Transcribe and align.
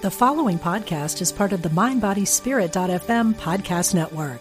The 0.00 0.12
following 0.12 0.60
podcast 0.60 1.20
is 1.20 1.32
part 1.32 1.52
of 1.52 1.62
the 1.62 1.70
MindBodySpirit.fm 1.70 3.34
podcast 3.34 3.94
network. 3.96 4.40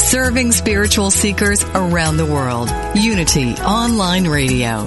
Serving 0.00 0.52
spiritual 0.52 1.10
seekers 1.10 1.62
around 1.62 2.16
the 2.16 2.24
world. 2.24 2.70
Unity 2.94 3.52
Online 3.56 4.26
Radio. 4.28 4.86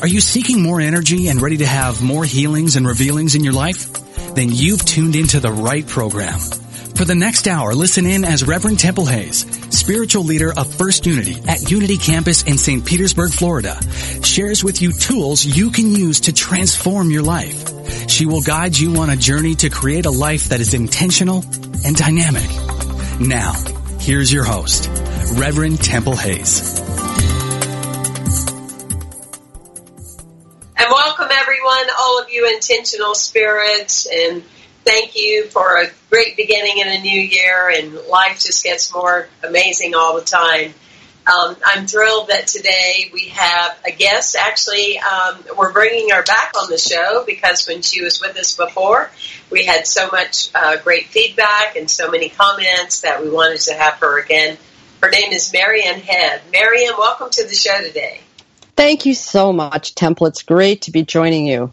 Are 0.00 0.08
you 0.08 0.20
seeking 0.20 0.62
more 0.62 0.80
energy 0.80 1.26
and 1.26 1.42
ready 1.42 1.56
to 1.56 1.66
have 1.66 2.00
more 2.00 2.24
healings 2.24 2.76
and 2.76 2.86
revealings 2.86 3.34
in 3.34 3.42
your 3.42 3.54
life? 3.54 4.05
Then 4.36 4.50
you've 4.52 4.84
tuned 4.84 5.16
into 5.16 5.40
the 5.40 5.50
right 5.50 5.86
program. 5.86 6.38
For 6.38 7.06
the 7.06 7.14
next 7.14 7.48
hour, 7.48 7.74
listen 7.74 8.04
in 8.04 8.22
as 8.22 8.46
Reverend 8.46 8.78
Temple 8.78 9.06
Hayes, 9.06 9.46
spiritual 9.74 10.24
leader 10.24 10.52
of 10.54 10.72
First 10.74 11.06
Unity 11.06 11.36
at 11.48 11.70
Unity 11.70 11.96
Campus 11.96 12.42
in 12.42 12.58
St. 12.58 12.84
Petersburg, 12.84 13.32
Florida, 13.32 13.80
shares 14.22 14.62
with 14.62 14.82
you 14.82 14.92
tools 14.92 15.46
you 15.46 15.70
can 15.70 15.90
use 15.90 16.20
to 16.20 16.34
transform 16.34 17.10
your 17.10 17.22
life. 17.22 18.10
She 18.10 18.26
will 18.26 18.42
guide 18.42 18.76
you 18.76 18.96
on 18.98 19.08
a 19.08 19.16
journey 19.16 19.54
to 19.54 19.70
create 19.70 20.04
a 20.04 20.10
life 20.10 20.50
that 20.50 20.60
is 20.60 20.74
intentional 20.74 21.42
and 21.86 21.96
dynamic. 21.96 22.50
Now, 23.18 23.54
here's 24.00 24.30
your 24.30 24.44
host, 24.44 24.90
Reverend 25.38 25.82
Temple 25.82 26.16
Hayes. 26.16 26.85
You 32.36 32.48
intentional 32.52 33.14
spirits, 33.14 34.06
and 34.06 34.44
thank 34.84 35.16
you 35.16 35.46
for 35.46 35.80
a 35.80 35.86
great 36.10 36.36
beginning 36.36 36.78
in 36.78 36.88
a 36.88 37.00
new 37.00 37.20
year, 37.20 37.72
and 37.74 37.94
life 38.08 38.38
just 38.40 38.62
gets 38.62 38.92
more 38.92 39.28
amazing 39.42 39.94
all 39.94 40.16
the 40.16 40.24
time. 40.24 40.74
Um, 41.26 41.56
I'm 41.64 41.86
thrilled 41.88 42.28
that 42.28 42.46
today 42.46 43.10
we 43.12 43.28
have 43.30 43.76
a 43.84 43.90
guest. 43.90 44.36
Actually, 44.36 44.98
um, 44.98 45.42
we're 45.56 45.72
bringing 45.72 46.10
her 46.10 46.22
back 46.22 46.52
on 46.56 46.70
the 46.70 46.78
show 46.78 47.24
because 47.26 47.66
when 47.66 47.82
she 47.82 48.04
was 48.04 48.20
with 48.20 48.36
us 48.36 48.54
before, 48.54 49.10
we 49.50 49.64
had 49.64 49.88
so 49.88 50.08
much 50.12 50.50
uh, 50.54 50.76
great 50.76 51.06
feedback 51.06 51.74
and 51.74 51.90
so 51.90 52.10
many 52.10 52.28
comments 52.28 53.00
that 53.00 53.22
we 53.22 53.28
wanted 53.28 53.60
to 53.62 53.74
have 53.74 53.94
her 53.94 54.20
again. 54.20 54.56
Her 55.02 55.10
name 55.10 55.32
is 55.32 55.52
Marian 55.52 56.00
Head. 56.00 56.42
Marian, 56.52 56.94
welcome 56.96 57.30
to 57.30 57.44
the 57.44 57.54
show 57.54 57.82
today. 57.82 58.20
Thank 58.76 59.04
you 59.04 59.14
so 59.14 59.52
much, 59.52 59.96
Temple. 59.96 60.28
It's 60.28 60.42
great 60.42 60.82
to 60.82 60.92
be 60.92 61.02
joining 61.02 61.46
you. 61.46 61.72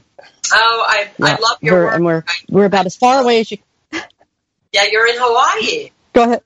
Oh, 0.51 0.85
I, 0.87 1.09
Yeah, 1.17 1.25
I 1.25 1.39
love 1.39 1.57
your 1.61 1.73
we're, 1.73 1.85
work. 1.85 1.95
and 1.95 2.05
we're 2.05 2.23
we're 2.49 2.65
about 2.65 2.85
as 2.85 2.95
far 2.95 3.21
away 3.21 3.39
as 3.39 3.51
you. 3.51 3.57
yeah, 3.91 4.85
you're 4.91 5.07
in 5.07 5.15
Hawaii. 5.17 5.89
Go 6.13 6.23
ahead. 6.23 6.41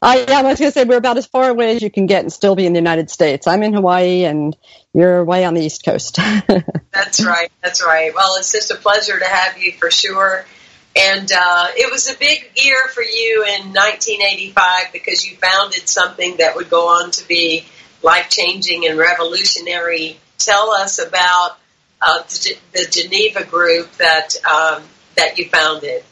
I, 0.00 0.24
yeah, 0.28 0.38
I 0.38 0.42
was 0.42 0.60
going 0.60 0.70
to 0.70 0.72
say 0.72 0.84
we're 0.84 0.96
about 0.96 1.16
as 1.16 1.26
far 1.26 1.50
away 1.50 1.74
as 1.74 1.82
you 1.82 1.90
can 1.90 2.06
get 2.06 2.22
and 2.22 2.32
still 2.32 2.54
be 2.54 2.66
in 2.66 2.72
the 2.72 2.78
United 2.78 3.10
States. 3.10 3.48
I'm 3.48 3.64
in 3.64 3.72
Hawaii, 3.72 4.24
and 4.24 4.56
you're 4.94 5.24
way 5.24 5.44
on 5.44 5.54
the 5.54 5.62
East 5.62 5.84
Coast. 5.84 6.16
That's 6.92 7.24
right. 7.24 7.50
That's 7.62 7.84
right. 7.84 8.14
Well, 8.14 8.36
it's 8.36 8.52
just 8.52 8.70
a 8.70 8.76
pleasure 8.76 9.18
to 9.18 9.24
have 9.24 9.58
you 9.58 9.72
for 9.72 9.90
sure. 9.90 10.46
And 10.94 11.30
uh, 11.32 11.68
it 11.76 11.90
was 11.90 12.08
a 12.08 12.16
big 12.16 12.48
year 12.56 12.80
for 12.94 13.02
you 13.02 13.44
in 13.44 13.72
1985 13.72 14.92
because 14.92 15.26
you 15.26 15.36
founded 15.36 15.88
something 15.88 16.36
that 16.38 16.54
would 16.54 16.70
go 16.70 16.88
on 16.88 17.10
to 17.12 17.26
be 17.26 17.64
life 18.02 18.30
changing 18.30 18.86
and 18.86 18.98
revolutionary. 18.98 20.18
Tell 20.38 20.70
us 20.70 21.04
about 21.04 21.58
uh, 22.00 22.22
the, 22.22 22.56
the 22.72 22.86
Geneva 22.90 23.44
group 23.44 23.90
that 23.92 24.34
um, 24.44 24.82
that 25.16 25.38
you 25.38 25.48
founded. 25.48 26.04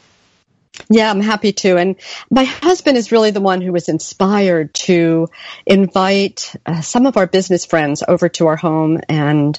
Yeah, 0.90 1.10
I'm 1.10 1.20
happy 1.20 1.52
to. 1.52 1.76
And 1.76 1.96
my 2.30 2.44
husband 2.44 2.98
is 2.98 3.12
really 3.12 3.30
the 3.30 3.40
one 3.40 3.60
who 3.60 3.72
was 3.72 3.88
inspired 3.88 4.74
to 4.74 5.28
invite 5.64 6.54
uh, 6.66 6.82
some 6.82 7.06
of 7.06 7.16
our 7.16 7.26
business 7.26 7.64
friends 7.64 8.02
over 8.06 8.28
to 8.30 8.48
our 8.48 8.56
home 8.56 9.00
and 9.08 9.58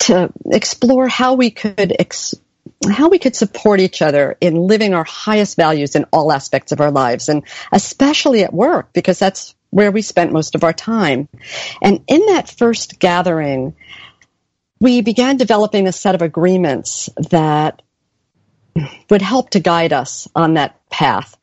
to 0.00 0.30
explore 0.44 1.08
how 1.08 1.34
we 1.34 1.50
could 1.50 1.94
ex- 1.98 2.34
how 2.90 3.08
we 3.08 3.18
could 3.18 3.34
support 3.34 3.80
each 3.80 4.02
other 4.02 4.36
in 4.40 4.54
living 4.54 4.92
our 4.92 5.04
highest 5.04 5.56
values 5.56 5.96
in 5.96 6.04
all 6.12 6.32
aspects 6.32 6.72
of 6.72 6.80
our 6.80 6.90
lives 6.90 7.28
and 7.28 7.44
especially 7.72 8.44
at 8.44 8.52
work 8.52 8.92
because 8.92 9.18
that's 9.18 9.54
where 9.70 9.90
we 9.90 10.02
spent 10.02 10.32
most 10.32 10.54
of 10.54 10.64
our 10.64 10.72
time. 10.72 11.28
And 11.82 12.02
in 12.06 12.26
that 12.26 12.48
first 12.48 12.98
gathering, 12.98 13.74
we 14.80 15.00
began 15.00 15.36
developing 15.36 15.86
a 15.86 15.92
set 15.92 16.14
of 16.14 16.22
agreements 16.22 17.08
that 17.30 17.82
would 19.08 19.22
help 19.22 19.50
to 19.50 19.60
guide 19.60 19.92
us 19.92 20.28
on 20.34 20.54
that 20.54 20.78
path. 20.90 21.36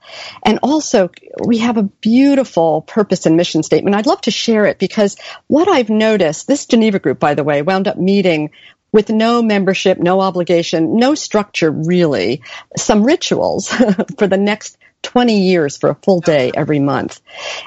And 0.44 0.60
also, 0.62 1.10
we 1.44 1.60
have 1.60 1.78
a 1.78 1.84
beautiful 1.84 2.82
purpose 2.82 3.26
and 3.26 3.36
mission 3.38 3.64
statement. 3.64 3.96
I'd 3.96 4.06
love 4.06 4.22
to 4.22 4.32
share 4.32 4.66
it 4.66 4.78
because 4.78 5.18
what 5.48 5.68
I've 5.68 5.90
noticed, 5.90 6.48
this 6.48 6.66
Geneva 6.66 7.00
group, 7.00 7.20
by 7.20 7.34
the 7.34 7.44
way, 7.44 7.62
wound 7.62 7.88
up 7.88 7.98
meeting 7.98 8.52
with 8.92 9.10
no 9.10 9.42
membership, 9.42 9.98
no 9.98 10.22
obligation, 10.22 10.98
no 10.98 11.16
structure 11.16 11.72
really, 11.72 12.44
some 12.78 13.04
rituals 13.04 13.68
for 14.18 14.28
the 14.28 14.38
next 14.38 14.78
20 15.02 15.42
years 15.42 15.78
for 15.78 15.90
a 15.90 15.96
full 15.96 16.22
day 16.22 16.52
every 16.54 16.80
month. 16.80 17.20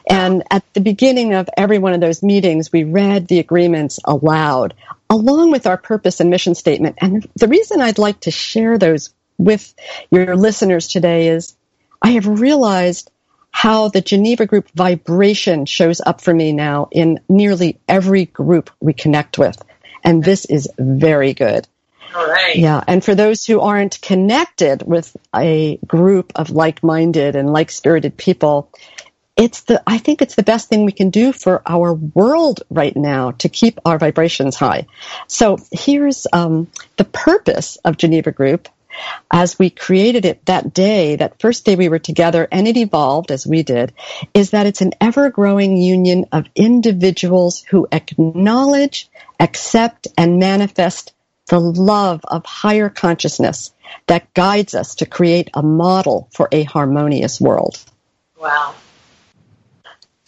And 0.09 0.43
at 0.51 0.63
the 0.73 0.81
beginning 0.81 1.35
of 1.35 1.49
every 1.57 1.79
one 1.79 1.93
of 1.93 2.01
those 2.01 2.23
meetings, 2.23 2.73
we 2.73 2.85
read 2.85 3.29
the 3.29 3.41
agreements 3.41 3.99
aloud, 4.05 4.75
along 5.09 5.51
with 5.51 5.67
our 5.67 5.77
purpose 5.77 6.21
and 6.21 6.31
mission 6.31 6.55
statement. 6.55 6.97
And 7.01 7.29
the 7.37 7.49
reason 7.49 7.81
I'd 7.81 7.99
like 7.99 8.21
to 8.21 8.31
share 8.31 8.79
those 8.79 9.15
with 9.39 9.75
your 10.11 10.37
listeners 10.37 10.89
today 10.89 11.29
is 11.29 11.57
I 12.03 12.11
have 12.11 12.27
realized 12.27 13.11
how 13.51 13.89
the 13.89 14.01
Geneva 14.03 14.47
Group 14.47 14.69
vibration 14.75 15.65
shows 15.65 16.01
up 16.05 16.21
for 16.21 16.35
me 16.35 16.53
now 16.53 16.89
in 16.91 17.21
nearly 17.29 17.79
every 17.89 18.27
group 18.27 18.71
we 18.81 18.93
connect 18.93 19.39
with. 19.39 19.61
And 20.05 20.23
this 20.23 20.45
is 20.45 20.69
very 20.79 21.33
good. 21.33 21.67
All 22.15 22.27
right. 22.27 22.57
Yeah, 22.57 22.83
and 22.87 23.05
for 23.05 23.15
those 23.15 23.45
who 23.45 23.61
aren't 23.61 24.01
connected 24.01 24.83
with 24.83 25.15
a 25.35 25.79
group 25.87 26.33
of 26.35 26.51
like-minded 26.51 27.35
and 27.35 27.53
like-spirited 27.53 28.17
people, 28.17 28.71
it's 29.37 29.63
the 29.63 29.83
I 29.87 29.99
think 29.99 30.23
it's 30.23 30.35
the 30.35 30.43
best 30.43 30.69
thing 30.69 30.85
we 30.85 30.93
can 30.93 31.11
do 31.11 31.33
for 31.33 31.63
our 31.67 31.93
world 31.93 32.63
right 32.71 32.97
now 32.97 33.33
to 33.33 33.49
keep 33.49 33.79
our 33.85 33.99
vibrations 33.99 34.57
high. 34.57 34.87
So 35.27 35.59
here's 35.71 36.27
um, 36.33 36.69
the 36.97 37.05
purpose 37.05 37.77
of 37.85 37.99
Geneva 37.99 38.33
Group. 38.33 38.69
As 39.31 39.59
we 39.59 39.69
created 39.69 40.25
it 40.25 40.47
that 40.47 40.73
day, 40.73 41.17
that 41.17 41.39
first 41.39 41.67
day 41.67 41.77
we 41.77 41.91
were 41.91 41.99
together, 41.99 42.49
and 42.51 42.67
it 42.67 42.79
evolved 42.79 43.31
as 43.31 43.47
we 43.47 43.63
did, 43.63 43.93
is 44.33 44.53
that 44.53 44.65
it's 44.65 44.81
an 44.81 44.93
ever 45.03 45.29
growing 45.29 45.77
union 45.77 46.25
of 46.33 46.47
individuals 46.55 47.61
who 47.61 47.87
acknowledge, 47.93 49.11
accept, 49.39 50.09
and 50.17 50.39
manifest 50.39 51.13
the 51.49 51.61
love 51.61 52.23
of 52.25 52.47
higher 52.47 52.89
consciousness 52.89 53.75
that 54.07 54.33
guides 54.33 54.75
us 54.75 54.95
to 54.97 55.07
create 55.07 55.51
a 55.53 55.63
model 55.63 56.29
for 56.33 56.49
a 56.51 56.63
harmonious 56.63 57.39
world. 57.39 57.79
Wow. 58.41 58.75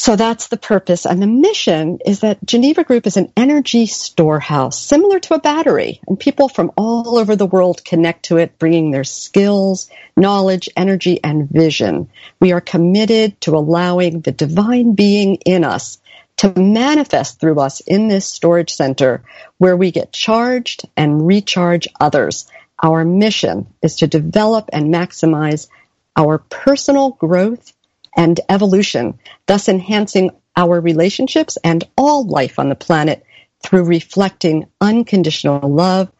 So 0.00 0.14
that's 0.14 0.46
the 0.46 0.56
purpose. 0.56 1.06
And 1.06 1.20
the 1.20 1.26
mission 1.26 1.98
is 2.06 2.20
that 2.20 2.44
Geneva 2.46 2.84
Group 2.84 3.06
is 3.06 3.16
an 3.16 3.32
energy 3.36 3.86
storehouse, 3.86 4.80
similar 4.80 5.18
to 5.20 5.34
a 5.34 5.40
battery. 5.40 6.00
And 6.06 6.18
people 6.18 6.48
from 6.48 6.70
all 6.76 7.18
over 7.18 7.34
the 7.34 7.46
world 7.46 7.84
connect 7.84 8.26
to 8.26 8.36
it, 8.36 8.58
bringing 8.60 8.92
their 8.92 9.02
skills, 9.02 9.90
knowledge, 10.16 10.68
energy, 10.76 11.22
and 11.22 11.50
vision. 11.50 12.08
We 12.40 12.52
are 12.52 12.60
committed 12.60 13.40
to 13.42 13.56
allowing 13.56 14.20
the 14.20 14.30
divine 14.30 14.94
being 14.94 15.36
in 15.44 15.64
us 15.64 15.98
to 16.38 16.52
manifest 16.58 17.40
through 17.40 17.58
us 17.58 17.80
in 17.80 18.06
this 18.06 18.24
storage 18.24 18.72
center 18.72 19.24
where 19.58 19.76
we 19.76 19.90
get 19.90 20.12
charged 20.12 20.86
and 20.96 21.26
recharge 21.26 21.88
others. 22.00 22.48
Our 22.80 23.04
mission 23.04 23.66
is 23.82 23.96
to 23.96 24.06
develop 24.06 24.70
and 24.72 24.94
maximize 24.94 25.68
our 26.16 26.38
personal 26.38 27.10
growth 27.10 27.72
and 28.18 28.40
evolution, 28.48 29.18
thus 29.46 29.68
enhancing 29.68 30.32
our 30.56 30.80
relationships 30.80 31.56
and 31.62 31.84
all 31.96 32.26
life 32.26 32.58
on 32.58 32.68
the 32.68 32.74
planet 32.74 33.24
through 33.62 33.84
reflecting 33.84 34.66
unconditional 34.80 35.72
love, 35.72 36.10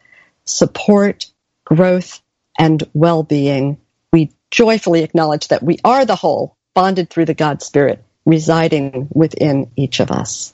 support, 0.45 1.25
growth, 1.65 2.21
and 2.57 2.81
well-being. 2.93 3.77
We 4.13 4.31
joyfully 4.49 5.03
acknowledge 5.03 5.49
that 5.49 5.61
we 5.61 5.77
are 5.83 6.05
the 6.05 6.15
whole, 6.15 6.55
bonded 6.73 7.09
through 7.09 7.25
the 7.25 7.33
God 7.33 7.61
Spirit, 7.61 8.01
residing 8.25 9.09
within 9.13 9.69
each 9.75 9.99
of 9.99 10.09
us. 10.09 10.53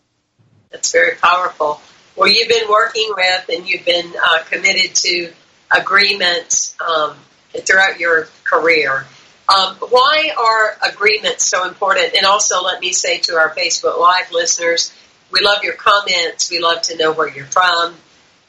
That's 0.71 0.91
very 0.91 1.15
powerful. 1.15 1.79
Well, 2.15 2.27
you've 2.27 2.49
been 2.49 2.69
working 2.69 3.13
with 3.15 3.49
and 3.49 3.67
you've 3.67 3.85
been 3.85 4.11
uh, 4.19 4.43
committed 4.45 4.95
to 4.95 5.31
agreements 5.69 6.75
um, 6.81 7.15
throughout 7.53 7.99
your 7.99 8.29
career. 8.43 9.05
Um, 9.47 9.75
why 9.75 10.31
are 10.37 10.91
agreements 10.91 11.45
so 11.45 11.67
important? 11.67 12.15
And 12.15 12.25
also, 12.25 12.63
let 12.63 12.79
me 12.79 12.93
say 12.93 13.19
to 13.19 13.35
our 13.35 13.53
Facebook 13.53 13.99
Live 13.99 14.31
listeners, 14.31 14.93
we 15.31 15.41
love 15.41 15.63
your 15.63 15.75
comments. 15.75 16.49
We 16.49 16.59
love 16.59 16.81
to 16.83 16.97
know 16.97 17.11
where 17.11 17.29
you're 17.29 17.45
from 17.45 17.95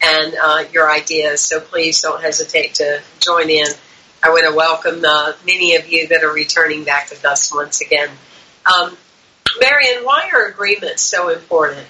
and 0.03 0.35
uh, 0.43 0.65
your 0.73 0.91
ideas. 0.91 1.41
So 1.41 1.61
please 1.61 2.01
don't 2.01 2.23
hesitate 2.23 2.75
to 2.77 3.03
join 3.21 3.51
in. 3.51 3.67
I 4.23 4.31
want 4.31 4.49
to 4.49 4.57
welcome 4.57 5.05
uh, 5.05 5.33
many 5.47 5.77
of 5.77 5.89
you 5.89 6.09
that 6.09 6.25
are 6.25 6.33
returning 6.33 6.85
back 6.85 7.11
with 7.11 7.25
us 7.25 7.55
once 7.55 7.81
again. 7.81 8.09
Um, 8.67 8.97
Marian, 9.61 10.05
why 10.05 10.31
are 10.33 10.47
agreements 10.47 11.03
so 11.03 11.29
important? 11.29 11.87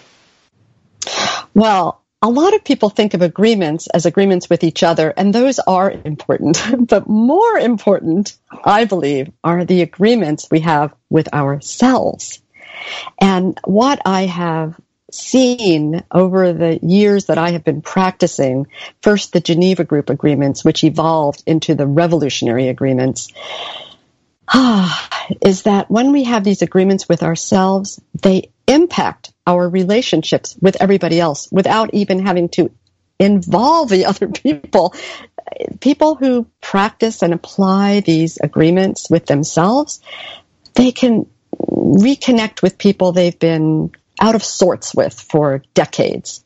Well, 1.54 2.02
a 2.22 2.30
lot 2.30 2.54
of 2.54 2.64
people 2.64 2.88
think 2.88 3.14
of 3.14 3.22
agreements 3.22 3.88
as 3.88 4.06
agreements 4.06 4.48
with 4.48 4.64
each 4.64 4.82
other, 4.82 5.12
and 5.16 5.34
those 5.34 5.58
are 5.58 5.90
important. 5.90 6.60
but 6.88 7.08
more 7.08 7.58
important, 7.58 8.36
I 8.64 8.84
believe, 8.84 9.30
are 9.44 9.64
the 9.64 9.82
agreements 9.82 10.48
we 10.50 10.60
have 10.60 10.94
with 11.10 11.32
ourselves. 11.32 12.40
And 13.20 13.58
what 13.64 14.00
I 14.04 14.26
have 14.26 14.78
seen 15.10 16.02
over 16.10 16.52
the 16.52 16.78
years 16.82 17.26
that 17.26 17.38
I 17.38 17.50
have 17.50 17.64
been 17.64 17.82
practicing, 17.82 18.66
first 19.02 19.32
the 19.32 19.40
Geneva 19.40 19.84
Group 19.84 20.10
agreements, 20.10 20.64
which 20.64 20.84
evolved 20.84 21.42
into 21.46 21.74
the 21.74 21.86
revolutionary 21.86 22.68
agreements, 22.68 23.28
is 25.42 25.62
that 25.62 25.90
when 25.90 26.12
we 26.12 26.24
have 26.24 26.44
these 26.44 26.62
agreements 26.62 27.08
with 27.08 27.22
ourselves, 27.22 28.00
they 28.14 28.50
impact 28.66 29.32
our 29.46 29.68
relationships 29.68 30.56
with 30.60 30.76
everybody 30.80 31.20
else 31.20 31.48
without 31.50 31.94
even 31.94 32.24
having 32.24 32.48
to 32.50 32.70
involve 33.18 33.88
the 33.88 34.06
other 34.06 34.28
people. 34.28 34.94
People 35.80 36.16
who 36.16 36.46
practice 36.60 37.22
and 37.22 37.32
apply 37.32 38.00
these 38.00 38.38
agreements 38.38 39.08
with 39.08 39.26
themselves, 39.26 40.00
they 40.74 40.92
can 40.92 41.26
reconnect 41.58 42.62
with 42.62 42.78
people 42.78 43.12
they've 43.12 43.38
been 43.38 43.92
out 44.20 44.34
of 44.34 44.42
sorts 44.42 44.94
with 44.94 45.18
for 45.18 45.62
decades. 45.74 46.44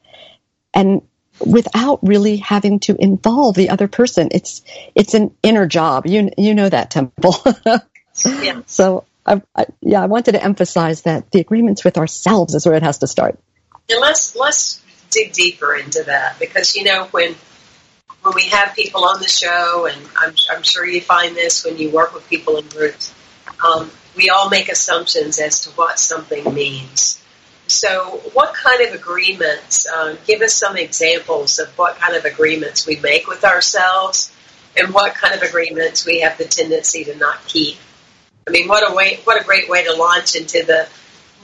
And 0.74 1.02
without 1.44 2.00
really 2.02 2.36
having 2.36 2.80
to 2.80 2.96
involve 2.98 3.54
the 3.54 3.70
other 3.70 3.88
person. 3.88 4.28
It's 4.32 4.62
it's 4.94 5.14
an 5.14 5.34
inner 5.42 5.66
job. 5.66 6.06
You 6.06 6.30
you 6.36 6.54
know 6.54 6.68
that 6.68 6.90
Temple. 6.90 7.34
yeah. 8.42 8.62
So 8.66 9.04
I, 9.26 9.42
I, 9.54 9.66
yeah, 9.80 10.02
I 10.02 10.06
wanted 10.06 10.32
to 10.32 10.42
emphasize 10.42 11.02
that 11.02 11.30
the 11.30 11.40
agreements 11.40 11.84
with 11.84 11.98
ourselves 11.98 12.54
is 12.54 12.66
where 12.66 12.74
it 12.74 12.82
has 12.82 12.98
to 12.98 13.06
start. 13.06 13.38
And 13.88 14.00
let's 14.00 14.36
let's 14.36 14.82
dig 15.10 15.32
deeper 15.32 15.74
into 15.74 16.04
that 16.04 16.38
because 16.38 16.76
you 16.76 16.84
know 16.84 17.06
when 17.10 17.34
when 18.22 18.34
we 18.34 18.48
have 18.48 18.74
people 18.74 19.04
on 19.04 19.20
the 19.20 19.28
show, 19.28 19.86
and 19.86 20.08
I'm, 20.18 20.34
I'm 20.50 20.62
sure 20.62 20.86
you 20.86 21.00
find 21.00 21.34
this 21.34 21.64
when 21.64 21.78
you 21.78 21.90
work 21.90 22.14
with 22.14 22.28
people 22.28 22.58
in 22.58 22.66
groups, 22.68 23.14
um, 23.64 23.90
we 24.16 24.28
all 24.28 24.50
make 24.50 24.68
assumptions 24.68 25.38
as 25.38 25.60
to 25.60 25.70
what 25.70 25.98
something 25.98 26.52
means. 26.54 27.22
So, 27.66 28.20
what 28.32 28.54
kind 28.54 28.82
of 28.82 28.94
agreements? 28.94 29.86
Um, 29.88 30.18
give 30.26 30.42
us 30.42 30.54
some 30.54 30.76
examples 30.76 31.58
of 31.58 31.68
what 31.78 31.96
kind 31.96 32.16
of 32.16 32.24
agreements 32.24 32.86
we 32.86 32.96
make 32.96 33.26
with 33.26 33.44
ourselves, 33.44 34.34
and 34.76 34.92
what 34.92 35.14
kind 35.14 35.34
of 35.34 35.42
agreements 35.42 36.04
we 36.04 36.20
have 36.20 36.36
the 36.36 36.44
tendency 36.44 37.04
to 37.04 37.16
not 37.16 37.46
keep. 37.46 37.78
I 38.50 38.52
mean, 38.52 38.66
what 38.66 38.90
a 38.90 38.92
way! 38.92 39.20
What 39.22 39.40
a 39.40 39.44
great 39.44 39.68
way 39.68 39.84
to 39.84 39.94
launch 39.94 40.34
into 40.34 40.64
the 40.64 40.88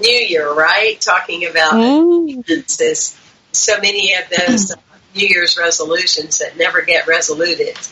new 0.00 0.11
year, 0.11 0.53
right? 0.53 1.00
Talking 1.00 1.47
about 1.47 1.75
mm. 1.75 3.14
so 3.53 3.81
many 3.81 4.14
of 4.14 4.25
those 4.29 4.75
New 5.14 5.29
Year's 5.29 5.56
resolutions 5.56 6.38
that 6.38 6.56
never 6.56 6.82
get 6.82 7.06
resoluted. 7.06 7.79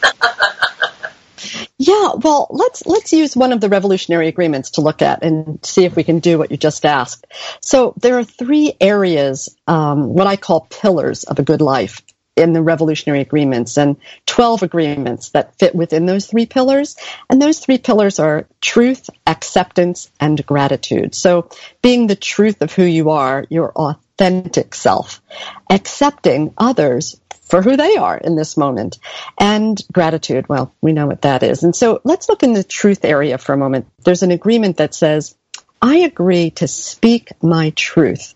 Yeah, 1.76 2.12
well, 2.14 2.46
let's 2.50 2.86
let's 2.86 3.12
use 3.12 3.36
one 3.36 3.52
of 3.52 3.60
the 3.60 3.68
revolutionary 3.68 4.28
agreements 4.28 4.70
to 4.72 4.80
look 4.80 5.02
at 5.02 5.22
and 5.22 5.62
see 5.64 5.84
if 5.84 5.96
we 5.96 6.04
can 6.04 6.20
do 6.20 6.38
what 6.38 6.50
you 6.50 6.56
just 6.56 6.86
asked. 6.86 7.26
So 7.60 7.92
there 7.98 8.16
are 8.16 8.24
three 8.24 8.74
areas, 8.80 9.54
um, 9.66 10.14
what 10.14 10.26
I 10.26 10.36
call 10.36 10.66
pillars 10.70 11.24
of 11.24 11.38
a 11.40 11.42
good 11.42 11.60
life 11.60 12.00
in 12.36 12.52
the 12.52 12.62
revolutionary 12.62 13.20
agreements, 13.20 13.78
and 13.78 13.96
twelve 14.26 14.62
agreements 14.62 15.30
that 15.30 15.58
fit 15.58 15.74
within 15.74 16.06
those 16.06 16.26
three 16.26 16.46
pillars. 16.46 16.96
And 17.30 17.40
those 17.40 17.58
three 17.60 17.78
pillars 17.78 18.18
are 18.18 18.46
truth, 18.60 19.08
acceptance, 19.26 20.10
and 20.18 20.44
gratitude. 20.44 21.14
So 21.14 21.48
being 21.82 22.06
the 22.06 22.16
truth 22.16 22.62
of 22.62 22.72
who 22.72 22.84
you 22.84 23.10
are, 23.10 23.46
your 23.50 23.72
authentic 23.72 24.74
self, 24.74 25.22
accepting 25.70 26.54
others 26.58 27.20
for 27.42 27.62
who 27.62 27.76
they 27.76 27.96
are 27.96 28.16
in 28.16 28.36
this 28.36 28.56
moment. 28.56 28.98
And 29.38 29.80
gratitude, 29.92 30.48
well, 30.48 30.74
we 30.80 30.92
know 30.92 31.06
what 31.06 31.22
that 31.22 31.42
is. 31.42 31.62
And 31.62 31.76
so 31.76 32.00
let's 32.02 32.28
look 32.28 32.42
in 32.42 32.54
the 32.54 32.64
truth 32.64 33.04
area 33.04 33.38
for 33.38 33.52
a 33.52 33.58
moment. 33.58 33.86
There's 34.02 34.22
an 34.22 34.30
agreement 34.30 34.78
that 34.78 34.94
says, 34.94 35.36
I 35.80 35.98
agree 35.98 36.50
to 36.52 36.66
speak 36.66 37.32
my 37.42 37.70
truth 37.70 38.34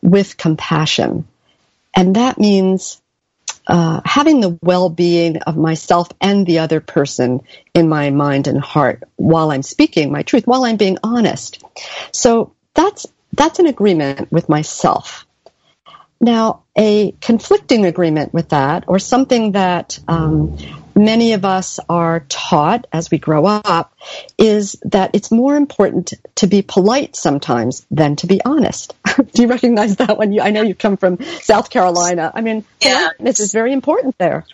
with 0.00 0.38
compassion. 0.38 1.28
And 1.94 2.16
that 2.16 2.38
means 2.38 3.00
uh, 3.66 4.00
having 4.04 4.40
the 4.40 4.58
well-being 4.62 5.38
of 5.38 5.56
myself 5.56 6.08
and 6.20 6.46
the 6.46 6.60
other 6.60 6.80
person 6.80 7.40
in 7.74 7.88
my 7.88 8.10
mind 8.10 8.46
and 8.46 8.60
heart 8.60 9.02
while 9.16 9.50
I'm 9.50 9.62
speaking 9.62 10.12
my 10.12 10.22
truth, 10.22 10.46
while 10.46 10.64
I'm 10.64 10.76
being 10.76 10.98
honest. 11.02 11.62
So 12.12 12.54
that's 12.74 13.06
that's 13.32 13.58
an 13.58 13.66
agreement 13.66 14.30
with 14.32 14.48
myself. 14.48 15.25
Now, 16.20 16.62
a 16.76 17.12
conflicting 17.20 17.84
agreement 17.84 18.32
with 18.32 18.50
that, 18.50 18.84
or 18.86 18.98
something 18.98 19.52
that 19.52 19.98
um, 20.08 20.56
many 20.94 21.34
of 21.34 21.44
us 21.44 21.78
are 21.88 22.20
taught 22.28 22.86
as 22.92 23.10
we 23.10 23.18
grow 23.18 23.44
up, 23.44 23.94
is 24.38 24.76
that 24.82 25.10
it's 25.14 25.30
more 25.30 25.56
important 25.56 26.14
to 26.36 26.46
be 26.46 26.62
polite 26.62 27.16
sometimes 27.16 27.86
than 27.90 28.16
to 28.16 28.26
be 28.26 28.40
honest. 28.44 28.94
Do 29.34 29.42
you 29.42 29.48
recognize 29.48 29.96
that 29.96 30.16
when 30.16 30.32
you? 30.32 30.40
I 30.40 30.50
know 30.50 30.62
you 30.62 30.74
come 30.74 30.96
from 30.96 31.22
South 31.22 31.68
Carolina. 31.68 32.32
I 32.34 32.40
mean, 32.40 32.64
yeah. 32.80 33.08
politeness 33.08 33.40
is 33.40 33.52
very 33.52 33.72
important 33.72 34.16
there, 34.18 34.46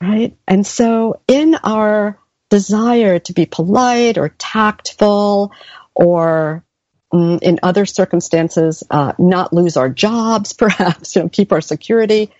right? 0.00 0.34
And 0.46 0.66
so, 0.66 1.20
in 1.28 1.56
our 1.62 2.18
desire 2.48 3.18
to 3.18 3.32
be 3.34 3.44
polite 3.44 4.16
or 4.16 4.30
tactful 4.30 5.52
or 5.94 6.64
in 7.12 7.60
other 7.62 7.86
circumstances, 7.86 8.84
uh, 8.90 9.12
not 9.18 9.52
lose 9.52 9.76
our 9.76 9.88
jobs, 9.88 10.52
perhaps, 10.54 11.16
you 11.16 11.22
know, 11.22 11.28
keep 11.28 11.52
our 11.52 11.60
security. 11.60 12.30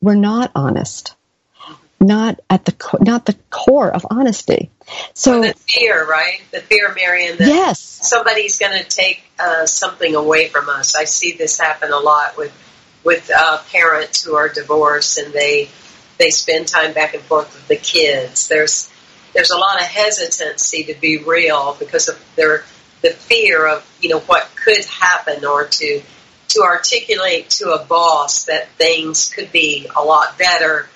We're 0.00 0.14
not 0.16 0.50
honest, 0.54 1.14
not 2.00 2.40
at 2.50 2.64
the 2.64 2.72
co- 2.72 2.98
not 3.00 3.26
the 3.26 3.36
core 3.50 3.90
of 3.90 4.04
honesty. 4.10 4.70
So 5.14 5.42
the 5.42 5.54
fear, 5.54 6.04
right? 6.08 6.40
The 6.50 6.60
fear, 6.60 6.92
Marian, 6.92 7.38
that 7.38 7.46
yes. 7.46 7.78
somebody's 7.80 8.58
going 8.58 8.76
to 8.76 8.84
take 8.84 9.22
uh, 9.38 9.66
something 9.66 10.16
away 10.16 10.48
from 10.48 10.68
us. 10.68 10.96
I 10.96 11.04
see 11.04 11.32
this 11.32 11.58
happen 11.60 11.92
a 11.92 11.98
lot 11.98 12.36
with 12.36 12.52
with 13.04 13.30
uh, 13.34 13.58
parents 13.72 14.24
who 14.24 14.34
are 14.34 14.48
divorced 14.48 15.18
and 15.18 15.32
they 15.32 15.68
they 16.18 16.30
spend 16.30 16.68
time 16.68 16.92
back 16.92 17.14
and 17.14 17.22
forth 17.22 17.54
with 17.54 17.68
the 17.68 17.76
kids. 17.76 18.48
There's 18.48 18.90
there's 19.32 19.50
a 19.50 19.56
lot 19.56 19.80
of 19.80 19.86
hesitancy 19.86 20.84
to 20.84 20.94
be 20.94 21.18
real 21.18 21.76
because 21.78 22.08
of 22.08 22.22
their 22.36 22.64
the 23.02 23.10
fear 23.10 23.66
of 23.66 23.86
you 24.00 24.08
know 24.08 24.20
what 24.20 24.48
could 24.56 24.84
happen 24.86 25.44
or 25.44 25.66
to 25.66 26.02
to 26.48 26.62
articulate 26.62 27.50
to 27.50 27.72
a 27.72 27.84
boss 27.84 28.44
that 28.44 28.68
things 28.70 29.30
could 29.30 29.50
be 29.52 29.88
a 29.94 30.02
lot 30.02 30.38
better 30.38 30.88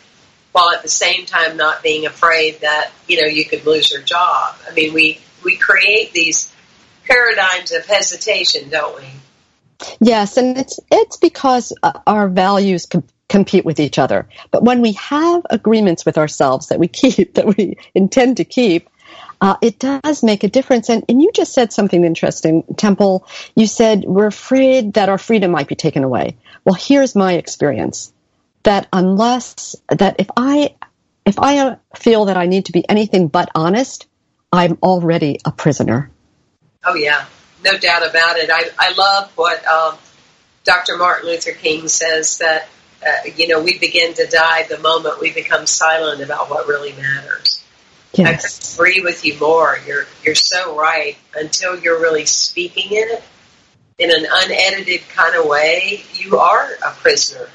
while 0.52 0.70
at 0.70 0.82
the 0.82 0.88
same 0.88 1.26
time 1.26 1.56
not 1.56 1.82
being 1.82 2.06
afraid 2.06 2.60
that 2.60 2.90
you 3.06 3.20
know 3.20 3.26
you 3.26 3.44
could 3.44 3.66
lose 3.66 3.90
your 3.90 4.02
job. 4.02 4.56
I 4.68 4.72
mean 4.72 4.94
we 4.94 5.20
we 5.44 5.56
create 5.56 6.12
these 6.12 6.52
paradigms 7.04 7.72
of 7.72 7.86
hesitation 7.86 8.70
don't 8.70 8.96
we? 8.96 9.06
Yes 10.00 10.36
and 10.36 10.56
it's 10.56 10.80
it's 10.90 11.16
because 11.16 11.72
uh, 11.82 12.00
our 12.06 12.28
values 12.28 12.86
com- 12.86 13.04
compete 13.28 13.64
with 13.64 13.80
each 13.80 13.98
other. 13.98 14.28
But 14.50 14.62
when 14.62 14.80
we 14.80 14.92
have 14.92 15.44
agreements 15.50 16.06
with 16.06 16.18
ourselves 16.18 16.68
that 16.68 16.78
we 16.78 16.88
keep 16.88 17.34
that 17.34 17.56
we 17.56 17.76
intend 17.94 18.38
to 18.38 18.44
keep 18.44 18.88
uh, 19.40 19.56
it 19.60 19.78
does 19.78 20.22
make 20.22 20.44
a 20.44 20.48
difference. 20.48 20.88
And, 20.88 21.04
and 21.08 21.20
you 21.20 21.30
just 21.34 21.52
said 21.52 21.72
something 21.72 22.04
interesting, 22.04 22.64
Temple. 22.76 23.26
You 23.54 23.66
said 23.66 24.04
we're 24.04 24.26
afraid 24.26 24.94
that 24.94 25.08
our 25.08 25.18
freedom 25.18 25.50
might 25.50 25.68
be 25.68 25.74
taken 25.74 26.04
away. 26.04 26.36
Well, 26.64 26.74
here's 26.74 27.14
my 27.14 27.34
experience 27.34 28.12
that 28.62 28.88
unless, 28.92 29.76
that 29.88 30.16
if 30.18 30.28
I, 30.36 30.74
if 31.24 31.38
I 31.38 31.58
uh, 31.58 31.76
feel 31.94 32.26
that 32.26 32.36
I 32.36 32.46
need 32.46 32.66
to 32.66 32.72
be 32.72 32.88
anything 32.88 33.28
but 33.28 33.50
honest, 33.54 34.06
I'm 34.52 34.78
already 34.82 35.38
a 35.44 35.52
prisoner. 35.52 36.10
Oh, 36.84 36.94
yeah. 36.94 37.26
No 37.64 37.76
doubt 37.78 38.08
about 38.08 38.36
it. 38.38 38.50
I, 38.50 38.70
I 38.78 38.92
love 38.92 39.32
what 39.36 39.64
um, 39.66 39.96
Dr. 40.64 40.96
Martin 40.96 41.28
Luther 41.28 41.52
King 41.52 41.88
says 41.88 42.38
that, 42.38 42.68
uh, 43.06 43.28
you 43.36 43.48
know, 43.48 43.62
we 43.62 43.78
begin 43.78 44.14
to 44.14 44.26
die 44.26 44.64
the 44.64 44.78
moment 44.78 45.20
we 45.20 45.32
become 45.32 45.66
silent 45.66 46.22
about 46.22 46.50
what 46.50 46.66
really 46.66 46.92
matters. 46.92 47.64
Yes. 48.18 48.78
I 48.78 48.82
agree 48.82 49.00
with 49.00 49.24
you 49.24 49.38
more. 49.38 49.78
You're 49.86 50.06
you're 50.22 50.34
so 50.34 50.76
right. 50.78 51.16
Until 51.34 51.78
you're 51.78 52.00
really 52.00 52.26
speaking 52.26 52.88
it 52.90 53.22
in 53.98 54.10
an 54.10 54.26
unedited 54.30 55.08
kind 55.08 55.34
of 55.36 55.46
way, 55.46 56.02
you 56.14 56.38
are 56.38 56.70
a 56.86 56.90
prisoner 56.92 57.48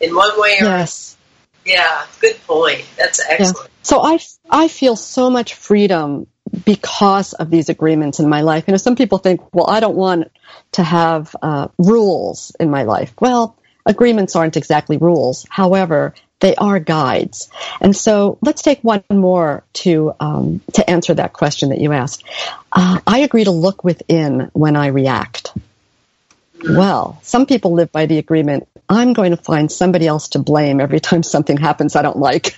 in 0.00 0.14
one 0.14 0.40
way 0.40 0.56
or 0.60 0.64
yes. 0.64 1.16
Yeah, 1.64 2.06
good 2.20 2.36
point. 2.46 2.84
That's 2.96 3.20
excellent. 3.20 3.68
Yeah. 3.68 3.80
So 3.82 4.00
I 4.00 4.18
I 4.48 4.68
feel 4.68 4.96
so 4.96 5.30
much 5.30 5.54
freedom 5.54 6.26
because 6.64 7.32
of 7.34 7.50
these 7.50 7.68
agreements 7.68 8.18
in 8.18 8.28
my 8.28 8.40
life. 8.40 8.64
You 8.66 8.72
know, 8.72 8.78
some 8.78 8.96
people 8.96 9.18
think, 9.18 9.54
well, 9.54 9.68
I 9.68 9.80
don't 9.80 9.96
want 9.96 10.30
to 10.72 10.82
have 10.82 11.34
uh, 11.40 11.68
rules 11.78 12.54
in 12.58 12.70
my 12.70 12.84
life. 12.84 13.12
Well, 13.20 13.56
agreements 13.86 14.36
aren't 14.36 14.56
exactly 14.56 14.96
rules. 14.96 15.46
However, 15.48 16.14
They 16.40 16.54
are 16.56 16.80
guides. 16.80 17.50
And 17.80 17.94
so 17.96 18.38
let's 18.40 18.62
take 18.62 18.80
one 18.80 19.04
more 19.10 19.62
to, 19.74 20.14
um, 20.18 20.60
to 20.72 20.88
answer 20.88 21.14
that 21.14 21.32
question 21.32 21.68
that 21.68 21.80
you 21.80 21.92
asked. 21.92 22.24
Uh, 22.72 23.00
I 23.06 23.20
agree 23.20 23.44
to 23.44 23.50
look 23.50 23.84
within 23.84 24.50
when 24.52 24.76
I 24.76 24.88
react. 24.88 25.52
Well, 26.62 27.18
some 27.22 27.46
people 27.46 27.72
live 27.72 27.92
by 27.92 28.06
the 28.06 28.18
agreement 28.18 28.68
I'm 28.90 29.12
going 29.12 29.30
to 29.30 29.36
find 29.36 29.70
somebody 29.70 30.08
else 30.08 30.30
to 30.30 30.40
blame 30.40 30.80
every 30.80 30.98
time 30.98 31.22
something 31.22 31.56
happens 31.56 31.94
I 31.94 32.02
don't 32.02 32.18
like. 32.18 32.56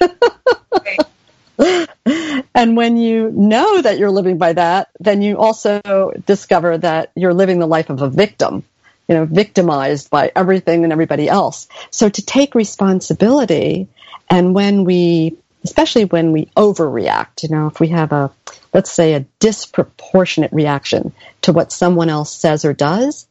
and 2.54 2.74
when 2.74 2.96
you 2.96 3.30
know 3.30 3.82
that 3.82 3.98
you're 3.98 4.10
living 4.10 4.38
by 4.38 4.54
that, 4.54 4.88
then 4.98 5.20
you 5.20 5.36
also 5.36 6.10
discover 6.24 6.78
that 6.78 7.10
you're 7.14 7.34
living 7.34 7.58
the 7.58 7.66
life 7.66 7.90
of 7.90 8.00
a 8.00 8.08
victim, 8.08 8.64
you 9.08 9.14
know, 9.14 9.24
victimized 9.24 10.10
by 10.10 10.30
everything 10.34 10.84
and 10.84 10.92
everybody 10.92 11.28
else. 11.28 11.68
So 11.90 12.08
to 12.08 12.22
take 12.24 12.54
responsibility 12.54 13.88
and 14.30 14.54
when 14.54 14.84
we, 14.84 15.36
especially 15.64 16.04
when 16.04 16.32
we 16.32 16.46
overreact, 16.56 17.42
you 17.42 17.50
know, 17.50 17.66
if 17.66 17.78
we 17.80 17.88
have 17.88 18.12
a, 18.12 18.30
let's 18.72 18.90
say 18.90 19.14
a 19.14 19.26
disproportionate 19.38 20.52
reaction 20.52 21.12
to 21.42 21.52
what 21.52 21.72
someone 21.72 22.08
else 22.08 22.34
says 22.34 22.64
or 22.64 22.72
does, 22.72 23.26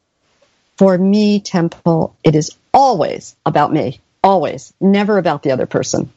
for 0.78 0.98
me, 0.98 1.40
Temple, 1.40 2.16
it 2.24 2.36
is 2.36 2.56
always 2.74 3.36
about 3.46 3.74
me. 3.74 4.00
Always. 4.24 4.74
Never 4.80 5.18
about 5.18 5.44
the 5.44 5.52
other 5.52 5.66
person. 5.66 6.12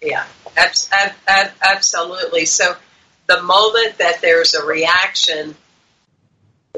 Yeah, 0.00 0.24
absolutely. 0.56 2.46
So 2.46 2.74
the 3.26 3.42
moment 3.42 3.98
that 3.98 4.20
there's 4.20 4.54
a 4.54 4.64
reaction, 4.66 5.54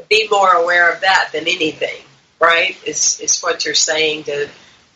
be 0.08 0.28
more 0.30 0.50
aware 0.50 0.92
of 0.92 1.00
that 1.00 1.30
than 1.32 1.42
anything, 1.42 2.02
right? 2.44 2.76
Is, 2.86 3.20
is 3.20 3.40
what 3.40 3.64
you're 3.64 3.74
saying 3.74 4.24
to 4.24 4.48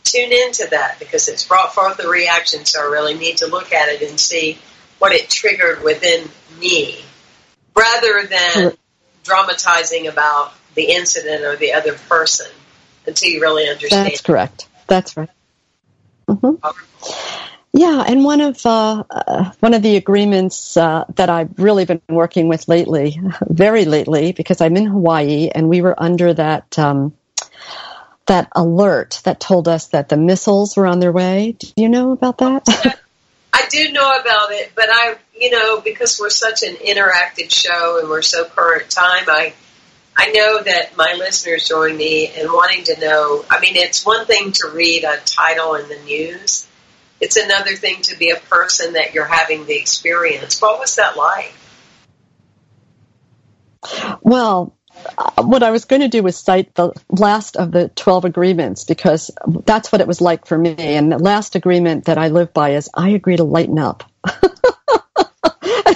tune 0.04 0.32
into 0.32 0.66
that 0.70 0.98
because 0.98 1.28
it's 1.28 1.46
brought 1.46 1.74
forth 1.74 1.96
the 1.96 2.08
reaction. 2.08 2.64
So 2.64 2.80
I 2.80 2.90
really 2.90 3.14
need 3.14 3.38
to 3.38 3.46
look 3.46 3.72
at 3.72 3.88
it 3.88 4.08
and 4.08 4.18
see 4.18 4.58
what 4.98 5.12
it 5.12 5.30
triggered 5.30 5.82
within 5.82 6.28
me 6.58 7.00
rather 7.74 8.26
than 8.26 8.72
dramatizing 9.22 10.06
about 10.06 10.52
the 10.74 10.84
incident 10.92 11.44
or 11.44 11.56
the 11.56 11.72
other 11.72 11.94
person 11.94 12.50
until 13.06 13.30
you 13.30 13.40
really 13.40 13.68
understand. 13.68 14.06
That's 14.06 14.20
correct. 14.20 14.68
That's 14.86 15.16
right. 15.16 15.30
Mm-hmm. 16.28 16.66
Yeah, 17.72 18.04
and 18.06 18.24
one 18.24 18.40
of 18.40 18.64
uh, 18.64 19.04
uh, 19.10 19.52
one 19.60 19.74
of 19.74 19.82
the 19.82 19.96
agreements 19.96 20.76
uh, 20.76 21.04
that 21.14 21.28
I've 21.28 21.58
really 21.58 21.84
been 21.84 22.00
working 22.08 22.48
with 22.48 22.66
lately, 22.66 23.20
very 23.46 23.84
lately, 23.84 24.32
because 24.32 24.60
I'm 24.60 24.76
in 24.76 24.86
Hawaii 24.86 25.50
and 25.54 25.68
we 25.68 25.82
were 25.82 25.94
under 25.96 26.32
that 26.34 26.78
um, 26.78 27.14
that 28.26 28.48
alert 28.52 29.20
that 29.24 29.40
told 29.40 29.68
us 29.68 29.88
that 29.88 30.08
the 30.08 30.16
missiles 30.16 30.76
were 30.76 30.86
on 30.86 31.00
their 31.00 31.12
way. 31.12 31.56
Do 31.58 31.68
you 31.76 31.88
know 31.88 32.12
about 32.12 32.38
that? 32.38 32.66
I 33.52 33.66
do 33.70 33.90
know 33.92 34.08
about 34.20 34.52
it, 34.52 34.72
but 34.74 34.86
I, 34.88 35.16
you 35.34 35.50
know, 35.50 35.80
because 35.80 36.20
we're 36.20 36.30
such 36.30 36.62
an 36.62 36.74
interactive 36.74 37.50
show 37.50 37.98
and 38.00 38.08
we're 38.08 38.22
so 38.22 38.44
current 38.44 38.90
time, 38.90 39.24
I 39.26 39.54
I 40.20 40.32
know 40.32 40.60
that 40.60 40.96
my 40.96 41.14
listeners 41.16 41.68
join 41.68 41.96
me 41.96 42.26
in 42.26 42.52
wanting 42.52 42.82
to 42.84 43.00
know. 43.00 43.44
I 43.48 43.60
mean, 43.60 43.76
it's 43.76 44.04
one 44.04 44.26
thing 44.26 44.50
to 44.50 44.70
read 44.74 45.04
a 45.04 45.16
title 45.24 45.76
in 45.76 45.88
the 45.88 45.98
news. 46.00 46.66
It's 47.20 47.36
another 47.36 47.76
thing 47.76 48.02
to 48.02 48.16
be 48.16 48.30
a 48.30 48.36
person 48.36 48.94
that 48.94 49.14
you're 49.14 49.24
having 49.24 49.66
the 49.66 49.76
experience. 49.76 50.60
What 50.60 50.80
was 50.80 50.96
that 50.96 51.16
like? 51.16 51.54
Well, 54.20 54.76
what 55.36 55.62
I 55.62 55.70
was 55.70 55.84
going 55.84 56.02
to 56.02 56.08
do 56.08 56.22
was 56.22 56.36
cite 56.36 56.74
the 56.74 56.92
last 57.10 57.56
of 57.56 57.72
the 57.72 57.88
12 57.88 58.24
agreements 58.24 58.84
because 58.84 59.30
that's 59.64 59.92
what 59.92 60.00
it 60.00 60.06
was 60.06 60.20
like 60.20 60.46
for 60.46 60.56
me. 60.56 60.74
And 60.78 61.12
the 61.12 61.18
last 61.18 61.54
agreement 61.54 62.06
that 62.06 62.18
I 62.18 62.28
live 62.28 62.52
by 62.52 62.70
is 62.70 62.90
I 62.94 63.10
agree 63.10 63.36
to 63.36 63.44
lighten 63.44 63.78
up. 63.78 64.04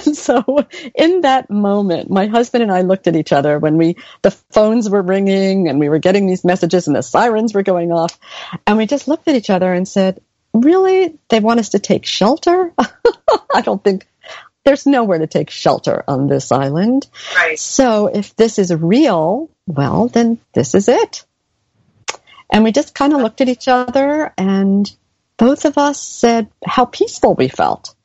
And 0.05 0.17
so 0.17 0.65
in 0.95 1.21
that 1.21 1.49
moment, 1.49 2.09
my 2.09 2.27
husband 2.27 2.63
and 2.63 2.71
I 2.71 2.81
looked 2.81 3.07
at 3.07 3.15
each 3.15 3.31
other 3.31 3.59
when 3.59 3.77
we, 3.77 3.97
the 4.21 4.31
phones 4.31 4.89
were 4.89 5.01
ringing 5.01 5.69
and 5.69 5.79
we 5.79 5.89
were 5.89 5.99
getting 5.99 6.25
these 6.25 6.43
messages 6.43 6.87
and 6.87 6.95
the 6.95 7.03
sirens 7.03 7.53
were 7.53 7.63
going 7.63 7.91
off. 7.91 8.19
And 8.65 8.77
we 8.77 8.85
just 8.85 9.07
looked 9.07 9.27
at 9.27 9.35
each 9.35 9.49
other 9.49 9.71
and 9.71 9.87
said, 9.87 10.21
really? 10.53 11.17
They 11.29 11.39
want 11.39 11.59
us 11.59 11.69
to 11.69 11.79
take 11.79 12.05
shelter? 12.05 12.73
I 13.53 13.61
don't 13.61 13.83
think 13.83 14.07
there's 14.63 14.85
nowhere 14.85 15.19
to 15.19 15.27
take 15.27 15.49
shelter 15.49 16.03
on 16.07 16.27
this 16.27 16.51
island. 16.51 17.07
Right. 17.35 17.59
So 17.59 18.07
if 18.07 18.35
this 18.35 18.59
is 18.59 18.73
real, 18.73 19.49
well, 19.67 20.07
then 20.07 20.39
this 20.53 20.75
is 20.75 20.87
it. 20.87 21.25
And 22.49 22.63
we 22.63 22.71
just 22.71 22.93
kind 22.93 23.13
of 23.13 23.21
looked 23.21 23.41
at 23.41 23.49
each 23.49 23.67
other 23.67 24.33
and 24.37 24.89
both 25.37 25.65
of 25.65 25.77
us 25.77 25.99
said 26.01 26.49
how 26.65 26.85
peaceful 26.85 27.33
we 27.35 27.47
felt. 27.47 27.95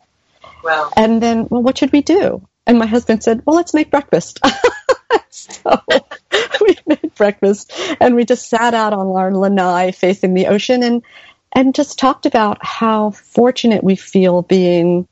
Wow. 0.65 0.91
And 0.97 1.23
then, 1.23 1.47
well, 1.51 1.63
what 1.63 1.79
should 1.79 1.93
we 1.93 2.03
do? 2.03 2.47
And 2.67 2.79
my 2.79 2.87
husband 2.87 3.23
said, 3.23 3.43
well, 3.47 3.57
let's 3.57 3.75
make 3.75 3.91
breakfast. 3.91 4.41
so 5.31 5.83
we 6.61 6.77
made 6.87 7.15
breakfast 7.15 7.73
and 8.01 8.15
we 8.15 8.25
just 8.25 8.49
sat 8.49 8.75
out 8.75 8.93
on 8.93 9.07
our 9.09 9.33
lanai 9.35 9.93
facing 9.93 10.35
the 10.35 10.49
ocean 10.49 10.83
and, 10.83 11.03
and 11.53 11.75
just 11.75 11.99
talked 11.99 12.27
about 12.27 12.59
how 12.65 13.11
fortunate 13.11 13.85
we 13.85 13.97
feel 13.97 14.43
being 14.43 15.07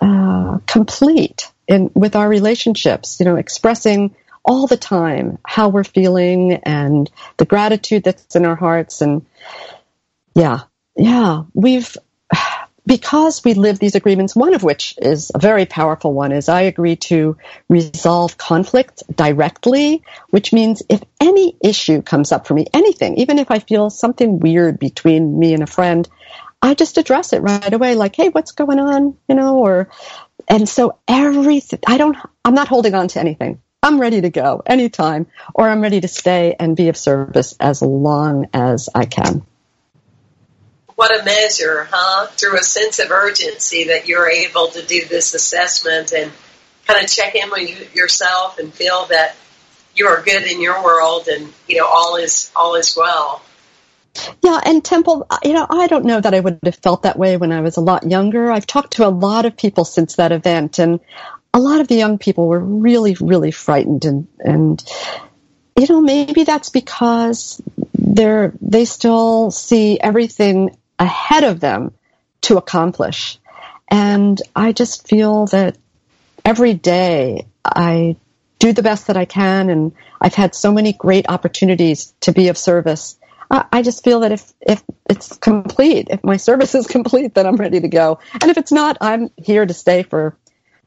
uh, 0.00 0.58
complete 0.66 1.50
in 1.66 1.90
with 1.94 2.16
our 2.16 2.28
relationships, 2.28 3.18
you 3.20 3.26
know, 3.26 3.36
expressing 3.36 4.14
all 4.44 4.66
the 4.66 4.76
time 4.76 5.38
how 5.44 5.68
we're 5.68 5.84
feeling 5.84 6.54
and 6.54 7.10
the 7.36 7.44
gratitude 7.44 8.04
that's 8.04 8.34
in 8.34 8.46
our 8.46 8.56
hearts. 8.56 9.02
And 9.02 9.26
yeah, 10.34 10.60
yeah, 10.96 11.44
we've 11.54 11.96
because 12.88 13.44
we 13.44 13.52
live 13.52 13.78
these 13.78 13.94
agreements, 13.94 14.34
one 14.34 14.54
of 14.54 14.62
which 14.62 14.94
is 14.96 15.30
a 15.34 15.38
very 15.38 15.66
powerful 15.66 16.14
one, 16.14 16.32
is 16.32 16.48
I 16.48 16.62
agree 16.62 16.96
to 16.96 17.36
resolve 17.68 18.38
conflict 18.38 19.02
directly, 19.14 20.02
which 20.30 20.54
means 20.54 20.82
if 20.88 21.02
any 21.20 21.54
issue 21.62 22.00
comes 22.00 22.32
up 22.32 22.46
for 22.46 22.54
me, 22.54 22.66
anything, 22.72 23.18
even 23.18 23.38
if 23.38 23.50
I 23.50 23.58
feel 23.58 23.90
something 23.90 24.40
weird 24.40 24.78
between 24.78 25.38
me 25.38 25.52
and 25.52 25.62
a 25.62 25.66
friend, 25.66 26.08
I 26.60 26.74
just 26.74 26.98
address 26.98 27.32
it 27.32 27.40
right 27.40 27.72
away, 27.72 27.94
like, 27.94 28.16
hey, 28.16 28.28
what's 28.28 28.52
going 28.52 28.80
on? 28.80 29.16
You 29.28 29.34
know, 29.34 29.58
or, 29.58 29.90
and 30.48 30.68
so 30.68 30.98
everything, 31.06 31.80
I 31.86 31.98
don't, 31.98 32.16
I'm 32.44 32.54
not 32.54 32.68
holding 32.68 32.94
on 32.94 33.08
to 33.08 33.20
anything. 33.20 33.60
I'm 33.82 34.00
ready 34.00 34.20
to 34.20 34.30
go 34.30 34.62
anytime, 34.66 35.28
or 35.54 35.68
I'm 35.68 35.80
ready 35.80 36.00
to 36.00 36.08
stay 36.08 36.56
and 36.58 36.76
be 36.76 36.88
of 36.88 36.96
service 36.96 37.54
as 37.60 37.80
long 37.80 38.48
as 38.52 38.88
I 38.94 39.04
can 39.04 39.46
what 40.98 41.16
a 41.16 41.24
measure, 41.24 41.86
huh? 41.88 42.26
Through 42.26 42.58
a 42.58 42.62
sense 42.64 42.98
of 42.98 43.12
urgency 43.12 43.84
that 43.84 44.08
you're 44.08 44.28
able 44.28 44.66
to 44.66 44.84
do 44.84 45.04
this 45.04 45.32
assessment 45.32 46.12
and 46.12 46.32
kind 46.88 47.04
of 47.04 47.08
check 47.08 47.36
in 47.36 47.48
with 47.50 47.70
you, 47.70 47.86
yourself 47.94 48.58
and 48.58 48.74
feel 48.74 49.06
that 49.06 49.36
you 49.94 50.08
are 50.08 50.20
good 50.22 50.42
in 50.42 50.60
your 50.60 50.82
world 50.82 51.28
and 51.28 51.52
you 51.68 51.76
know 51.76 51.86
all 51.86 52.16
is 52.16 52.50
all 52.56 52.74
is 52.74 52.96
well. 52.96 53.40
Yeah, 54.42 54.60
and 54.64 54.84
Temple, 54.84 55.26
you 55.42 55.52
know, 55.52 55.66
I 55.68 55.86
don't 55.86 56.04
know 56.04 56.20
that 56.20 56.34
I 56.34 56.40
would 56.40 56.60
have 56.64 56.76
felt 56.76 57.02
that 57.02 57.18
way 57.18 57.36
when 57.36 57.52
I 57.52 57.60
was 57.60 57.76
a 57.76 57.82
lot 57.82 58.08
younger. 58.08 58.50
I've 58.50 58.66
talked 58.66 58.94
to 58.94 59.06
a 59.06 59.10
lot 59.10 59.44
of 59.44 59.56
people 59.56 59.84
since 59.84 60.16
that 60.16 60.32
event, 60.32 60.78
and 60.78 61.00
a 61.52 61.60
lot 61.60 61.80
of 61.80 61.88
the 61.88 61.96
young 61.96 62.18
people 62.18 62.48
were 62.48 62.58
really, 62.60 63.16
really 63.20 63.50
frightened, 63.50 64.04
and 64.04 64.26
and 64.38 64.82
you 65.78 65.86
know, 65.88 66.00
maybe 66.00 66.44
that's 66.44 66.70
because 66.70 67.62
they're 67.94 68.52
they 68.60 68.84
still 68.84 69.50
see 69.50 69.98
everything 70.00 70.76
ahead 70.98 71.44
of 71.44 71.60
them 71.60 71.92
to 72.42 72.56
accomplish. 72.56 73.38
And 73.88 74.40
I 74.54 74.72
just 74.72 75.08
feel 75.08 75.46
that 75.46 75.76
every 76.44 76.74
day 76.74 77.46
I 77.64 78.16
do 78.58 78.72
the 78.72 78.82
best 78.82 79.06
that 79.06 79.16
I 79.16 79.24
can, 79.24 79.70
and 79.70 79.92
I've 80.20 80.34
had 80.34 80.54
so 80.54 80.72
many 80.72 80.92
great 80.92 81.26
opportunities 81.28 82.12
to 82.22 82.32
be 82.32 82.48
of 82.48 82.58
service. 82.58 83.17
I 83.50 83.82
just 83.82 84.04
feel 84.04 84.20
that 84.20 84.32
if, 84.32 84.52
if 84.60 84.82
it's 85.08 85.36
complete, 85.36 86.08
if 86.10 86.22
my 86.22 86.36
service 86.36 86.74
is 86.74 86.86
complete, 86.98 87.34
then 87.34 87.46
I'm 87.46 87.56
ready 87.56 87.80
to 87.80 87.88
go. 87.88 88.18
And 88.34 88.50
if 88.50 88.58
it's 88.58 88.72
not, 88.72 88.98
I'm 89.00 89.30
here 89.36 89.64
to 89.64 89.74
stay 89.74 90.02
for 90.02 90.36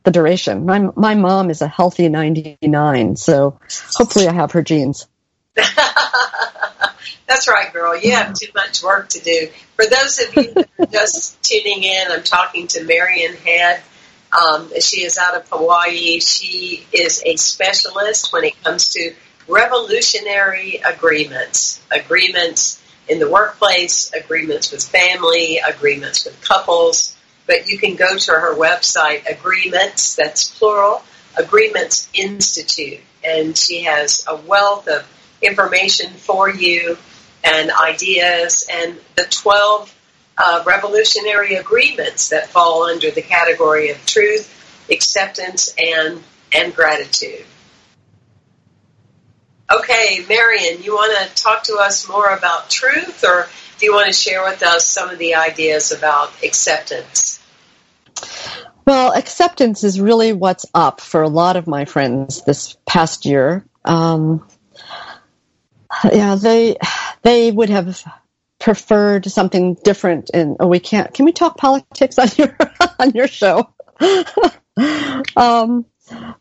the 0.03 0.11
duration. 0.11 0.65
My, 0.65 0.89
my 0.95 1.15
mom 1.15 1.49
is 1.49 1.61
a 1.61 1.67
healthy 1.67 2.09
99, 2.09 3.15
so 3.15 3.59
hopefully 3.95 4.27
I 4.27 4.33
have 4.33 4.51
her 4.51 4.61
genes. 4.61 5.07
That's 5.55 7.47
right, 7.47 7.71
girl. 7.71 7.97
You 7.97 8.11
have 8.11 8.33
too 8.33 8.51
much 8.53 8.83
work 8.83 9.09
to 9.09 9.19
do. 9.19 9.49
For 9.75 9.85
those 9.85 10.19
of 10.19 10.35
you 10.35 10.53
that 10.53 10.69
are 10.79 10.85
just 10.85 11.41
tuning 11.49 11.83
in, 11.83 12.11
I'm 12.11 12.23
talking 12.23 12.67
to 12.67 12.83
Marian 12.83 13.35
Head. 13.35 13.81
Um, 14.31 14.71
she 14.79 15.03
is 15.03 15.17
out 15.17 15.35
of 15.35 15.47
Hawaii. 15.49 16.19
She 16.19 16.85
is 16.91 17.21
a 17.25 17.35
specialist 17.35 18.31
when 18.31 18.43
it 18.45 18.61
comes 18.63 18.89
to 18.89 19.13
revolutionary 19.47 20.81
agreements, 20.85 21.81
agreements 21.91 22.81
in 23.07 23.19
the 23.19 23.29
workplace, 23.29 24.11
agreements 24.13 24.71
with 24.71 24.83
family, 24.83 25.57
agreements 25.57 26.25
with 26.25 26.39
couples. 26.41 27.15
But 27.47 27.67
you 27.67 27.77
can 27.77 27.95
go 27.95 28.17
to 28.17 28.31
her 28.31 28.55
website, 28.55 29.29
Agreements, 29.29 30.15
that's 30.15 30.57
plural, 30.57 31.03
Agreements 31.37 32.09
Institute. 32.13 33.01
And 33.23 33.57
she 33.57 33.83
has 33.83 34.25
a 34.27 34.35
wealth 34.35 34.87
of 34.87 35.05
information 35.41 36.11
for 36.13 36.49
you 36.49 36.97
and 37.43 37.71
ideas 37.71 38.67
and 38.71 38.97
the 39.15 39.25
12 39.29 39.93
uh, 40.37 40.63
revolutionary 40.65 41.55
agreements 41.55 42.29
that 42.29 42.47
fall 42.47 42.83
under 42.83 43.11
the 43.11 43.21
category 43.21 43.89
of 43.89 44.05
truth, 44.05 44.87
acceptance, 44.89 45.73
and 45.77 46.23
and 46.53 46.75
gratitude. 46.75 47.45
Okay, 49.73 50.25
Marian, 50.27 50.83
you 50.83 50.93
want 50.93 51.17
to 51.17 51.41
talk 51.41 51.63
to 51.63 51.75
us 51.75 52.07
more 52.09 52.27
about 52.27 52.69
truth, 52.69 53.23
or 53.23 53.47
do 53.79 53.85
you 53.85 53.93
want 53.93 54.07
to 54.07 54.13
share 54.13 54.43
with 54.43 54.63
us 54.63 54.85
some 54.85 55.09
of 55.09 55.17
the 55.17 55.35
ideas 55.35 55.93
about 55.93 56.43
acceptance? 56.43 57.39
Well, 58.85 59.13
acceptance 59.13 59.85
is 59.85 60.01
really 60.01 60.33
what's 60.33 60.65
up 60.73 60.99
for 60.99 61.21
a 61.21 61.29
lot 61.29 61.55
of 61.55 61.67
my 61.67 61.85
friends 61.85 62.43
this 62.43 62.75
past 62.85 63.25
year. 63.25 63.65
Um, 63.85 64.45
yeah, 66.11 66.35
they 66.35 66.75
they 67.21 67.51
would 67.51 67.69
have 67.69 68.03
preferred 68.59 69.25
something 69.25 69.75
different. 69.75 70.31
And 70.33 70.57
oh, 70.59 70.67
we 70.67 70.79
can't. 70.79 71.13
Can 71.13 71.23
we 71.23 71.31
talk 71.31 71.57
politics 71.57 72.19
on 72.19 72.27
your 72.37 72.57
on 72.99 73.11
your 73.11 73.27
show? 73.27 73.73
um, 75.37 75.85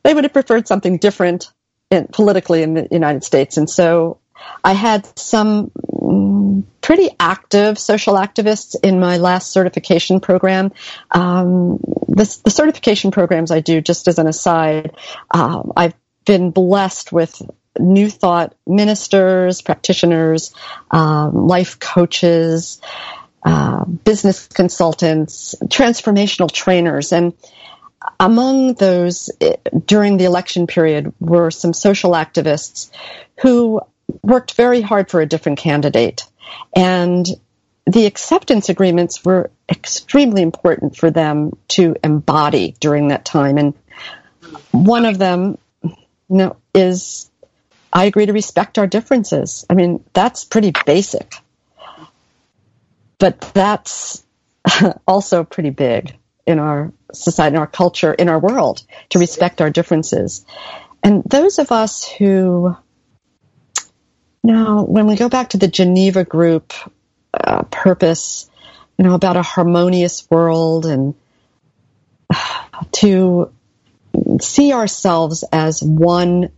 they 0.03 0.15
would 0.15 0.25
have 0.25 0.33
preferred 0.33 0.67
something 0.67 0.97
different 0.97 1.53
in, 1.91 2.07
politically 2.07 2.63
in 2.63 2.75
the 2.75 2.89
United 2.91 3.25
States, 3.25 3.57
and 3.57 3.69
so 3.69 4.19
I 4.65 4.73
had 4.73 5.07
some 5.19 5.71
mm, 5.93 6.65
pretty 6.81 7.11
active 7.19 7.79
social 7.79 8.15
activists 8.15 8.77
in 8.83 9.01
my 9.01 9.19
last 9.19 9.53
certification 9.53 10.21
program. 10.21 10.73
Um, 11.11 11.79
the, 12.09 12.41
the, 12.45 12.51
certification 12.51 13.11
programs 13.11 13.51
I 13.51 13.61
do, 13.61 13.81
just 13.81 14.09
as 14.09 14.19
an 14.19 14.27
aside, 14.27 14.93
um, 15.31 15.73
I've 15.77 15.95
been 16.25 16.51
blessed 16.51 17.13
with 17.13 17.41
New 17.79 18.11
Thought 18.11 18.55
ministers, 18.67 19.63
practitioners, 19.63 20.55
um, 20.91 21.47
life 21.47 21.79
coaches, 21.79 22.81
uh, 23.43 23.85
business 23.85 24.47
consultants, 24.49 25.55
transformational 25.65 26.51
trainers, 26.51 27.13
and 27.13 27.33
among 28.19 28.75
those 28.75 29.31
eh, 29.41 29.57
during 29.85 30.17
the 30.17 30.25
election 30.25 30.67
period 30.67 31.13
were 31.21 31.51
some 31.51 31.73
social 31.73 32.13
activists 32.13 32.91
who 33.41 33.81
worked 34.23 34.55
very 34.55 34.81
hard 34.81 35.11
for 35.11 35.21
a 35.21 35.27
different 35.27 35.59
candidate. 35.59 36.27
And 36.75 37.27
the 37.87 38.07
acceptance 38.07 38.69
agreements 38.69 39.25
were 39.25 39.51
extremely 39.69 40.43
important 40.43 40.97
for 40.97 41.11
them 41.11 41.57
to 41.69 41.97
embody 42.03 42.75
during 42.81 43.09
that 43.09 43.25
time. 43.25 43.59
And 43.59 43.75
one 44.71 45.05
of 45.05 45.19
them 45.19 45.59
you 45.83 45.97
know, 46.29 46.57
is 46.75 47.31
I 47.93 48.05
agree 48.05 48.27
to 48.27 48.33
respect 48.33 48.79
our 48.79 48.87
differences. 48.87 49.67
I 49.69 49.75
mean, 49.75 50.05
that's 50.13 50.45
pretty 50.45 50.73
basic. 50.87 51.35
But 53.19 53.41
that's 53.53 54.25
also 55.07 55.45
pretty 55.45 55.71
big 55.71 56.17
in 56.47 56.59
our 56.59 56.93
society, 57.13 57.57
in 57.57 57.61
our 57.61 57.67
culture, 57.67 58.13
in 58.13 58.29
our 58.29 58.39
world, 58.39 58.83
to 59.11 59.19
respect 59.19 59.61
our 59.61 59.71
differences. 59.71 60.45
And 61.03 61.23
those 61.25 61.59
of 61.59 61.73
us 61.73 62.09
who, 62.09 62.77
now, 64.43 64.85
when 64.85 65.07
we 65.07 65.17
go 65.17 65.29
back 65.29 65.51
to 65.51 65.59
the 65.59 65.69
Geneva 65.69 66.25
group 66.25 66.73
uh, 67.33 67.63
purpose, 67.65 68.51
you 68.99 69.05
know, 69.05 69.15
about 69.15 69.37
a 69.37 69.43
harmonious 69.43 70.29
world 70.31 70.87
and 70.87 71.15
to 72.93 73.53
see 74.41 74.73
ourselves 74.73 75.45
as 75.53 75.83
one 75.83 76.51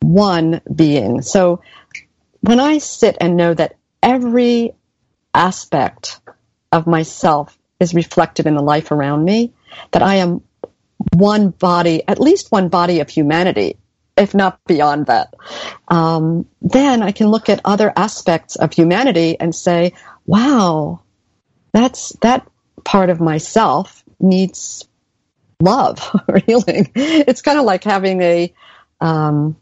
one 0.00 0.60
being. 0.72 1.22
So 1.22 1.62
when 2.40 2.60
I 2.60 2.78
sit 2.78 3.16
and 3.20 3.36
know 3.36 3.54
that 3.54 3.76
every 4.02 4.72
aspect 5.34 6.20
of 6.70 6.86
myself 6.86 7.56
is 7.80 7.94
reflected 7.94 8.46
in 8.46 8.54
the 8.54 8.62
life 8.62 8.90
around 8.90 9.24
me, 9.24 9.52
that 9.92 10.02
I 10.02 10.16
am 10.16 10.42
one 11.14 11.50
body, 11.50 12.02
at 12.06 12.20
least 12.20 12.50
one 12.50 12.68
body 12.68 13.00
of 13.00 13.08
humanity, 13.08 13.78
if 14.16 14.34
not 14.34 14.60
beyond 14.66 15.06
that, 15.06 15.34
um, 15.88 16.46
then 16.62 17.02
I 17.02 17.12
can 17.12 17.28
look 17.28 17.48
at 17.48 17.60
other 17.64 17.92
aspects 17.94 18.56
of 18.56 18.72
humanity 18.72 19.38
and 19.38 19.54
say, 19.54 19.92
wow, 20.24 21.02
that's 21.72 22.10
that 22.22 22.48
part 22.84 23.10
of 23.10 23.20
myself 23.20 24.02
needs 24.18 24.88
love 25.60 26.10
or 26.28 26.38
healing. 26.38 26.90
It's 26.94 27.42
kind 27.42 27.58
of 27.58 27.64
like 27.64 27.84
having 27.84 28.22
a 28.22 28.54
um, 29.00 29.56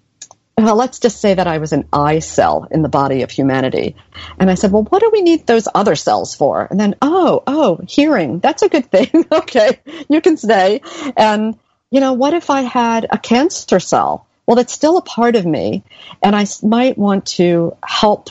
well, 0.57 0.77
let's 0.77 1.01
just 1.01 1.21
say 1.21 1.35
that 1.35 1.47
I 1.47 1.59
was 1.59 1.73
an 1.73 1.89
eye 1.93 2.21
cell 2.21 2.69
in 2.71 2.83
the 2.83 2.89
body 2.89 3.23
of 3.23 3.31
humanity. 3.31 3.97
And 4.39 4.51
I 4.51 4.55
said, 4.55 4.71
well, 4.71 4.85
what 4.85 5.01
do 5.01 5.11
we 5.13 5.23
need 5.23 5.47
those 5.47 5.67
other 5.75 5.97
cells 5.97 6.35
for? 6.35 6.67
And 6.71 6.79
then, 6.79 6.95
oh, 7.03 7.43
oh, 7.47 7.81
hearing. 7.89 8.39
That's 8.39 8.63
a 8.63 8.69
good 8.69 8.91
thing. 8.91 9.27
okay, 9.33 9.81
you 10.09 10.21
can 10.21 10.37
stay. 10.37 10.81
And, 11.17 11.59
you 11.91 12.01
know, 12.01 12.13
what 12.13 12.35
if 12.35 12.51
I 12.51 12.63
had 12.63 13.07
a 13.11 13.19
cancer 13.19 13.81
cell? 13.81 14.27
Well, 14.47 14.57
that's 14.57 14.73
still 14.73 14.97
a 14.97 15.03
part 15.03 15.35
of 15.35 15.45
me. 15.45 15.83
And 16.23 16.37
I 16.37 16.47
might 16.63 16.97
want 16.97 17.27
to 17.39 17.77
help 17.85 18.31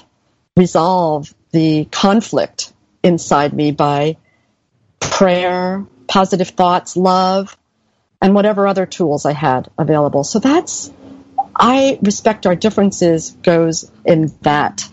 resolve 0.55 1.33
the 1.51 1.85
conflict 1.85 2.71
inside 3.03 3.51
me 3.51 3.71
by 3.71 4.15
prayer, 5.01 5.85
positive 6.07 6.49
thoughts, 6.49 6.95
love, 6.95 7.57
and 8.21 8.33
whatever 8.33 8.65
other 8.65 8.85
tools 8.85 9.25
I 9.25 9.33
had 9.33 9.69
available. 9.77 10.23
So 10.23 10.39
that's 10.39 10.89
I 11.55 11.99
respect 12.01 12.45
our 12.45 12.55
differences 12.55 13.31
goes 13.31 13.91
in 14.05 14.33
that 14.41 14.87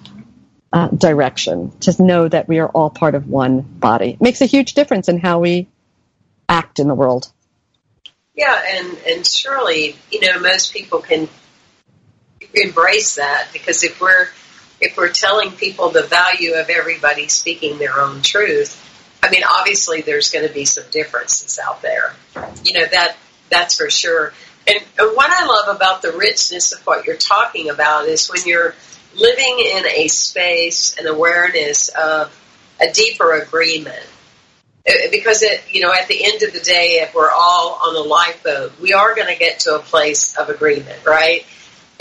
uh, 0.73 0.89
direction 0.89 1.73
to 1.81 2.03
know 2.03 2.29
that 2.29 2.49
we 2.49 2.59
are 2.59 2.69
all 2.69 2.91
part 2.91 3.15
of 3.15 3.29
one 3.29 3.61
body. 3.61 4.11
It 4.11 4.21
makes 4.21 4.41
a 4.41 4.47
huge 4.47 4.75
difference 4.75 5.09
in 5.09 5.19
how 5.19 5.41
we 5.41 5.69
act 6.49 6.79
in 6.79 6.89
the 6.89 6.95
world. 6.95 7.33
Yeah, 8.35 8.61
and, 8.69 8.99
and 9.07 9.27
surely, 9.27 9.97
you 10.11 10.21
know, 10.21 10.39
most 10.41 10.73
people 10.73 11.01
can 11.01 11.29
embrace 12.55 13.17
that 13.17 13.49
because 13.53 13.85
if 13.85 14.01
we're 14.01 14.29
if 14.81 14.97
we're 14.97 15.13
telling 15.13 15.51
people 15.53 15.91
the 15.91 16.05
value 16.05 16.55
of 16.55 16.71
everybody 16.71 17.29
speaking 17.29 17.79
their 17.79 18.01
own 18.01 18.23
truth, 18.23 18.83
I 19.23 19.31
mean, 19.31 19.43
obviously 19.49 20.01
there's 20.01 20.31
going 20.31 20.49
to 20.49 20.55
be 20.55 20.65
some 20.65 20.85
differences 20.91 21.59
out 21.63 21.83
there. 21.83 22.15
You 22.65 22.73
know 22.73 22.87
that 22.91 23.17
that's 23.51 23.77
for 23.77 23.91
sure. 23.91 24.33
And, 24.67 24.79
and 24.99 25.17
what 25.17 25.31
I 25.31 25.47
love 25.47 25.75
about 25.75 26.03
the 26.03 26.13
richness 26.13 26.73
of 26.73 26.81
what 26.87 27.07
you're 27.07 27.17
talking 27.17 27.71
about 27.71 28.07
is 28.07 28.29
when 28.29 28.47
you're 28.47 28.75
living 29.15 29.59
in 29.59 29.87
a 29.87 30.09
space 30.09 30.97
and 30.99 31.07
awareness 31.07 31.89
of 31.89 32.37
a 32.81 32.93
deeper 32.93 33.33
agreement. 33.33 34.07
Uh, 34.89 34.93
because 35.11 35.43
it, 35.43 35.63
you 35.71 35.81
know, 35.81 35.93
at 35.93 36.09
the 36.09 36.25
end 36.25 36.43
of 36.43 36.53
the 36.53 36.61
day, 36.61 37.01
if 37.03 37.15
we're 37.15 37.31
all 37.31 37.79
on 37.83 37.97
a 37.97 38.01
lifeboat, 38.01 38.79
we 38.81 38.93
are 38.93 39.15
going 39.15 39.29
to 39.29 39.39
get 39.39 39.61
to 39.61 39.77
a 39.77 39.79
place 39.79 40.37
of 40.37 40.49
agreement, 40.49 41.05
right? 41.05 41.45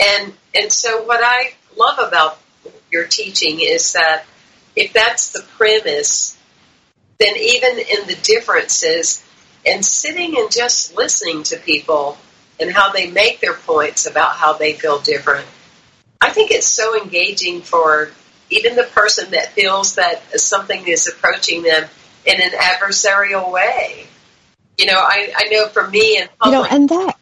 And 0.00 0.32
and 0.54 0.72
so 0.72 1.02
what 1.02 1.20
I 1.22 1.52
love 1.76 1.98
about 1.98 2.38
your 2.90 3.06
teaching 3.06 3.60
is 3.60 3.92
that 3.92 4.24
if 4.74 4.92
that's 4.92 5.30
the 5.30 5.42
premise, 5.56 6.38
then 7.18 7.36
even 7.36 7.78
in 7.78 8.06
the 8.06 8.18
differences 8.22 9.22
and 9.66 9.84
sitting 9.84 10.38
and 10.38 10.50
just 10.50 10.96
listening 10.96 11.42
to 11.44 11.56
people 11.58 12.16
and 12.60 12.70
how 12.72 12.92
they 12.92 13.10
make 13.10 13.40
their 13.40 13.54
points 13.54 14.06
about 14.06 14.32
how 14.32 14.52
they 14.52 14.74
feel 14.74 14.98
different. 15.00 15.46
I 16.20 16.30
think 16.30 16.50
it's 16.50 16.66
so 16.66 17.00
engaging 17.00 17.62
for 17.62 18.10
even 18.50 18.76
the 18.76 18.84
person 18.84 19.30
that 19.30 19.52
feels 19.52 19.94
that 19.94 20.22
something 20.40 20.86
is 20.86 21.06
approaching 21.06 21.62
them 21.62 21.88
in 22.26 22.40
an 22.40 22.50
adversarial 22.50 23.50
way. 23.50 24.06
You 24.76 24.86
know, 24.86 24.98
I, 24.98 25.32
I 25.36 25.48
know 25.50 25.68
for 25.68 25.88
me 25.88 26.18
in 26.18 26.28
public, 26.38 26.44
you 26.44 26.50
know, 26.52 26.64
and 26.64 26.88
that 26.88 27.16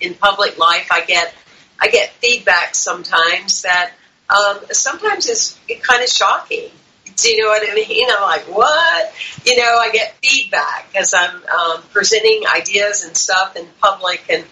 in 0.00 0.14
public 0.14 0.58
life, 0.58 0.88
I 0.90 1.04
get 1.04 1.34
I 1.80 1.88
get 1.88 2.10
feedback 2.14 2.74
sometimes 2.74 3.62
that 3.62 3.92
um, 4.30 4.60
sometimes 4.70 5.28
it's 5.28 5.58
kind 5.82 6.02
of 6.02 6.08
shocking. 6.08 6.70
Do 7.16 7.28
you 7.28 7.42
know 7.42 7.48
what 7.48 7.62
I 7.68 7.74
mean? 7.74 8.08
I'm 8.10 8.22
like, 8.22 8.42
what? 8.42 9.12
You 9.44 9.56
know, 9.56 9.78
I 9.78 9.90
get 9.92 10.14
feedback 10.22 10.88
as 10.96 11.14
I'm 11.14 11.36
um, 11.46 11.82
presenting 11.92 12.42
ideas 12.46 13.04
and 13.04 13.16
stuff 13.16 13.56
in 13.56 13.66
public, 13.80 14.24
and 14.28 14.44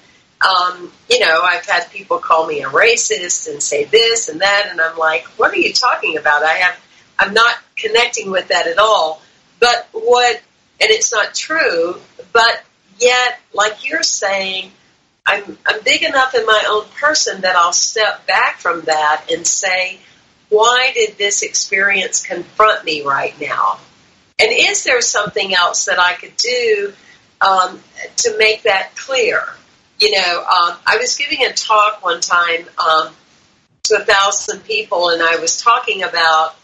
um, 0.42 0.92
you 1.08 1.20
know, 1.20 1.42
I've 1.42 1.66
had 1.66 1.90
people 1.90 2.18
call 2.18 2.46
me 2.46 2.62
a 2.62 2.68
racist 2.68 3.50
and 3.50 3.62
say 3.62 3.84
this 3.84 4.28
and 4.28 4.40
that, 4.40 4.68
and 4.70 4.80
I'm 4.80 4.96
like, 4.96 5.24
what 5.38 5.52
are 5.52 5.56
you 5.56 5.72
talking 5.72 6.16
about? 6.16 6.42
I 6.42 6.54
have, 6.54 6.80
I'm 7.18 7.34
not 7.34 7.56
connecting 7.76 8.30
with 8.30 8.48
that 8.48 8.66
at 8.66 8.78
all. 8.78 9.22
But 9.60 9.88
what, 9.92 10.36
and 10.80 10.90
it's 10.90 11.12
not 11.12 11.34
true, 11.34 12.00
but 12.32 12.64
yet, 12.98 13.38
like 13.54 13.88
you're 13.88 14.02
saying, 14.02 14.72
I'm, 15.24 15.56
I'm 15.64 15.82
big 15.84 16.02
enough 16.02 16.34
in 16.34 16.44
my 16.44 16.64
own 16.68 16.86
person 17.00 17.42
that 17.42 17.54
I'll 17.54 17.72
step 17.72 18.26
back 18.26 18.58
from 18.58 18.82
that 18.82 19.26
and 19.30 19.46
say, 19.46 20.00
why 20.52 20.92
did 20.94 21.16
this 21.16 21.42
experience 21.42 22.24
confront 22.24 22.84
me 22.84 23.02
right 23.02 23.34
now? 23.40 23.78
And 24.38 24.50
is 24.52 24.84
there 24.84 25.00
something 25.00 25.54
else 25.54 25.86
that 25.86 25.98
I 25.98 26.12
could 26.12 26.36
do 26.36 26.92
um, 27.40 27.80
to 28.18 28.36
make 28.36 28.64
that 28.64 28.94
clear? 28.94 29.42
You 29.98 30.10
know, 30.10 30.40
um, 30.40 30.76
I 30.86 30.98
was 30.98 31.16
giving 31.16 31.42
a 31.46 31.52
talk 31.54 32.04
one 32.04 32.20
time 32.20 32.66
um, 32.78 33.14
to 33.84 33.96
a 33.96 34.04
thousand 34.04 34.64
people, 34.64 35.08
and 35.08 35.22
I 35.22 35.36
was 35.36 35.56
talking 35.56 36.02
about 36.02 36.54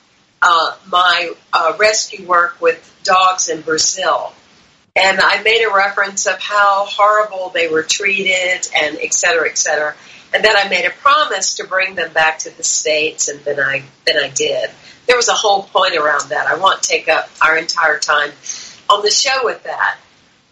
uh, 0.42 0.76
my 0.86 1.32
uh, 1.54 1.72
rescue 1.78 2.26
work 2.26 2.60
with 2.60 2.94
dogs 3.04 3.48
in 3.48 3.62
Brazil. 3.62 4.34
And 4.96 5.18
I 5.18 5.42
made 5.42 5.64
a 5.64 5.74
reference 5.74 6.26
of 6.26 6.38
how 6.40 6.84
horrible 6.86 7.50
they 7.54 7.68
were 7.68 7.84
treated 7.84 8.68
and 8.76 8.98
et 9.00 9.14
cetera, 9.14 9.48
et 9.48 9.56
cetera. 9.56 9.94
And 10.32 10.44
then 10.44 10.56
I 10.56 10.68
made 10.68 10.84
a 10.84 10.90
promise 10.90 11.54
to 11.54 11.66
bring 11.66 11.94
them 11.94 12.12
back 12.12 12.40
to 12.40 12.56
the 12.56 12.62
States, 12.62 13.28
and 13.28 13.40
then 13.40 13.58
I, 13.58 13.84
then 14.06 14.22
I 14.22 14.28
did. 14.28 14.70
There 15.06 15.16
was 15.16 15.28
a 15.28 15.34
whole 15.34 15.62
point 15.62 15.96
around 15.96 16.28
that. 16.28 16.46
I 16.46 16.56
won't 16.56 16.82
take 16.82 17.08
up 17.08 17.30
our 17.42 17.56
entire 17.56 17.98
time 17.98 18.30
on 18.90 19.02
the 19.02 19.10
show 19.10 19.44
with 19.44 19.62
that. 19.64 19.98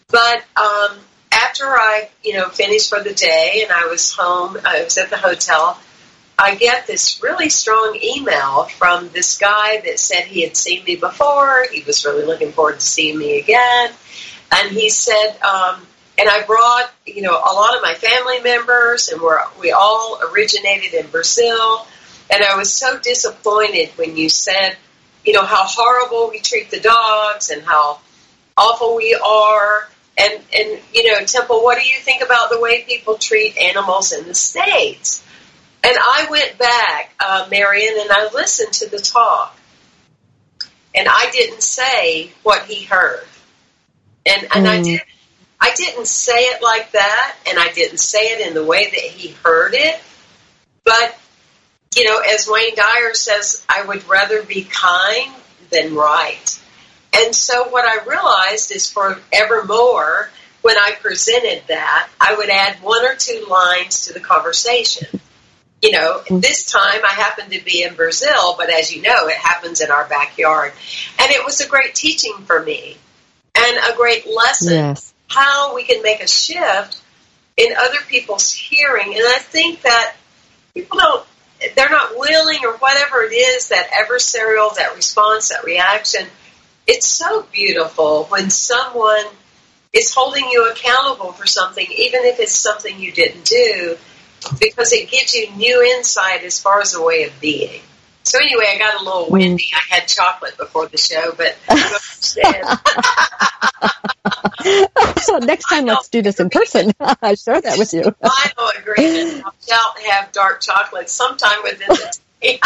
But 0.08 0.44
um, 0.56 0.98
after 1.32 1.64
I, 1.66 2.08
you 2.24 2.34
know, 2.34 2.48
finished 2.48 2.88
for 2.88 3.02
the 3.02 3.12
day 3.12 3.60
and 3.62 3.72
I 3.72 3.86
was 3.86 4.12
home, 4.12 4.56
I 4.64 4.84
was 4.84 4.96
at 4.96 5.10
the 5.10 5.18
hotel, 5.18 5.78
I 6.38 6.54
get 6.54 6.86
this 6.86 7.22
really 7.22 7.48
strong 7.48 7.98
email 8.02 8.64
from 8.64 9.08
this 9.10 9.38
guy 9.38 9.80
that 9.84 9.98
said 9.98 10.24
he 10.24 10.42
had 10.42 10.56
seen 10.56 10.84
me 10.84 10.96
before. 10.96 11.66
He 11.72 11.82
was 11.82 12.04
really 12.04 12.24
looking 12.24 12.52
forward 12.52 12.80
to 12.80 12.86
seeing 12.86 13.18
me 13.18 13.38
again. 13.38 13.90
And 14.52 14.70
he 14.70 14.90
said, 14.90 15.36
um, 15.42 15.86
and 16.18 16.28
I 16.28 16.42
brought, 16.44 16.90
you 17.04 17.22
know, 17.22 17.32
a 17.32 17.52
lot 17.52 17.76
of 17.76 17.82
my 17.82 17.94
family 17.94 18.40
members, 18.40 19.08
and 19.08 19.20
we're, 19.20 19.38
we 19.60 19.72
all 19.72 20.18
originated 20.30 20.94
in 20.94 21.06
Brazil. 21.08 21.86
And 22.30 22.42
I 22.42 22.56
was 22.56 22.72
so 22.72 22.98
disappointed 22.98 23.90
when 23.96 24.16
you 24.16 24.28
said, 24.28 24.76
you 25.24 25.32
know, 25.32 25.44
how 25.44 25.64
horrible 25.64 26.30
we 26.30 26.40
treat 26.40 26.70
the 26.70 26.80
dogs 26.80 27.50
and 27.50 27.62
how 27.62 28.00
awful 28.56 28.96
we 28.96 29.14
are. 29.14 29.88
And, 30.18 30.32
and 30.54 30.80
you 30.94 31.12
know, 31.12 31.18
Temple, 31.26 31.62
what 31.62 31.80
do 31.80 31.86
you 31.86 31.98
think 31.98 32.22
about 32.22 32.50
the 32.50 32.60
way 32.60 32.82
people 32.84 33.16
treat 33.16 33.58
animals 33.58 34.12
in 34.12 34.26
the 34.26 34.34
States? 34.34 35.22
And 35.84 35.94
I 35.96 36.26
went 36.30 36.56
back, 36.58 37.12
uh, 37.20 37.46
Marian, 37.50 37.94
and 38.00 38.10
I 38.10 38.30
listened 38.32 38.72
to 38.74 38.88
the 38.88 38.98
talk. 38.98 39.56
And 40.94 41.06
I 41.08 41.30
didn't 41.30 41.62
say 41.62 42.32
what 42.42 42.64
he 42.64 42.84
heard. 42.84 43.26
And, 44.24 44.42
and 44.44 44.66
mm. 44.66 44.66
I 44.66 44.82
did 44.82 45.02
I 45.60 45.72
didn't 45.74 46.06
say 46.06 46.38
it 46.38 46.62
like 46.62 46.92
that, 46.92 47.36
and 47.48 47.58
I 47.58 47.72
didn't 47.72 47.98
say 47.98 48.32
it 48.32 48.46
in 48.46 48.54
the 48.54 48.64
way 48.64 48.84
that 48.84 48.94
he 48.94 49.34
heard 49.44 49.74
it. 49.74 50.00
But, 50.84 51.18
you 51.96 52.04
know, 52.04 52.18
as 52.18 52.48
Wayne 52.48 52.74
Dyer 52.74 53.14
says, 53.14 53.64
I 53.68 53.84
would 53.84 54.06
rather 54.08 54.42
be 54.42 54.64
kind 54.64 55.32
than 55.70 55.94
right. 55.94 56.62
And 57.14 57.34
so 57.34 57.68
what 57.68 57.84
I 57.86 58.04
realized 58.04 58.70
is 58.70 58.90
forevermore, 58.90 60.30
when 60.62 60.76
I 60.76 60.92
presented 61.00 61.62
that, 61.68 62.08
I 62.20 62.34
would 62.34 62.50
add 62.50 62.82
one 62.82 63.04
or 63.04 63.14
two 63.14 63.46
lines 63.48 64.06
to 64.06 64.12
the 64.12 64.20
conversation. 64.20 65.20
You 65.82 65.92
know, 65.92 66.22
this 66.30 66.70
time 66.70 67.00
I 67.04 67.12
happened 67.12 67.52
to 67.52 67.64
be 67.64 67.82
in 67.82 67.94
Brazil, 67.94 68.54
but 68.56 68.70
as 68.70 68.94
you 68.94 69.02
know, 69.02 69.28
it 69.28 69.36
happens 69.36 69.80
in 69.80 69.90
our 69.90 70.06
backyard. 70.08 70.72
And 71.18 71.30
it 71.30 71.44
was 71.44 71.60
a 71.60 71.68
great 71.68 71.94
teaching 71.94 72.34
for 72.46 72.62
me 72.62 72.96
and 73.54 73.78
a 73.92 73.96
great 73.96 74.26
lesson 74.26 74.72
yes. 74.72 75.14
How 75.28 75.74
we 75.74 75.84
can 75.84 76.02
make 76.02 76.22
a 76.22 76.28
shift 76.28 77.00
in 77.56 77.74
other 77.76 77.98
people's 78.08 78.52
hearing. 78.52 79.14
And 79.14 79.24
I 79.24 79.38
think 79.38 79.82
that 79.82 80.14
people 80.74 80.98
don't, 80.98 81.26
they're 81.74 81.90
not 81.90 82.16
willing 82.16 82.60
or 82.64 82.74
whatever 82.74 83.22
it 83.22 83.32
is, 83.32 83.68
that 83.68 83.90
adversarial, 83.90 84.74
that 84.76 84.94
response, 84.94 85.48
that 85.48 85.64
reaction. 85.64 86.26
It's 86.86 87.08
so 87.08 87.46
beautiful 87.52 88.24
when 88.24 88.50
someone 88.50 89.24
is 89.92 90.14
holding 90.14 90.44
you 90.50 90.70
accountable 90.70 91.32
for 91.32 91.46
something, 91.46 91.86
even 91.90 92.24
if 92.24 92.38
it's 92.38 92.54
something 92.54 92.98
you 92.98 93.12
didn't 93.12 93.44
do, 93.44 93.96
because 94.60 94.92
it 94.92 95.10
gives 95.10 95.34
you 95.34 95.50
new 95.56 95.82
insight 95.82 96.44
as 96.44 96.60
far 96.60 96.80
as 96.80 96.94
a 96.94 97.02
way 97.02 97.24
of 97.24 97.40
being. 97.40 97.80
So 98.22 98.38
anyway, 98.38 98.66
I 98.74 98.78
got 98.78 99.00
a 99.00 99.04
little 99.04 99.30
windy. 99.30 99.68
I 99.74 99.94
had 99.94 100.08
chocolate 100.08 100.58
before 100.58 100.88
the 100.88 100.98
show, 100.98 101.32
but 101.36 101.56
so 105.22 105.38
next 105.42 105.68
time, 105.68 105.86
let's 105.86 106.08
do 106.08 106.22
this 106.22 106.40
in 106.40 106.50
person. 106.50 106.92
I 107.00 107.34
share 107.34 107.60
that 107.60 107.78
with 107.78 107.92
you. 107.92 108.02
Final 108.20 108.70
agreement. 108.78 109.44
I 109.46 109.50
shall 109.66 109.94
have 110.10 110.32
dark 110.32 110.60
chocolate 110.60 111.08
sometime 111.10 111.58
within 111.62 111.88
the 111.88 112.18
day. 112.42 112.60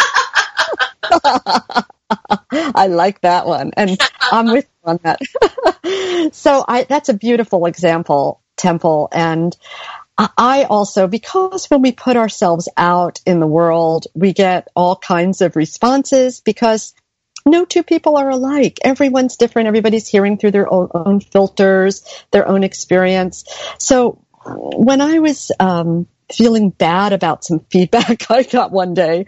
I 2.75 2.87
like 2.87 3.21
that 3.21 3.45
one, 3.45 3.71
and 3.77 3.97
I'm 4.31 4.51
with 4.51 4.65
you 4.65 4.89
on 4.89 4.99
that. 5.03 6.31
so 6.33 6.65
I, 6.67 6.83
that's 6.83 7.09
a 7.09 7.13
beautiful 7.13 7.65
example, 7.65 8.41
Temple, 8.57 9.09
and 9.11 9.55
I 10.37 10.65
also, 10.69 11.07
because 11.07 11.65
when 11.67 11.81
we 11.81 11.91
put 11.91 12.17
ourselves 12.17 12.69
out 12.77 13.21
in 13.25 13.39
the 13.39 13.47
world, 13.47 14.07
we 14.13 14.33
get 14.33 14.67
all 14.75 14.95
kinds 14.95 15.41
of 15.41 15.55
responses 15.55 16.41
because 16.41 16.93
no 17.45 17.65
two 17.65 17.83
people 17.83 18.17
are 18.17 18.29
alike. 18.29 18.79
Everyone's 18.83 19.37
different. 19.37 19.67
Everybody's 19.67 20.07
hearing 20.07 20.37
through 20.37 20.51
their 20.51 20.71
own, 20.71 20.89
own 20.93 21.19
filters, 21.19 22.03
their 22.31 22.47
own 22.47 22.63
experience. 22.63 23.45
So 23.77 24.23
when 24.45 25.01
I 25.01 25.19
was 25.19 25.51
um, 25.59 26.07
feeling 26.31 26.69
bad 26.69 27.13
about 27.13 27.43
some 27.43 27.59
feedback 27.71 28.29
I 28.29 28.43
got 28.43 28.71
one 28.71 28.93
day, 28.93 29.25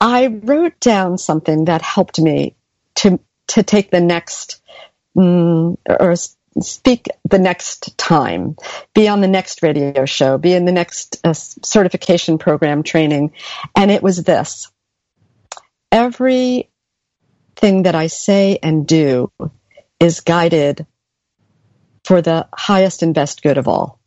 I 0.00 0.26
wrote 0.26 0.80
down 0.80 1.18
something 1.18 1.66
that 1.66 1.82
helped 1.82 2.20
me 2.20 2.56
to 2.96 3.18
to 3.46 3.62
take 3.62 3.90
the 3.90 4.00
next 4.00 4.62
mm, 5.16 5.76
or 5.86 6.14
speak 6.60 7.08
the 7.28 7.38
next 7.38 7.96
time, 7.98 8.56
be 8.94 9.08
on 9.08 9.20
the 9.20 9.28
next 9.28 9.62
radio 9.62 10.04
show, 10.04 10.38
be 10.38 10.52
in 10.52 10.64
the 10.64 10.72
next 10.72 11.20
uh, 11.24 11.32
certification 11.32 12.38
program 12.38 12.82
training. 12.82 13.32
And 13.74 13.90
it 13.90 14.02
was 14.02 14.22
this 14.22 14.70
everything 17.56 17.84
that 17.84 17.94
I 17.94 18.08
say 18.08 18.58
and 18.62 18.86
do 18.86 19.30
is 20.00 20.20
guided 20.20 20.86
for 22.04 22.20
the 22.20 22.48
highest 22.52 23.02
and 23.02 23.14
best 23.14 23.42
good 23.42 23.58
of 23.58 23.68
all. 23.68 24.00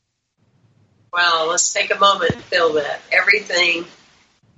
Well, 1.14 1.48
let's 1.48 1.74
take 1.74 1.94
a 1.94 1.98
moment 1.98 2.34
and 2.34 2.44
feel 2.44 2.74
that. 2.74 3.02
Everything 3.12 3.86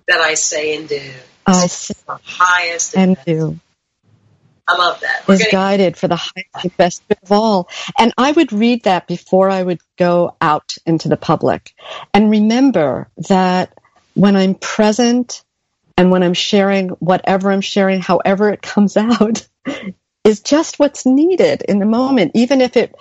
that 0.08 0.20
I 0.20 0.34
say 0.34 0.76
and 0.76 0.90
do 0.90 1.02
I 1.46 1.68
say 1.68 1.94
the 2.08 2.20
highest 2.24 2.96
and, 2.96 3.16
and 3.16 3.26
do 3.26 3.60
I 4.68 4.78
love 4.78 5.00
that. 5.02 5.28
We're 5.28 5.36
is 5.36 5.40
getting- 5.42 5.52
guided 5.52 5.98
for 5.98 6.08
the 6.08 6.16
highest 6.16 6.64
and 6.64 6.78
best 6.78 7.04
of 7.10 7.32
all. 7.32 7.70
And 7.98 8.14
I 8.18 8.32
would 8.32 8.52
read 8.52 8.84
that 8.84 9.08
before 9.08 9.50
I 9.50 9.64
would 9.64 9.82
go 9.98 10.36
out 10.42 10.76
into 10.86 11.10
the 11.10 11.18
public. 11.18 11.74
And 12.14 12.30
remember 12.30 13.10
that 13.30 13.78
when 14.16 14.36
I'm 14.36 14.56
present 14.56 15.44
and 16.00 16.12
when 16.12 16.24
I'm 16.24 16.34
sharing 16.34 16.90
whatever 16.90 17.52
I'm 17.52 17.60
sharing, 17.60 18.00
however 18.00 18.50
it 18.52 18.62
comes 18.62 18.96
out, 18.98 19.46
is 20.24 20.40
just 20.40 20.80
what's 20.80 21.06
needed 21.06 21.62
in 21.62 21.80
the 21.80 21.86
moment, 21.86 22.32
even 22.36 22.62
if 22.62 22.78
it 22.78 22.96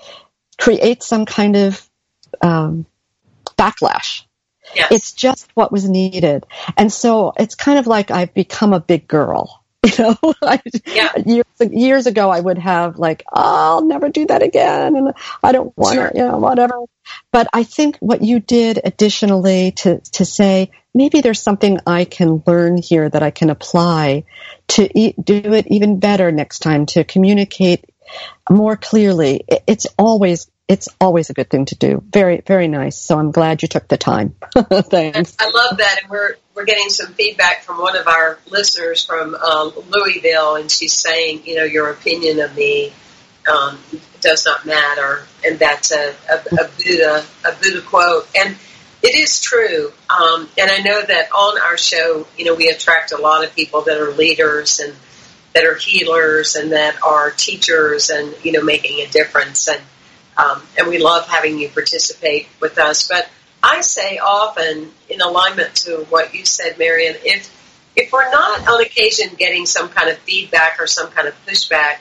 creates 0.60 1.06
some 1.06 1.24
kind 1.24 1.54
of 1.54 1.88
um, 2.42 2.86
backlash. 3.56 4.24
Yes. 4.74 4.90
It's 4.90 5.12
just 5.12 5.48
what 5.54 5.70
was 5.70 5.88
needed. 5.88 6.44
And 6.76 6.92
so 6.92 7.32
it's 7.38 7.54
kind 7.54 7.78
of 7.78 7.86
like 7.86 8.10
I've 8.10 8.34
become 8.34 8.72
a 8.72 8.80
big 8.80 9.06
girl 9.06 9.62
You 9.98 10.04
know, 10.04 10.34
I, 10.42 10.60
yeah. 10.86 11.12
years, 11.24 11.44
years 11.60 12.06
ago 12.06 12.30
I 12.30 12.40
would 12.40 12.58
have 12.58 12.98
like, 12.98 13.22
oh, 13.32 13.76
I'll 13.76 13.84
never 13.84 14.08
do 14.08 14.26
that 14.26 14.42
again, 14.42 14.96
and 14.96 15.12
I 15.40 15.52
don't 15.52 15.76
want 15.78 15.94
to, 15.94 16.00
sure. 16.00 16.10
you 16.14 16.26
know, 16.26 16.38
whatever. 16.38 16.74
But 17.30 17.46
I 17.52 17.62
think 17.62 17.96
what 17.98 18.22
you 18.22 18.40
did 18.40 18.80
additionally 18.84 19.72
to 19.76 20.00
to 20.14 20.24
say 20.24 20.72
maybe 20.98 21.20
there's 21.20 21.40
something 21.40 21.78
I 21.86 22.04
can 22.04 22.42
learn 22.44 22.76
here 22.76 23.08
that 23.08 23.22
I 23.22 23.30
can 23.30 23.50
apply 23.50 24.24
to 24.68 24.98
e- 24.98 25.14
do 25.22 25.54
it 25.54 25.68
even 25.68 26.00
better 26.00 26.32
next 26.32 26.58
time 26.58 26.86
to 26.86 27.04
communicate 27.04 27.84
more 28.50 28.76
clearly. 28.76 29.44
It's 29.66 29.86
always 29.96 30.50
it's 30.66 30.88
always 31.00 31.30
a 31.30 31.32
good 31.32 31.48
thing 31.48 31.64
to 31.64 31.76
do. 31.76 32.02
Very, 32.12 32.42
very 32.46 32.68
nice. 32.68 32.98
So 32.98 33.18
I'm 33.18 33.30
glad 33.30 33.62
you 33.62 33.68
took 33.68 33.88
the 33.88 33.96
time. 33.96 34.34
Thanks. 34.54 35.34
I 35.40 35.50
love 35.50 35.78
that. 35.78 36.00
And 36.02 36.10
we're, 36.10 36.34
we're 36.54 36.66
getting 36.66 36.90
some 36.90 37.14
feedback 37.14 37.62
from 37.62 37.78
one 37.80 37.96
of 37.96 38.06
our 38.06 38.38
listeners 38.50 39.02
from 39.02 39.34
um, 39.34 39.72
Louisville, 39.88 40.56
and 40.56 40.70
she's 40.70 40.92
saying, 40.92 41.46
you 41.46 41.56
know, 41.56 41.64
your 41.64 41.88
opinion 41.88 42.40
of 42.40 42.54
me 42.54 42.92
um, 43.50 43.78
does 44.20 44.44
not 44.44 44.66
matter. 44.66 45.24
And 45.42 45.58
that's 45.58 45.90
a, 45.90 46.14
a, 46.30 46.34
a, 46.34 46.68
Buddha, 46.76 47.24
a 47.46 47.52
Buddha 47.62 47.80
quote. 47.80 48.28
And 48.38 48.54
it 49.02 49.14
is 49.14 49.40
true. 49.40 49.92
Um, 50.10 50.48
and 50.58 50.70
I 50.70 50.78
know 50.78 51.02
that 51.02 51.30
on 51.32 51.60
our 51.60 51.76
show, 51.76 52.26
you 52.36 52.44
know, 52.44 52.54
we 52.54 52.68
attract 52.68 53.12
a 53.12 53.16
lot 53.16 53.44
of 53.44 53.54
people 53.54 53.82
that 53.82 54.00
are 54.00 54.10
leaders 54.12 54.80
and 54.80 54.94
that 55.54 55.64
are 55.64 55.76
healers 55.76 56.56
and 56.56 56.72
that 56.72 57.02
are 57.02 57.30
teachers 57.30 58.10
and, 58.10 58.34
you 58.44 58.52
know, 58.52 58.62
making 58.62 59.00
a 59.00 59.06
difference. 59.06 59.68
And, 59.68 59.80
um, 60.36 60.62
and 60.76 60.88
we 60.88 60.98
love 60.98 61.26
having 61.28 61.58
you 61.58 61.68
participate 61.68 62.48
with 62.60 62.78
us. 62.78 63.08
But 63.08 63.28
I 63.62 63.80
say 63.80 64.18
often, 64.18 64.92
in 65.08 65.20
alignment 65.20 65.74
to 65.76 66.06
what 66.10 66.34
you 66.34 66.44
said, 66.44 66.78
Marian, 66.78 67.16
if 67.24 67.54
if 67.96 68.12
we're 68.12 68.30
not 68.30 68.68
on 68.68 68.80
occasion 68.80 69.34
getting 69.36 69.66
some 69.66 69.88
kind 69.88 70.08
of 70.08 70.18
feedback 70.18 70.78
or 70.78 70.86
some 70.86 71.10
kind 71.10 71.26
of 71.26 71.34
pushback, 71.44 71.96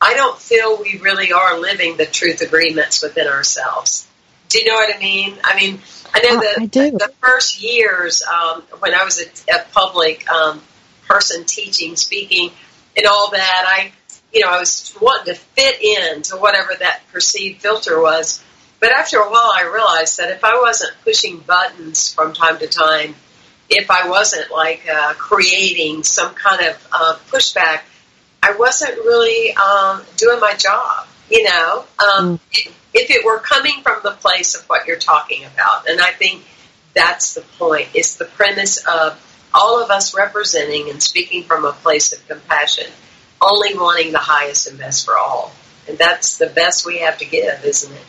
I 0.00 0.14
don't 0.14 0.38
feel 0.38 0.80
we 0.80 0.98
really 0.98 1.32
are 1.32 1.60
living 1.60 1.98
the 1.98 2.06
truth 2.06 2.40
agreements 2.40 3.02
within 3.02 3.28
ourselves. 3.28 4.07
Do 4.48 4.58
you 4.58 4.66
know 4.66 4.74
what 4.74 4.94
I 4.94 4.98
mean? 4.98 5.36
I 5.44 5.56
mean, 5.56 5.80
I 6.14 6.20
know 6.22 6.38
oh, 6.38 6.40
that 6.40 6.76
I 6.76 6.90
the 6.90 7.12
first 7.20 7.62
years 7.62 8.22
um, 8.22 8.62
when 8.78 8.94
I 8.94 9.04
was 9.04 9.20
a, 9.20 9.54
a 9.54 9.64
public 9.72 10.28
um, 10.30 10.62
person 11.06 11.44
teaching, 11.44 11.96
speaking, 11.96 12.50
and 12.96 13.06
all 13.06 13.30
that. 13.30 13.64
I, 13.66 13.92
you 14.32 14.40
know, 14.40 14.50
I 14.50 14.58
was 14.58 14.96
wanting 15.00 15.34
to 15.34 15.40
fit 15.40 15.82
in 15.82 16.22
to 16.22 16.36
whatever 16.36 16.72
that 16.78 17.02
perceived 17.12 17.60
filter 17.60 18.00
was. 18.00 18.42
But 18.80 18.92
after 18.92 19.18
a 19.18 19.28
while, 19.28 19.52
I 19.56 19.70
realized 19.72 20.18
that 20.18 20.30
if 20.30 20.44
I 20.44 20.60
wasn't 20.60 20.94
pushing 21.02 21.38
buttons 21.38 22.14
from 22.14 22.32
time 22.32 22.58
to 22.58 22.68
time, 22.68 23.16
if 23.68 23.90
I 23.90 24.08
wasn't 24.08 24.50
like 24.50 24.88
uh, 24.88 25.14
creating 25.14 26.04
some 26.04 26.34
kind 26.34 26.68
of 26.68 26.88
uh, 26.92 27.16
pushback, 27.28 27.80
I 28.42 28.52
wasn't 28.52 28.94
really 28.98 29.52
um, 29.54 30.02
doing 30.16 30.38
my 30.40 30.54
job. 30.54 31.07
You 31.30 31.44
know, 31.44 31.84
um, 31.98 32.38
mm. 32.38 32.72
if 32.94 33.10
it 33.10 33.24
were 33.24 33.38
coming 33.38 33.82
from 33.82 34.00
the 34.02 34.12
place 34.12 34.54
of 34.54 34.64
what 34.66 34.86
you're 34.86 34.98
talking 34.98 35.44
about, 35.44 35.88
and 35.88 36.00
I 36.00 36.12
think 36.12 36.44
that's 36.94 37.34
the 37.34 37.42
point. 37.58 37.88
It's 37.94 38.16
the 38.16 38.24
premise 38.24 38.84
of 38.86 39.24
all 39.52 39.82
of 39.82 39.90
us 39.90 40.16
representing 40.16 40.90
and 40.90 41.02
speaking 41.02 41.42
from 41.42 41.64
a 41.64 41.72
place 41.72 42.12
of 42.12 42.26
compassion, 42.28 42.86
only 43.40 43.74
wanting 43.74 44.12
the 44.12 44.18
highest 44.18 44.68
and 44.68 44.78
best 44.78 45.04
for 45.04 45.16
all, 45.16 45.52
and 45.88 45.98
that's 45.98 46.38
the 46.38 46.46
best 46.46 46.86
we 46.86 46.98
have 46.98 47.18
to 47.18 47.24
give, 47.24 47.64
isn't 47.64 47.92
it? 47.92 48.04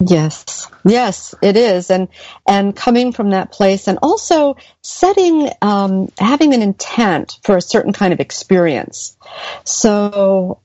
Yes, 0.00 0.70
yes, 0.84 1.34
it 1.42 1.56
is, 1.56 1.90
and 1.90 2.06
and 2.46 2.74
coming 2.74 3.12
from 3.12 3.30
that 3.30 3.50
place, 3.50 3.88
and 3.88 3.98
also 4.00 4.56
setting, 4.80 5.50
um, 5.60 6.08
having 6.20 6.54
an 6.54 6.62
intent 6.62 7.40
for 7.42 7.56
a 7.56 7.60
certain 7.60 7.92
kind 7.92 8.12
of 8.12 8.20
experience. 8.20 9.16
So, 9.64 10.60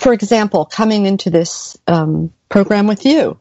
for 0.00 0.12
example, 0.12 0.64
coming 0.64 1.06
into 1.06 1.30
this 1.30 1.76
um, 1.86 2.32
program 2.48 2.86
with 2.86 3.04
you, 3.04 3.38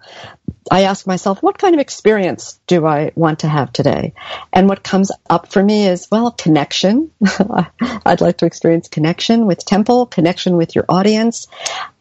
I 0.72 0.84
ask 0.84 1.06
myself, 1.06 1.44
what 1.44 1.58
kind 1.58 1.76
of 1.76 1.82
experience 1.82 2.60
do 2.68 2.86
I 2.86 3.12
want 3.16 3.40
to 3.40 3.48
have 3.48 3.72
today? 3.72 4.14
And 4.52 4.68
what 4.68 4.84
comes 4.84 5.12
up 5.30 5.52
for 5.52 5.64
me 5.64 5.88
is, 5.88 6.08
well, 6.12 6.32
connection. 6.32 7.12
I'd 8.06 8.22
like 8.22 8.38
to 8.38 8.46
experience 8.46 8.88
connection 8.88 9.46
with 9.46 9.64
Temple, 9.66 10.08
connection 10.08 10.58
with 10.58 10.76
your 10.76 10.86
audience, 10.90 11.48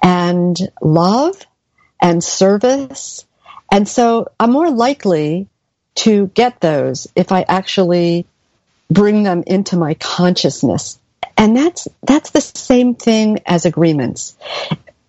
and 0.02 0.56
love 0.80 1.36
and 2.00 2.22
service 2.24 3.26
and 3.74 3.88
so 3.88 4.28
I'm 4.38 4.52
more 4.52 4.70
likely 4.70 5.48
to 5.96 6.28
get 6.28 6.60
those 6.60 7.08
if 7.16 7.32
I 7.32 7.42
actually 7.42 8.24
bring 8.88 9.24
them 9.24 9.42
into 9.46 9.76
my 9.76 9.94
consciousness. 9.94 11.00
And 11.36 11.56
that's, 11.56 11.88
that's 12.02 12.30
the 12.30 12.40
same 12.40 12.94
thing 12.94 13.40
as 13.46 13.66
agreements. 13.66 14.36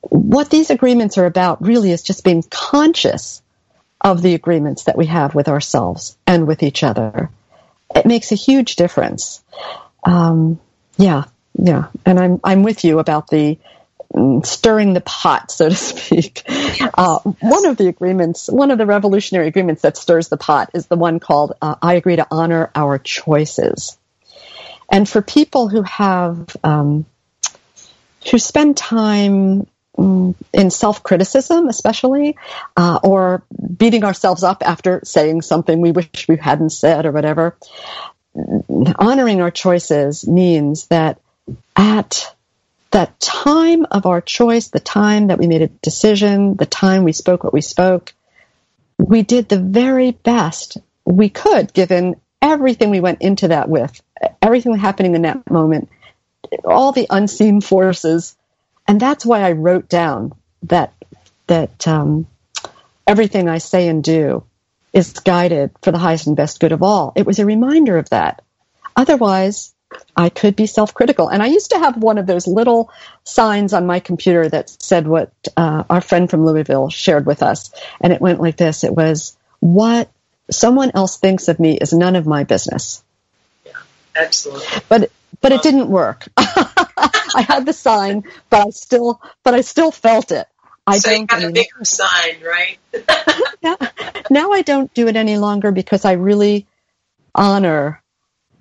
What 0.02 0.50
these 0.50 0.70
agreements 0.70 1.18
are 1.18 1.26
about 1.26 1.62
really 1.62 1.92
is 1.92 2.04
just 2.04 2.24
being 2.24 2.44
conscious 2.50 3.42
of 4.02 4.22
the 4.22 4.34
agreements 4.34 4.84
that 4.84 4.98
we 4.98 5.08
have 5.08 5.36
with 5.36 5.48
ourselves 5.48 6.18
and 6.28 6.48
with 6.48 6.64
each 6.64 6.84
other. 6.84 7.30
It 7.96 8.06
makes 8.06 8.32
a 8.32 8.36
huge 8.36 8.76
difference. 8.76 9.44
Um, 10.04 10.60
yeah, 10.98 11.26
yeah. 11.58 11.88
And 12.06 12.20
I'm, 12.20 12.40
I'm 12.44 12.64
with 12.64 12.84
you 12.84 13.00
about 13.00 13.30
the, 13.30 13.58
stirring 14.44 14.94
the 14.94 15.02
pot, 15.02 15.52
so 15.52 15.70
to 15.70 15.76
speak. 15.76 16.44
Uh, 16.98 17.20
one 17.20 17.66
of 17.66 17.78
the 17.78 17.88
agreements, 17.88 18.50
one 18.50 18.72
of 18.72 18.78
the 18.78 18.86
revolutionary 18.86 19.48
agreements 19.48 19.82
that 19.82 19.98
stirs 19.98 20.30
the 20.30 20.38
pot 20.38 20.72
is 20.74 20.88
the 20.88 20.96
one 20.96 21.20
called 21.20 21.54
uh, 21.62 21.76
I 21.82 21.96
agree 21.96 22.16
to 22.16 22.28
honor 22.32 22.72
our 22.76 22.98
choices. 22.98 23.98
And 24.90 25.08
for 25.08 25.22
people 25.22 25.68
who 25.68 25.82
have, 25.84 26.56
um, 26.64 27.06
who 28.30 28.38
spend 28.38 28.78
time 28.78 29.68
mm, 29.98 30.36
in 30.54 30.72
self 30.72 31.04
criticism, 31.04 31.68
especially, 31.68 32.38
uh, 32.78 33.00
or 33.04 33.44
beating 33.78 34.04
ourselves 34.04 34.44
up 34.44 34.64
after 34.66 35.02
saying 35.04 35.42
something 35.42 35.82
we 35.82 35.92
wish 35.92 36.28
we 36.28 36.38
hadn't 36.38 36.72
said 36.72 37.06
or 37.06 37.12
whatever, 37.12 37.58
honoring 38.98 39.42
our 39.42 39.52
choices 39.52 40.28
means 40.28 40.88
that 40.88 41.20
at 41.76 42.36
that 42.92 43.20
time 43.20 43.86
of 43.92 44.06
our 44.06 44.22
choice, 44.22 44.70
the 44.70 44.80
time 44.80 45.28
that 45.28 45.38
we 45.38 45.48
made 45.48 45.62
a 45.62 45.68
decision, 45.68 46.56
the 46.56 46.66
time 46.66 47.04
we 47.04 47.12
spoke 47.12 47.44
what 47.44 47.54
we 47.54 47.62
spoke, 47.62 48.14
we 48.98 49.22
did 49.22 49.50
the 49.50 49.60
very 49.60 50.12
best 50.12 50.78
we 51.04 51.30
could 51.30 51.74
given 51.74 52.16
everything 52.42 52.90
we 52.90 53.00
went 53.00 53.22
into 53.22 53.50
that 53.50 53.70
with, 53.70 54.02
everything 54.42 54.76
happening 54.78 55.16
in 55.16 55.24
that 55.24 55.50
moment, 55.50 55.90
all 56.64 56.92
the 56.92 57.08
unseen 57.10 57.62
forces. 57.62 58.36
And 58.88 59.00
that's 59.00 59.26
why 59.26 59.42
I 59.42 59.54
wrote 59.54 59.90
down 59.90 60.34
that, 60.64 60.94
that, 61.48 61.88
um, 61.88 62.28
everything 63.08 63.50
I 63.50 63.60
say 63.60 63.88
and 63.88 64.04
do 64.04 64.44
is 64.94 65.12
guided 65.12 65.72
for 65.82 65.92
the 65.92 65.98
highest 65.98 66.28
and 66.28 66.36
best 66.36 66.60
good 66.60 66.72
of 66.72 66.82
all. 66.82 67.14
It 67.16 67.26
was 67.26 67.40
a 67.40 67.46
reminder 67.46 67.98
of 67.98 68.10
that. 68.10 68.42
Otherwise, 68.96 69.74
I 70.16 70.30
could 70.30 70.56
be 70.56 70.66
self 70.66 70.94
critical. 70.94 71.28
And 71.28 71.44
I 71.44 71.48
used 71.48 71.72
to 71.72 71.80
have 71.80 71.98
one 71.98 72.18
of 72.18 72.28
those 72.28 72.48
little 72.48 72.90
signs 73.24 73.74
on 73.74 73.86
my 73.86 74.00
computer 74.00 74.48
that 74.50 74.70
said 74.82 75.08
what 75.08 75.32
uh, 75.56 75.84
our 75.90 76.02
friend 76.02 76.30
from 76.30 76.46
Louisville 76.46 76.90
shared 76.90 77.26
with 77.26 77.44
us. 77.44 77.72
And 78.02 78.14
it 78.14 78.22
went 78.22 78.42
like 78.42 78.58
this 78.58 78.84
it 78.84 78.96
was, 78.96 79.38
What 79.60 80.10
someone 80.50 80.92
else 80.94 81.18
thinks 81.18 81.48
of 81.48 81.60
me 81.60 81.78
is 81.78 81.94
none 81.94 82.16
of 82.16 82.26
my 82.26 82.44
business. 82.44 83.04
Absolutely. 84.16 84.66
But 84.90 85.12
but 85.42 85.52
it 85.52 85.62
didn't 85.62 85.90
work. 85.90 86.28
I 86.38 87.46
had 87.48 87.66
the 87.66 87.74
sign, 87.74 88.24
but 88.50 88.68
I 88.68 88.70
still 88.70 89.22
but 89.44 89.54
I 89.54 89.62
still 89.62 89.92
felt 89.92 90.32
it. 90.32 90.48
I 90.88 90.98
so 90.98 91.10
don't 91.10 91.42
you 91.42 91.48
a 91.48 91.52
bigger 91.52 91.84
sign, 91.84 92.42
right? 92.44 92.78
yeah. 93.62 93.76
Now 94.32 94.54
I 94.54 94.64
don't 94.64 94.92
do 94.96 95.08
it 95.08 95.16
any 95.16 95.38
longer 95.38 95.72
because 95.72 96.04
I 96.04 96.14
really 96.14 96.66
honor 97.36 98.02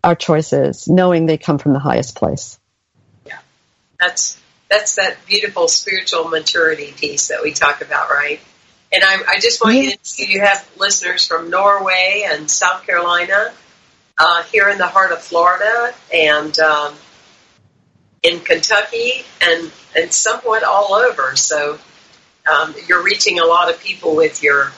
our 0.03 0.14
choices, 0.14 0.88
knowing 0.88 1.25
they 1.25 1.38
come 1.38 1.57
from 1.57 1.73
the 1.73 1.79
highest 1.79 2.17
place. 2.17 2.59
Yeah, 3.25 3.38
that's 3.99 4.38
that's 4.69 4.97
that 4.97 5.25
beautiful 5.25 5.69
spiritual 5.69 6.29
maturity 6.29 6.93
piece 6.93 7.29
that 7.29 7.43
we 7.43 7.53
talk 7.53 7.81
about, 7.81 8.11
right? 8.11 8.40
And 8.93 9.03
I, 9.03 9.23
I 9.27 9.40
just 9.40 9.64
want 9.64 9.77
yes. 9.77 10.19
you 10.19 10.27
to 10.27 10.33
you 10.33 10.40
have 10.40 10.69
listeners 10.77 11.27
from 11.27 11.49
Norway 11.49 12.27
and 12.27 12.51
South 12.51 12.85
Carolina, 12.85 13.53
uh, 14.18 14.42
here 14.44 14.68
in 14.68 14.79
the 14.79 14.87
heart 14.87 15.12
of 15.12 15.20
Florida, 15.20 15.94
and 16.12 16.59
um, 16.59 16.94
in 18.22 18.40
Kentucky, 18.40 19.24
and 19.42 19.70
and 19.96 20.12
somewhat 20.12 20.62
all 20.62 20.94
over. 20.94 21.37
So 21.37 21.79
um, 22.50 22.74
you're 22.87 23.03
reaching 23.03 23.38
a 23.38 23.44
lot 23.44 23.70
of 23.70 23.81
people 23.81 24.16
with 24.16 24.42
your 24.42 24.72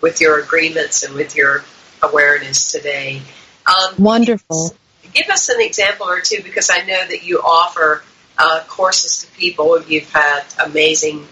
with 0.00 0.20
your 0.20 0.40
agreements 0.40 1.02
and 1.02 1.14
with 1.14 1.36
your 1.36 1.64
awareness 2.02 2.72
today. 2.72 3.22
Um, 3.66 3.94
Wonderful. 3.98 4.74
Give 5.12 5.28
us 5.28 5.48
an 5.48 5.60
example 5.60 6.06
or 6.08 6.20
two 6.20 6.42
because 6.42 6.70
I 6.70 6.78
know 6.84 7.06
that 7.06 7.24
you 7.24 7.40
offer 7.40 8.02
uh, 8.38 8.62
courses 8.68 9.24
to 9.24 9.38
people. 9.38 9.82
You've 9.82 10.10
had 10.10 10.42
amazing 10.64 11.26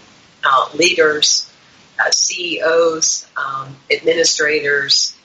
uh, 0.45 0.69
leaders, 0.75 1.51
uh, 1.99 2.11
CEOs, 2.11 3.27
um, 3.37 3.77
administrators, 3.91 5.17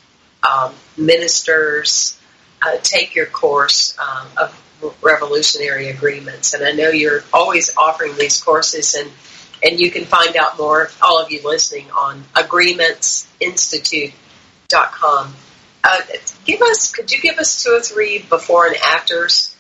um, 0.44 0.74
ministers 0.98 2.20
uh, 2.64 2.78
take 2.82 3.16
your 3.16 3.26
course 3.26 3.98
um, 4.00 4.28
of 4.38 4.60
revolutionary 5.02 5.90
agreements. 5.90 6.54
And 6.54 6.64
I 6.64 6.72
know 6.72 6.90
you're 6.90 7.24
always 7.32 7.76
offering 7.78 8.16
these 8.18 8.42
courses 8.42 8.96
and 8.96 9.10
and 9.64 9.80
you 9.80 9.92
can 9.92 10.04
find 10.04 10.36
out 10.36 10.58
more, 10.58 10.90
all 11.02 11.22
of 11.22 11.32
you 11.32 11.42
listening, 11.42 11.90
on 11.92 12.26
agreementsinstitute.com. 12.36 15.34
Uh, 15.86 16.02
give 16.46 16.62
us, 16.62 16.92
could 16.92 17.10
you 17.12 17.20
give 17.22 17.38
us 17.38 17.64
two 17.64 17.72
or 17.72 17.80
three 17.80 18.20
before 18.20 18.68
and 18.68 18.76
afters 18.76 19.56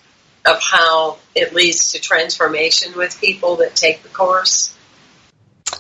of 0.45 0.61
how 0.61 1.19
it 1.33 1.53
leads 1.53 1.93
to 1.93 2.01
transformation 2.01 2.97
with 2.97 3.17
people 3.21 3.55
that 3.57 3.75
take 3.75 4.01
the 4.03 4.09
course? 4.09 4.75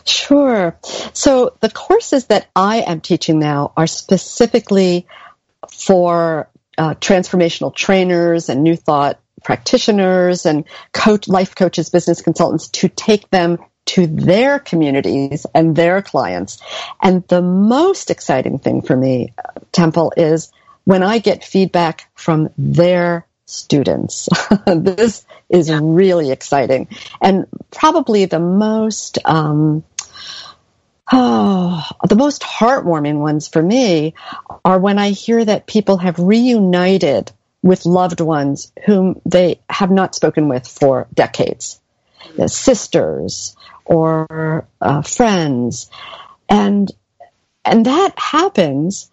Sure. 0.05 0.77
So 1.11 1.57
the 1.59 1.69
courses 1.69 2.27
that 2.27 2.47
I 2.55 2.77
am 2.77 3.01
teaching 3.01 3.39
now 3.39 3.73
are 3.75 3.87
specifically 3.87 5.05
for 5.69 6.47
uh, 6.77 6.95
transformational 6.95 7.73
trainers 7.73 8.49
and 8.49 8.63
new 8.63 8.75
thought 8.75 9.19
practitioners 9.43 10.45
and 10.45 10.65
coach, 10.93 11.27
life 11.27 11.55
coaches, 11.55 11.89
business 11.89 12.21
consultants 12.21 12.69
to 12.69 12.87
take 12.87 13.29
them 13.29 13.57
to 13.85 14.07
their 14.07 14.59
communities 14.59 15.45
and 15.53 15.75
their 15.75 16.01
clients. 16.01 16.61
And 17.01 17.27
the 17.27 17.41
most 17.41 18.09
exciting 18.09 18.59
thing 18.59 18.81
for 18.81 18.95
me, 18.95 19.33
Temple, 19.71 20.13
is 20.15 20.51
when 20.85 21.03
I 21.03 21.19
get 21.19 21.43
feedback 21.43 22.09
from 22.15 22.49
their 22.57 23.27
students. 23.45 24.29
this 24.65 25.25
is 25.49 25.71
really 25.71 26.31
exciting. 26.31 26.87
And 27.21 27.47
probably 27.71 28.25
the 28.25 28.39
most, 28.39 29.19
um, 29.25 29.83
oh, 31.11 31.85
the 32.07 32.15
most 32.15 32.41
heartwarming 32.41 33.19
ones 33.19 33.47
for 33.47 33.61
me 33.61 34.13
are 34.63 34.79
when 34.79 34.97
I 34.99 35.09
hear 35.09 35.43
that 35.43 35.67
people 35.67 35.97
have 35.97 36.19
reunited 36.19 37.31
with 37.61 37.85
loved 37.85 38.19
ones 38.19 38.71
whom 38.85 39.21
they 39.25 39.59
have 39.69 39.89
not 39.89 40.15
spoken 40.15 40.49
with 40.49 40.67
for 40.67 41.07
decades. 41.13 41.79
sisters, 42.47 43.55
or 43.85 44.67
uh, 44.81 45.01
friends, 45.01 45.89
and 46.49 46.91
and 47.65 47.85
that 47.85 48.13
happens 48.17 49.09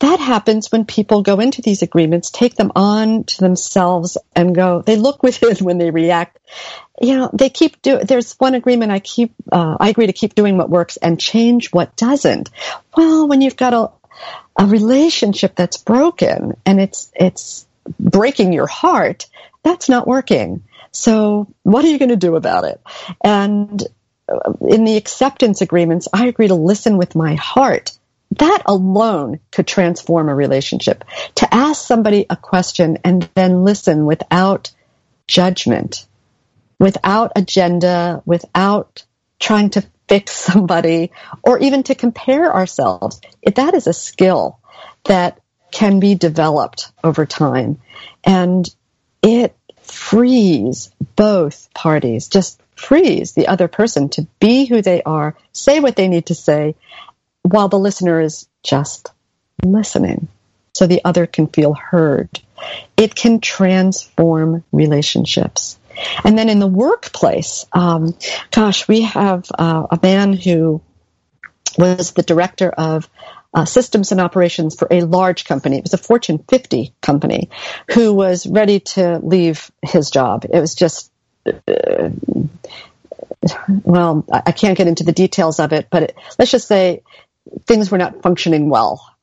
that 0.00 0.20
happens 0.20 0.70
when 0.70 0.84
people 0.84 1.22
go 1.22 1.40
into 1.40 1.60
these 1.60 1.82
agreements, 1.82 2.30
take 2.30 2.54
them 2.54 2.70
on 2.76 3.24
to 3.24 3.40
themselves 3.40 4.16
and 4.34 4.54
go, 4.54 4.82
they 4.82 4.96
look 4.96 5.22
within 5.22 5.64
when 5.64 5.78
they 5.78 5.90
react. 5.90 6.38
You 7.00 7.16
know, 7.16 7.30
they 7.32 7.50
keep 7.50 7.82
do, 7.82 7.98
there's 7.98 8.34
one 8.34 8.54
agreement 8.54 8.92
I 8.92 9.00
keep, 9.00 9.34
uh, 9.50 9.76
I 9.78 9.90
agree 9.90 10.06
to 10.06 10.12
keep 10.12 10.34
doing 10.34 10.56
what 10.56 10.70
works 10.70 10.96
and 10.96 11.20
change 11.20 11.70
what 11.70 11.96
doesn't. 11.96 12.50
Well, 12.96 13.28
when 13.28 13.40
you've 13.40 13.56
got 13.56 13.74
a, 13.74 13.90
a 14.60 14.66
relationship 14.66 15.54
that's 15.54 15.76
broken 15.76 16.56
and 16.64 16.80
it's, 16.80 17.10
it's 17.14 17.66
breaking 17.98 18.52
your 18.52 18.66
heart, 18.66 19.26
that's 19.62 19.88
not 19.88 20.06
working. 20.06 20.64
So 20.90 21.48
what 21.62 21.84
are 21.84 21.88
you 21.88 21.98
going 21.98 22.08
to 22.08 22.16
do 22.16 22.36
about 22.36 22.64
it? 22.64 22.80
And 23.22 23.82
uh, 24.28 24.52
in 24.66 24.84
the 24.84 24.96
acceptance 24.96 25.60
agreements, 25.60 26.08
I 26.12 26.26
agree 26.26 26.48
to 26.48 26.54
listen 26.54 26.96
with 26.96 27.14
my 27.14 27.34
heart 27.34 27.97
that 28.36 28.62
alone 28.66 29.40
could 29.50 29.66
transform 29.66 30.28
a 30.28 30.34
relationship. 30.34 31.04
To 31.36 31.54
ask 31.54 31.86
somebody 31.86 32.26
a 32.28 32.36
question 32.36 32.98
and 33.04 33.28
then 33.34 33.64
listen 33.64 34.04
without 34.06 34.70
judgment, 35.26 36.06
without 36.78 37.32
agenda, 37.36 38.22
without 38.26 39.04
trying 39.40 39.70
to 39.70 39.86
fix 40.08 40.32
somebody 40.36 41.10
or 41.42 41.58
even 41.58 41.82
to 41.84 41.94
compare 41.94 42.52
ourselves. 42.52 43.20
That 43.54 43.74
is 43.74 43.86
a 43.86 43.92
skill 43.92 44.60
that 45.04 45.40
can 45.70 46.00
be 46.00 46.14
developed 46.14 46.92
over 47.04 47.26
time. 47.26 47.80
And 48.24 48.68
it 49.22 49.56
frees 49.82 50.90
both 51.16 51.72
parties, 51.74 52.28
just 52.28 52.60
frees 52.76 53.32
the 53.32 53.48
other 53.48 53.68
person 53.68 54.08
to 54.10 54.26
be 54.38 54.66
who 54.66 54.82
they 54.82 55.02
are, 55.02 55.36
say 55.52 55.80
what 55.80 55.96
they 55.96 56.08
need 56.08 56.26
to 56.26 56.34
say, 56.34 56.74
while 57.42 57.68
the 57.68 57.78
listener 57.78 58.20
is 58.20 58.48
just 58.62 59.12
listening 59.64 60.28
so 60.74 60.86
the 60.86 61.04
other 61.04 61.26
can 61.26 61.48
feel 61.48 61.74
heard. 61.74 62.40
It 62.96 63.14
can 63.14 63.40
transform 63.40 64.64
relationships. 64.72 65.78
And 66.24 66.38
then 66.38 66.48
in 66.48 66.60
the 66.60 66.66
workplace, 66.68 67.66
um, 67.72 68.16
gosh, 68.52 68.86
we 68.86 69.02
have 69.02 69.46
uh, 69.58 69.86
a 69.90 69.98
man 70.00 70.32
who 70.32 70.80
was 71.76 72.12
the 72.12 72.22
director 72.22 72.70
of 72.70 73.08
uh, 73.52 73.64
systems 73.64 74.12
and 74.12 74.20
operations 74.20 74.76
for 74.76 74.86
a 74.90 75.02
large 75.02 75.44
company. 75.44 75.78
It 75.78 75.84
was 75.84 75.94
a 75.94 75.98
Fortune 75.98 76.38
50 76.48 76.92
company 77.00 77.50
who 77.90 78.14
was 78.14 78.46
ready 78.46 78.80
to 78.80 79.18
leave 79.18 79.70
his 79.82 80.10
job. 80.10 80.44
It 80.44 80.60
was 80.60 80.74
just, 80.74 81.10
uh, 81.46 82.10
well, 83.82 84.24
I 84.30 84.52
can't 84.52 84.76
get 84.76 84.86
into 84.86 85.04
the 85.04 85.12
details 85.12 85.58
of 85.58 85.72
it, 85.72 85.88
but 85.90 86.02
it, 86.04 86.16
let's 86.38 86.50
just 86.50 86.68
say 86.68 87.02
things 87.66 87.90
were 87.90 87.98
not 87.98 88.22
functioning 88.22 88.68
well. 88.68 89.14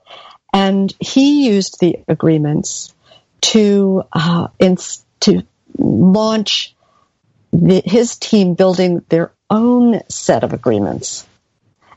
And 0.53 0.93
he 0.99 1.47
used 1.47 1.79
the 1.79 1.97
agreements 2.07 2.93
to 3.41 4.03
uh, 4.13 4.47
to 5.19 5.43
launch 5.77 6.75
the, 7.51 7.81
his 7.85 8.15
team 8.17 8.53
building 8.53 9.03
their 9.09 9.31
own 9.49 10.01
set 10.09 10.43
of 10.43 10.53
agreements. 10.53 11.27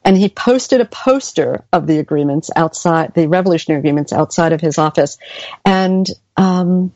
And 0.04 0.16
he 0.16 0.28
posted 0.28 0.80
a 0.80 0.86
poster 0.86 1.64
of 1.72 1.86
the 1.86 1.98
agreements 1.98 2.50
outside 2.54 3.14
the 3.14 3.28
revolutionary 3.28 3.80
agreements 3.80 4.12
outside 4.12 4.52
of 4.52 4.60
his 4.60 4.78
office, 4.78 5.18
and 5.64 6.06
um, 6.36 6.92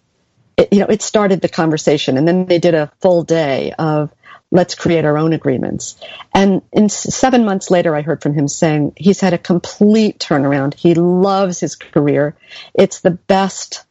it, 0.56 0.72
you 0.72 0.80
know 0.80 0.86
it 0.86 1.02
started 1.02 1.40
the 1.40 1.48
conversation. 1.48 2.16
And 2.16 2.26
then 2.26 2.46
they 2.46 2.58
did 2.58 2.74
a 2.74 2.90
full 3.00 3.22
day 3.22 3.72
of 3.78 4.10
let's 4.52 4.74
create 4.74 5.04
our 5.06 5.16
own 5.16 5.32
agreements. 5.32 5.96
And 6.32 6.60
in 6.72 6.90
seven 6.90 7.44
months 7.44 7.70
later, 7.70 7.96
I 7.96 8.02
heard 8.02 8.22
from 8.22 8.34
him 8.34 8.46
saying 8.46 8.92
he's 8.96 9.18
had 9.18 9.32
a 9.32 9.38
complete 9.38 10.18
turnaround. 10.18 10.74
He 10.74 10.94
loves 10.94 11.58
his 11.58 11.74
career. 11.74 12.36
It's 12.74 13.00
the 13.00 13.10
best 13.10 13.84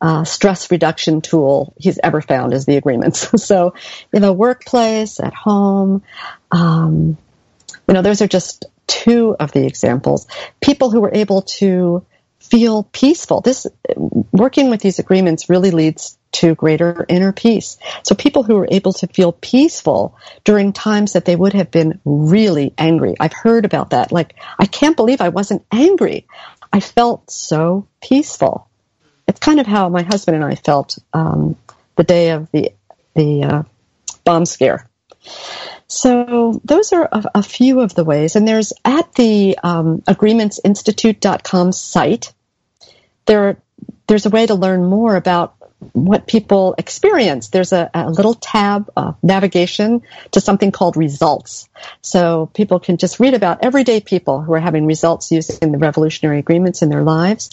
uh, 0.00 0.24
stress 0.24 0.70
reduction 0.70 1.20
tool 1.20 1.72
he's 1.78 2.00
ever 2.02 2.20
found 2.20 2.52
is 2.52 2.66
the 2.66 2.76
agreements. 2.76 3.30
so 3.44 3.74
in 4.12 4.22
the 4.22 4.32
workplace, 4.32 5.20
at 5.20 5.34
home, 5.34 6.02
um, 6.50 7.16
you 7.86 7.94
know, 7.94 8.02
those 8.02 8.20
are 8.20 8.28
just 8.28 8.66
two 8.88 9.36
of 9.38 9.52
the 9.52 9.64
examples. 9.66 10.26
People 10.60 10.90
who 10.90 11.00
were 11.00 11.14
able 11.14 11.42
to 11.42 12.04
feel 12.40 12.82
peaceful. 12.82 13.40
This 13.40 13.68
working 14.32 14.68
with 14.68 14.80
these 14.80 14.98
agreements 14.98 15.48
really 15.48 15.70
leads 15.70 16.17
to 16.32 16.54
greater 16.54 17.04
inner 17.08 17.32
peace. 17.32 17.78
So 18.02 18.14
people 18.14 18.42
who 18.42 18.56
are 18.58 18.68
able 18.70 18.92
to 18.94 19.06
feel 19.06 19.32
peaceful 19.32 20.16
during 20.44 20.72
times 20.72 21.14
that 21.14 21.24
they 21.24 21.36
would 21.36 21.54
have 21.54 21.70
been 21.70 22.00
really 22.04 22.74
angry. 22.76 23.16
I've 23.18 23.32
heard 23.32 23.64
about 23.64 23.90
that. 23.90 24.12
Like, 24.12 24.34
I 24.58 24.66
can't 24.66 24.96
believe 24.96 25.20
I 25.20 25.30
wasn't 25.30 25.64
angry. 25.72 26.26
I 26.72 26.80
felt 26.80 27.30
so 27.30 27.86
peaceful. 28.00 28.68
It's 29.26 29.40
kind 29.40 29.60
of 29.60 29.66
how 29.66 29.88
my 29.88 30.02
husband 30.02 30.36
and 30.36 30.44
I 30.44 30.54
felt 30.54 30.98
um, 31.12 31.56
the 31.96 32.04
day 32.04 32.30
of 32.30 32.50
the 32.50 32.72
the 33.14 33.42
uh, 33.42 33.62
bomb 34.24 34.44
scare. 34.44 34.88
So 35.88 36.60
those 36.64 36.92
are 36.92 37.08
a, 37.10 37.24
a, 37.36 37.42
few 37.42 37.80
of 37.80 37.94
the 37.94 38.04
ways. 38.04 38.36
And 38.36 38.46
there's 38.46 38.72
at 38.84 39.12
the 39.14 39.58
um, 39.62 40.02
agreementsinstitute.com 40.02 41.72
site, 41.72 42.32
there 43.26 43.60
there's 44.06 44.26
a 44.26 44.30
way 44.30 44.46
to 44.46 44.54
learn 44.54 44.84
more 44.84 45.16
about 45.16 45.57
what 45.92 46.26
people 46.26 46.74
experience. 46.76 47.48
There's 47.48 47.72
a, 47.72 47.90
a 47.94 48.10
little 48.10 48.34
tab, 48.34 48.90
navigation 49.22 50.02
to 50.32 50.40
something 50.40 50.72
called 50.72 50.96
results. 50.96 51.68
So 52.00 52.50
people 52.52 52.80
can 52.80 52.96
just 52.96 53.20
read 53.20 53.34
about 53.34 53.64
everyday 53.64 54.00
people 54.00 54.42
who 54.42 54.52
are 54.54 54.60
having 54.60 54.86
results 54.86 55.30
using 55.30 55.72
the 55.72 55.78
revolutionary 55.78 56.38
agreements 56.40 56.82
in 56.82 56.88
their 56.88 57.02
lives. 57.02 57.50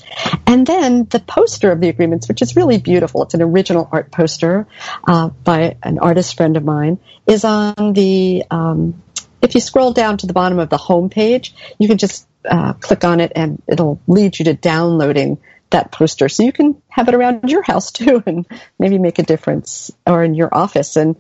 And 0.47 0.65
then 0.65 1.05
the 1.05 1.19
poster 1.19 1.71
of 1.71 1.79
the 1.79 1.89
agreements, 1.89 2.27
which 2.27 2.41
is 2.41 2.55
really 2.55 2.79
beautiful. 2.79 3.23
It's 3.23 3.33
an 3.35 3.41
original 3.41 3.87
art 3.91 4.11
poster 4.11 4.67
uh, 5.07 5.29
by 5.29 5.77
an 5.83 5.99
artist 5.99 6.35
friend 6.35 6.57
of 6.57 6.63
mine, 6.63 6.99
is 7.27 7.45
on 7.45 7.93
the, 7.93 8.43
um, 8.49 9.01
if 9.41 9.53
you 9.53 9.61
scroll 9.61 9.93
down 9.93 10.17
to 10.17 10.27
the 10.27 10.33
bottom 10.33 10.57
of 10.57 10.69
the 10.69 10.77
home 10.77 11.09
page, 11.09 11.53
you 11.77 11.87
can 11.87 11.97
just 11.97 12.27
uh, 12.49 12.73
click 12.73 13.03
on 13.03 13.19
it 13.19 13.31
and 13.35 13.61
it'll 13.67 13.99
lead 14.07 14.37
you 14.39 14.45
to 14.45 14.53
downloading 14.53 15.37
that 15.75 15.91
poster. 15.91 16.29
So 16.29 16.43
you 16.43 16.53
can 16.53 16.81
have 16.87 17.09
it 17.09 17.15
around 17.15 17.49
your 17.49 17.61
house 17.61 17.91
too 17.91 18.23
and 18.25 18.45
maybe 18.79 18.97
make 18.97 19.19
a 19.19 19.23
difference 19.23 19.91
or 20.07 20.23
in 20.23 20.33
your 20.33 20.49
office. 20.53 20.95
And 20.95 21.15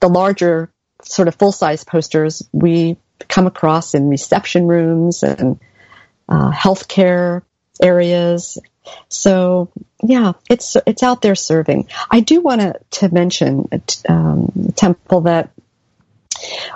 the 0.00 0.08
larger 0.08 0.70
sort 1.02 1.28
of 1.28 1.34
full 1.34 1.52
size 1.52 1.84
posters 1.84 2.48
we 2.52 2.96
come 3.28 3.46
across 3.46 3.94
in 3.94 4.08
reception 4.08 4.66
rooms 4.66 5.22
and 5.22 5.58
uh, 6.28 6.50
healthcare 6.52 7.42
areas. 7.82 8.58
So 9.08 9.70
yeah, 10.02 10.32
it's 10.48 10.76
it's 10.86 11.02
out 11.02 11.22
there 11.22 11.34
serving. 11.34 11.88
I 12.10 12.20
do 12.20 12.40
want 12.40 12.60
to 12.60 12.74
to 13.00 13.12
mention 13.12 13.68
um, 14.08 14.72
Temple 14.76 15.22
that 15.22 15.50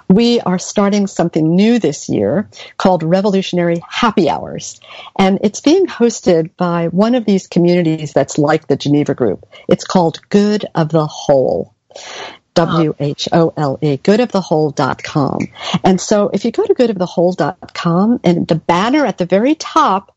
we 0.09 0.41
are 0.41 0.59
starting 0.59 1.07
something 1.07 1.55
new 1.55 1.79
this 1.79 2.09
year 2.09 2.49
called 2.77 3.03
Revolutionary 3.03 3.83
Happy 3.89 4.29
Hours. 4.29 4.81
And 5.19 5.39
it's 5.43 5.61
being 5.61 5.87
hosted 5.87 6.57
by 6.57 6.89
one 6.89 7.15
of 7.15 7.25
these 7.25 7.47
communities 7.47 8.13
that's 8.13 8.39
like 8.39 8.67
the 8.67 8.77
Geneva 8.77 9.15
Group. 9.15 9.47
It's 9.69 9.85
called 9.85 10.21
Good 10.29 10.67
of 10.75 10.89
the 10.91 11.07
Whole. 11.07 11.75
W-H-O-L-E, 12.55 13.99
goodofthewhole.com. 13.99 15.39
And 15.85 16.01
so 16.01 16.31
if 16.33 16.45
you 16.45 16.51
go 16.51 16.65
to 16.65 16.75
goodofthewhole.com 16.75 18.21
and 18.25 18.49
the 18.49 18.55
banner 18.57 19.07
at 19.07 19.19
the 19.19 19.27
very 19.27 19.55
top 19.55 20.15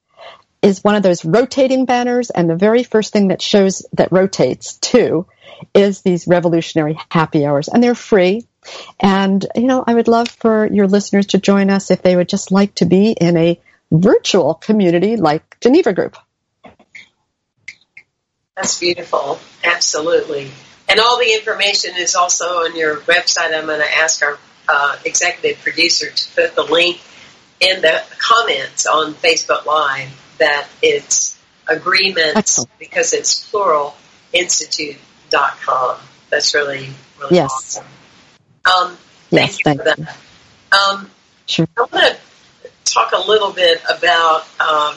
is 0.62 0.84
one 0.84 0.96
of 0.96 1.04
those 1.04 1.26
rotating 1.26 1.86
banners 1.86 2.30
and 2.30 2.50
the 2.50 2.56
very 2.56 2.84
first 2.84 3.14
thing 3.14 3.28
that 3.28 3.42
shows 3.42 3.86
that 3.94 4.12
rotates 4.12 4.78
too 4.78 5.28
is 5.74 6.02
these 6.02 6.28
revolutionary 6.28 6.98
happy 7.10 7.46
hours 7.46 7.68
and 7.68 7.84
they're 7.84 7.96
free 7.96 8.48
and, 9.00 9.46
you 9.56 9.64
know, 9.64 9.84
I 9.86 9.94
would 9.94 10.08
love 10.08 10.30
for 10.30 10.68
your 10.72 10.88
listeners 10.88 11.28
to 11.28 11.38
join 11.38 11.70
us 11.70 11.92
if 11.92 12.02
they 12.02 12.16
would 12.16 12.30
just 12.30 12.52
like 12.52 12.76
to 12.76 12.86
be 12.86 13.12
in 13.12 13.38
a 13.38 13.60
virtual 13.92 14.56
community 14.56 15.18
like 15.18 15.60
Geneva 15.60 15.94
Group. 15.94 16.18
That's 18.56 18.80
beautiful. 18.80 19.40
Absolutely. 19.64 20.52
And 20.88 21.00
all 21.00 21.18
the 21.18 21.34
information 21.34 21.96
is 21.98 22.16
also 22.16 22.46
on 22.46 22.76
your 22.76 22.98
website. 22.98 23.58
I'm 23.58 23.66
going 23.66 23.80
to 23.80 23.98
ask 23.98 24.24
our 24.24 24.38
uh, 24.68 24.98
executive 25.06 25.62
producer 25.64 26.10
to 26.10 26.36
put 26.36 26.56
the 26.56 26.64
link 26.64 27.02
in 27.60 27.82
the 27.82 28.04
comments 28.18 28.86
on 28.86 29.14
Facebook 29.14 29.66
Live 29.66 30.10
that 30.38 30.68
it's 30.82 31.40
agreements 31.68 32.36
Excellent. 32.36 32.72
because 32.80 33.14
it's 33.14 33.50
plural 33.50 33.96
institute.com. 34.34 35.98
That's 36.30 36.54
really, 36.54 36.90
really 37.20 37.36
yes. 37.36 37.52
awesome. 37.52 37.86
Um, 38.66 38.98
thank 39.30 39.48
yes, 39.48 39.60
you 39.60 39.64
thank 39.64 39.80
for 39.80 39.86
that. 39.86 40.00
You. 40.00 40.78
Um, 40.78 41.12
sure. 41.46 41.68
I 41.78 41.82
want 41.82 41.92
to 41.92 42.70
talk 42.86 43.12
a 43.14 43.28
little 43.28 43.52
bit 43.52 43.82
about 43.90 44.42
um, 44.60 44.96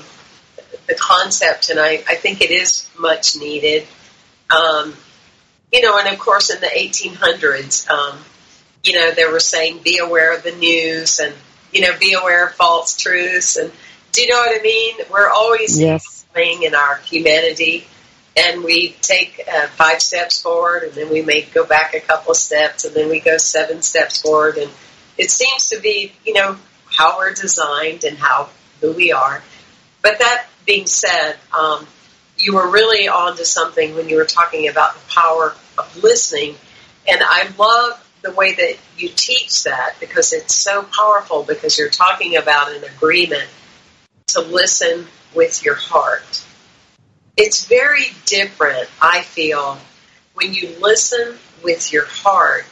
the 0.87 0.95
concept, 0.95 1.71
and 1.71 1.81
I, 1.81 2.05
I 2.09 2.15
think 2.15 2.41
it 2.41 2.51
is 2.51 2.89
much 2.99 3.37
needed. 3.37 3.87
Um, 4.51 4.95
you 5.73 5.83
know, 5.83 5.99
and 5.99 6.09
of 6.09 6.19
course, 6.19 6.51
in 6.51 6.61
the 6.61 6.67
1800s, 6.67 7.91
um, 7.91 8.19
you 8.85 8.95
know, 8.95 9.11
they 9.11 9.27
were 9.27 9.41
saying, 9.41 9.81
be 9.83 9.99
aware 9.99 10.37
of 10.37 10.45
the 10.45 10.53
news 10.53 11.19
and, 11.19 11.35
you 11.73 11.81
know, 11.81 11.99
be 11.99 12.13
aware 12.13 12.47
of 12.47 12.55
false 12.55 12.97
truths. 12.97 13.57
And 13.57 13.73
do 14.13 14.23
you 14.23 14.29
know 14.29 14.37
what 14.37 14.59
I 14.59 14.63
mean? 14.63 14.95
We're 15.11 15.29
always 15.29 15.79
yes. 15.79 16.25
in 16.37 16.75
our 16.75 16.97
humanity, 16.99 17.87
and 18.37 18.63
we 18.63 18.91
take 19.01 19.43
uh, 19.51 19.67
five 19.69 20.03
steps 20.03 20.41
forward, 20.41 20.83
and 20.83 20.93
then 20.93 21.11
we 21.11 21.23
may 21.23 21.43
go 21.43 21.65
back 21.65 21.95
a 21.95 22.01
couple 22.01 22.35
steps, 22.35 22.85
and 22.85 22.95
then 22.95 23.09
we 23.09 23.21
go 23.21 23.39
seven 23.39 23.83
steps 23.83 24.21
forward, 24.21 24.59
and 24.59 24.71
it 25.17 25.31
seems 25.31 25.71
to 25.71 25.81
be, 25.81 26.13
you 26.25 26.35
know, 26.35 26.57
how 26.85 27.19
we're 27.19 27.33
designed 27.33 28.05
and 28.05 28.19
how 28.19 28.51
who 28.81 28.93
we 28.93 29.13
are. 29.13 29.43
But 30.03 30.19
that 30.19 30.47
being 30.67 30.87
said, 30.87 31.37
um, 31.59 31.87
you 32.37 32.55
were 32.55 32.71
really 32.71 33.09
on 33.09 33.37
to 33.39 33.45
something 33.45 33.95
when 33.95 34.09
you 34.09 34.17
were 34.17 34.27
talking 34.27 34.69
about 34.69 34.95
the 34.95 35.01
power 35.09 35.55
of 35.79 36.03
listening, 36.03 36.57
and 37.09 37.21
I 37.23 37.49
love 37.59 38.03
the 38.23 38.33
way 38.33 38.55
that 38.55 38.77
you 38.99 39.09
teach 39.09 39.65
that 39.65 39.97
because 40.01 40.33
it's 40.33 40.55
so 40.55 40.83
powerful 40.83 41.43
because 41.43 41.79
you're 41.79 41.89
talking 41.89 42.37
about 42.37 42.73
an 42.73 42.85
agreement 42.85 43.49
to 44.29 44.41
listen 44.41 45.07
with 45.35 45.65
your 45.65 45.77
heart. 45.77 46.45
It's 47.37 47.67
very 47.67 48.07
different, 48.25 48.89
I 49.01 49.23
feel, 49.23 49.79
when 50.35 50.55
you 50.55 50.75
listen 50.81 51.37
with 51.63 51.93
your 51.93 52.07
heart 52.07 52.65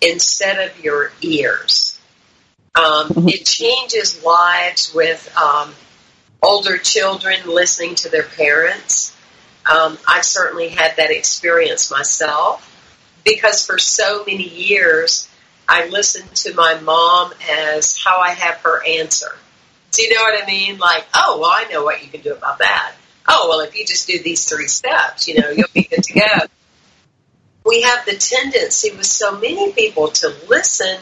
instead 0.00 0.68
of 0.68 0.84
your 0.84 1.12
ears. 1.22 1.98
Um, 2.74 3.08
mm-hmm. 3.08 3.28
it 3.28 3.44
changes 3.44 4.22
lives 4.24 4.92
with 4.94 5.34
um, 5.36 5.74
older 6.42 6.78
children 6.78 7.38
listening 7.46 7.94
to 7.96 8.08
their 8.08 8.24
parents. 8.24 9.16
Um, 9.70 9.98
I've 10.08 10.24
certainly 10.24 10.68
had 10.68 10.96
that 10.96 11.10
experience 11.10 11.90
myself 11.90 12.68
because 13.24 13.64
for 13.64 13.78
so 13.78 14.24
many 14.26 14.48
years 14.48 15.28
I 15.68 15.88
listened 15.88 16.34
to 16.36 16.54
my 16.54 16.80
mom 16.80 17.32
as 17.50 17.96
how 17.96 18.18
I 18.18 18.30
have 18.30 18.56
her 18.58 18.82
answer. 18.86 19.32
Do 19.92 20.02
you 20.02 20.14
know 20.14 20.22
what 20.22 20.42
I 20.42 20.46
mean? 20.46 20.78
Like, 20.78 21.04
oh, 21.14 21.38
well, 21.40 21.50
I 21.50 21.64
know 21.70 21.84
what 21.84 22.02
you 22.02 22.08
can 22.08 22.22
do 22.22 22.32
about 22.32 22.58
that. 22.58 22.94
Oh, 23.28 23.46
well, 23.48 23.60
if 23.60 23.76
you 23.76 23.84
just 23.86 24.06
do 24.06 24.18
these 24.22 24.44
three 24.44 24.68
steps, 24.68 25.28
you 25.28 25.40
know, 25.40 25.50
you'll 25.50 25.68
be 25.72 25.84
good 25.84 26.02
to 26.02 26.12
go. 26.12 26.46
We 27.64 27.82
have 27.82 28.04
the 28.04 28.16
tendency 28.16 28.90
with 28.90 29.06
so 29.06 29.38
many 29.38 29.72
people 29.72 30.08
to 30.08 30.34
listen 30.48 30.98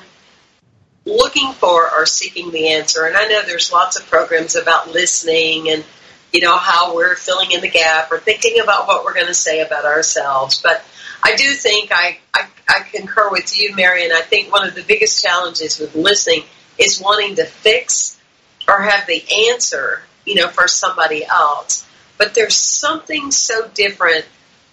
looking 1.07 1.53
for 1.53 1.91
or 1.91 2.07
seeking 2.07 2.51
the 2.51 2.73
answer. 2.73 3.05
And 3.05 3.17
I 3.17 3.27
know 3.27 3.43
there's 3.43 3.73
lots 3.73 3.99
of 3.99 4.07
programs 4.07 4.55
about 4.55 4.91
listening 4.91 5.71
and, 5.71 5.85
you 6.33 6.41
know, 6.41 6.57
how 6.57 6.95
we're 6.95 7.17
filling 7.17 7.53
in 7.53 7.61
the 7.61 7.71
gap 7.71 8.13
or 8.13 8.19
thinking 8.19 8.61
about 8.63 8.87
what 8.87 9.05
we're 9.05 9.15
going 9.15 9.27
to 9.27 9.35
say 9.35 9.61
about 9.61 9.85
ourselves. 9.85 10.61
But 10.61 10.85
I 11.23 11.37
do 11.37 11.53
think 11.55 11.91
I, 11.93 12.19
I, 12.35 12.47
I 12.69 12.81
concur 12.93 13.31
with 13.31 13.59
you, 13.59 13.75
Marian. 13.75 14.13
I 14.13 14.23
think 14.23 14.53
one 14.53 14.67
of 14.67 14.75
the 14.75 14.83
biggest 14.83 15.23
challenges 15.23 15.79
with 15.79 15.95
listening 15.95 16.45
is 16.79 17.01
wanting 17.01 17.37
to 17.37 17.45
fix 17.45 18.21
or 18.69 18.81
have 18.81 19.07
the 19.07 19.23
answer, 19.51 20.03
you 20.25 20.35
know, 20.35 20.49
for 20.49 20.69
somebody 20.69 21.25
else. 21.25 21.87
But 22.21 22.35
there's 22.35 22.55
something 22.55 23.31
so 23.31 23.67
different 23.69 24.27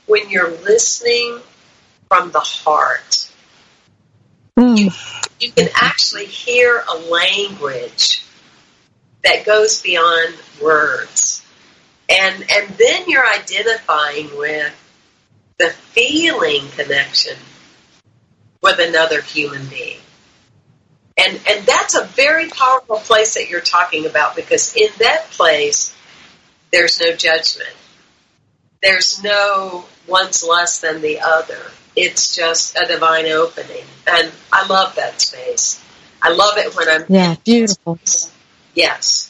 when 0.06 0.30
you're 0.30 0.52
listening 0.52 1.40
from 2.10 2.32
the 2.32 2.42
heart. 2.42 3.32
Mm. 4.60 4.78
You, 4.78 4.92
you 5.40 5.52
can 5.54 5.70
actually 5.74 6.26
hear 6.26 6.84
a 6.94 6.98
language 7.10 8.22
that 9.24 9.46
goes 9.46 9.82
beyond 9.82 10.36
words. 10.62 11.42
And 12.10 12.36
and 12.52 12.70
then 12.72 13.04
you're 13.08 13.26
identifying 13.26 14.38
with 14.38 14.74
the 15.58 15.70
feeling 15.70 16.68
connection 16.72 17.38
with 18.62 18.78
another 18.80 19.22
human 19.22 19.66
being. 19.68 20.00
And 21.18 21.40
and 21.48 21.66
that's 21.66 21.96
a 21.96 22.04
very 22.04 22.50
powerful 22.50 22.98
place 22.98 23.36
that 23.36 23.48
you're 23.48 23.62
talking 23.62 24.06
about 24.06 24.36
because 24.36 24.76
in 24.76 24.90
that 25.00 25.30
place 25.32 25.94
there's 26.72 27.00
no 27.00 27.16
judgment. 27.16 27.74
There's 28.82 29.24
no 29.24 29.86
one's 30.08 30.44
less 30.44 30.82
than 30.82 31.02
the 31.02 31.20
other. 31.20 31.60
It's 31.96 32.36
just 32.36 32.78
a 32.78 32.86
divine 32.86 33.26
opening. 33.28 33.84
And 34.06 34.32
I 34.52 34.68
love 34.68 34.96
that 34.96 35.20
space. 35.20 35.84
I 36.22 36.32
love 36.32 36.58
it 36.58 36.76
when 36.76 36.88
I'm 36.90 37.06
Yeah, 37.10 37.36
beautiful. 37.44 38.00
Yes. 38.76 39.27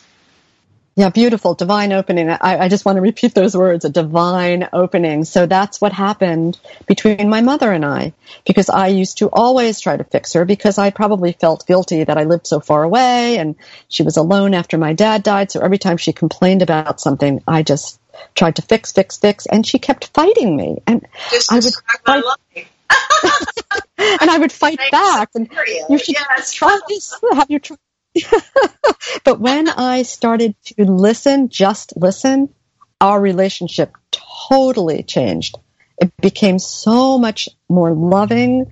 Yeah, 0.97 1.09
beautiful. 1.09 1.53
Divine 1.53 1.93
opening. 1.93 2.27
I, 2.27 2.37
I, 2.41 2.69
just 2.69 2.83
want 2.83 2.95
to 2.95 3.03
repeat 3.03 3.35
those 3.35 3.55
words, 3.55 3.85
a 3.85 3.89
divine 3.89 4.67
opening. 4.73 5.25
So 5.25 5.45
that's 5.45 5.79
what 5.79 5.93
happened 5.93 6.59
between 6.87 7.29
my 7.29 7.41
mother 7.41 7.71
and 7.71 7.85
I, 7.85 8.13
because 8.47 8.67
I 8.67 8.87
used 8.87 9.19
to 9.19 9.29
always 9.31 9.79
try 9.79 9.95
to 9.95 10.03
fix 10.03 10.33
her 10.33 10.43
because 10.43 10.79
I 10.79 10.89
probably 10.89 11.33
felt 11.33 11.67
guilty 11.67 12.03
that 12.03 12.17
I 12.17 12.23
lived 12.23 12.47
so 12.47 12.59
far 12.59 12.81
away 12.81 13.37
and 13.37 13.57
she 13.87 14.01
was 14.01 14.17
alone 14.17 14.55
after 14.55 14.79
my 14.79 14.93
dad 14.93 15.21
died. 15.21 15.51
So 15.51 15.59
every 15.59 15.77
time 15.77 15.97
she 15.97 16.13
complained 16.13 16.63
about 16.63 16.99
something, 16.99 17.43
I 17.47 17.61
just 17.61 18.01
tried 18.33 18.55
to 18.55 18.63
fix, 18.63 18.91
fix, 18.91 19.17
fix, 19.17 19.45
and 19.45 19.67
she 19.67 19.77
kept 19.77 20.07
fighting 20.15 20.57
me. 20.57 20.81
And 20.87 21.07
just 21.29 21.51
I 21.51 21.59
would 21.59 21.73
fight. 22.07 22.67
and 23.99 24.31
I 24.31 24.39
would 24.39 24.51
fight 24.51 24.79
back. 24.91 25.29
And 25.35 25.47
you 25.89 25.99
should 25.99 26.15
yes. 26.15 26.53
try 26.53 26.79
this. 26.87 27.13
Have 27.33 27.51
you 27.51 27.59
tried? 27.59 27.77
but 29.23 29.39
when 29.39 29.69
I 29.69 30.03
started 30.03 30.55
to 30.65 30.85
listen, 30.85 31.49
just 31.49 31.93
listen, 31.95 32.53
our 33.01 33.19
relationship 33.19 33.95
totally 34.11 35.03
changed. 35.03 35.57
It 35.99 36.15
became 36.17 36.59
so 36.59 37.17
much 37.17 37.49
more 37.69 37.91
loving 37.91 38.71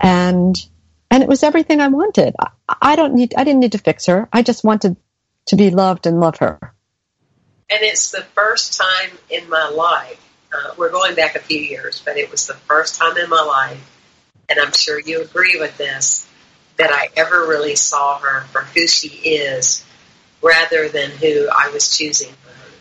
and 0.00 0.56
and 1.10 1.22
it 1.22 1.28
was 1.28 1.42
everything 1.42 1.80
I 1.80 1.88
wanted. 1.88 2.34
I, 2.38 2.50
I 2.68 2.96
don't 2.96 3.14
need 3.14 3.34
I 3.36 3.44
didn't 3.44 3.60
need 3.60 3.72
to 3.72 3.78
fix 3.78 4.06
her. 4.06 4.28
I 4.32 4.42
just 4.42 4.64
wanted 4.64 4.96
to 5.46 5.56
be 5.56 5.70
loved 5.70 6.06
and 6.06 6.20
love 6.20 6.38
her. 6.38 6.74
And 7.70 7.82
it's 7.82 8.10
the 8.10 8.22
first 8.22 8.78
time 8.78 9.18
in 9.30 9.48
my 9.48 9.68
life. 9.68 10.22
Uh, 10.52 10.72
we're 10.78 10.90
going 10.90 11.14
back 11.14 11.36
a 11.36 11.40
few 11.40 11.60
years, 11.60 12.02
but 12.04 12.16
it 12.16 12.30
was 12.30 12.46
the 12.46 12.54
first 12.54 12.94
time 12.98 13.16
in 13.18 13.28
my 13.28 13.42
life, 13.42 13.98
and 14.48 14.58
I'm 14.58 14.72
sure 14.72 14.98
you 14.98 15.22
agree 15.22 15.58
with 15.60 15.76
this, 15.76 16.26
that 16.78 16.90
I 16.92 17.08
ever 17.16 17.46
really 17.46 17.76
saw 17.76 18.18
her 18.18 18.40
for 18.52 18.60
who 18.60 18.86
she 18.86 19.08
is 19.08 19.84
rather 20.42 20.88
than 20.88 21.10
who 21.10 21.48
I 21.48 21.70
was 21.70 21.96
choosing 21.96 22.30
for 22.30 22.50
her 22.50 22.66
to 22.66 22.72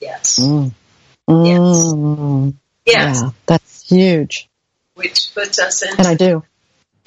be. 0.00 0.06
Yes. 0.06 0.38
Mm. 0.40 0.72
Mm. 1.28 2.54
Yes. 2.86 2.96
Yes. 2.96 3.22
Yeah, 3.22 3.30
that's 3.46 3.88
huge. 3.88 4.48
Which 4.94 5.34
puts 5.34 5.58
us 5.58 5.82
in 5.82 5.98
and 5.98 6.06
I 6.06 6.14
do. 6.14 6.44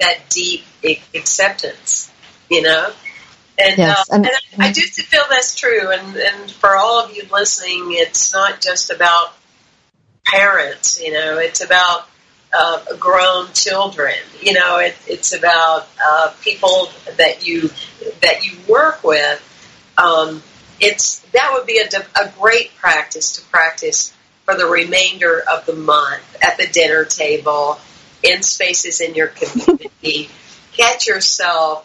that 0.00 0.28
deep 0.28 0.64
acceptance, 1.14 2.12
you 2.50 2.62
know? 2.62 2.90
And, 3.58 3.78
yes. 3.78 4.08
uh, 4.10 4.14
and, 4.14 4.26
and 4.26 4.34
I, 4.58 4.68
I 4.68 4.72
do 4.72 4.82
feel 4.82 5.22
that's 5.28 5.56
true. 5.56 5.90
And, 5.90 6.16
and 6.16 6.50
for 6.50 6.76
all 6.76 7.04
of 7.04 7.16
you 7.16 7.24
listening, 7.32 7.86
it's 7.88 8.32
not 8.32 8.60
just 8.60 8.90
about 8.90 9.34
parents, 10.24 11.02
you 11.02 11.12
know, 11.12 11.38
it's 11.38 11.64
about 11.64 12.08
uh, 12.56 12.96
grown 12.98 13.52
children. 13.52 14.14
You 14.40 14.54
know, 14.54 14.78
it, 14.78 14.96
it's 15.06 15.34
about 15.34 15.88
uh, 16.04 16.32
people 16.42 16.90
that 17.16 17.46
you 17.46 17.70
that 18.22 18.44
you 18.44 18.58
work 18.68 19.04
with. 19.04 19.44
Um, 19.96 20.42
it's 20.80 21.20
that 21.32 21.52
would 21.54 21.66
be 21.66 21.78
a, 21.80 22.20
a 22.20 22.32
great 22.38 22.74
practice 22.76 23.32
to 23.32 23.42
practice 23.50 24.14
for 24.44 24.54
the 24.54 24.66
remainder 24.66 25.42
of 25.52 25.66
the 25.66 25.74
month 25.74 26.36
at 26.42 26.56
the 26.56 26.66
dinner 26.66 27.04
table, 27.04 27.78
in 28.22 28.42
spaces 28.42 29.00
in 29.00 29.14
your 29.14 29.28
community. 29.28 30.30
Catch 30.72 31.08
yourself 31.08 31.84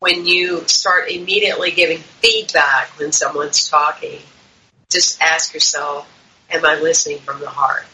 when 0.00 0.26
you 0.26 0.66
start 0.66 1.08
immediately 1.08 1.70
giving 1.70 1.98
feedback 1.98 2.88
when 2.98 3.12
someone's 3.12 3.68
talking. 3.68 4.18
Just 4.90 5.22
ask 5.22 5.54
yourself, 5.54 6.08
am 6.50 6.66
I 6.66 6.80
listening 6.80 7.20
from 7.20 7.38
the 7.38 7.48
heart? 7.48 7.84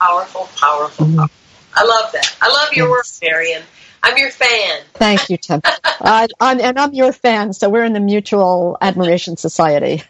Powerful, 0.00 0.48
powerful, 0.56 1.06
mm-hmm. 1.06 1.16
powerful. 1.16 1.36
I 1.74 1.84
love 1.84 2.12
that. 2.12 2.36
I 2.40 2.48
love 2.48 2.72
your 2.72 2.88
yes. 2.88 3.20
work, 3.22 3.30
Marian. 3.30 3.62
I'm 4.02 4.16
your 4.18 4.30
fan. 4.30 4.82
Thank 4.94 5.30
you, 5.30 5.36
Tim. 5.36 5.60
uh, 6.00 6.28
I'm, 6.40 6.60
and 6.60 6.78
I'm 6.78 6.94
your 6.94 7.12
fan, 7.12 7.52
so 7.52 7.68
we're 7.68 7.84
in 7.84 7.92
the 7.92 8.00
Mutual 8.00 8.78
Admiration 8.80 9.36
Society. 9.36 10.02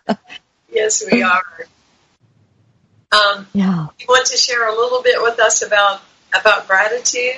yes, 0.72 1.04
we 1.10 1.22
are. 1.22 1.42
Um, 3.12 3.46
yeah. 3.52 3.88
You 3.98 4.06
want 4.08 4.26
to 4.26 4.36
share 4.36 4.68
a 4.68 4.74
little 4.74 5.02
bit 5.02 5.20
with 5.20 5.38
us 5.40 5.62
about 5.62 6.00
about 6.32 6.68
gratitude? 6.68 7.36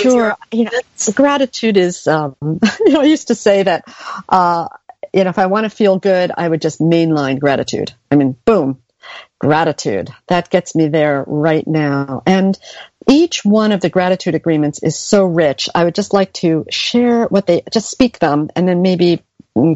Sure. 0.00 0.36
You 0.50 0.64
know, 0.64 0.70
gratitude 1.14 1.76
is. 1.76 2.06
Um, 2.06 2.36
you 2.80 2.92
know, 2.92 3.00
I 3.00 3.04
used 3.04 3.28
to 3.28 3.34
say 3.34 3.62
that. 3.62 3.84
Uh, 4.28 4.68
you 5.12 5.24
know, 5.24 5.30
if 5.30 5.38
I 5.38 5.46
want 5.46 5.64
to 5.64 5.70
feel 5.70 5.98
good, 5.98 6.30
I 6.36 6.48
would 6.48 6.62
just 6.62 6.80
mainline 6.80 7.40
gratitude. 7.40 7.92
I 8.10 8.16
mean, 8.16 8.36
boom, 8.44 8.80
gratitude. 9.38 10.10
That 10.28 10.50
gets 10.50 10.74
me 10.74 10.88
there 10.88 11.24
right 11.26 11.66
now. 11.66 12.22
And 12.26 12.58
each 13.08 13.44
one 13.44 13.72
of 13.72 13.80
the 13.80 13.90
gratitude 13.90 14.34
agreements 14.34 14.82
is 14.82 14.98
so 14.98 15.24
rich. 15.24 15.68
I 15.74 15.84
would 15.84 15.94
just 15.94 16.12
like 16.12 16.32
to 16.34 16.66
share 16.70 17.26
what 17.26 17.46
they, 17.46 17.62
just 17.72 17.90
speak 17.90 18.18
them 18.18 18.50
and 18.54 18.68
then 18.68 18.82
maybe 18.82 19.22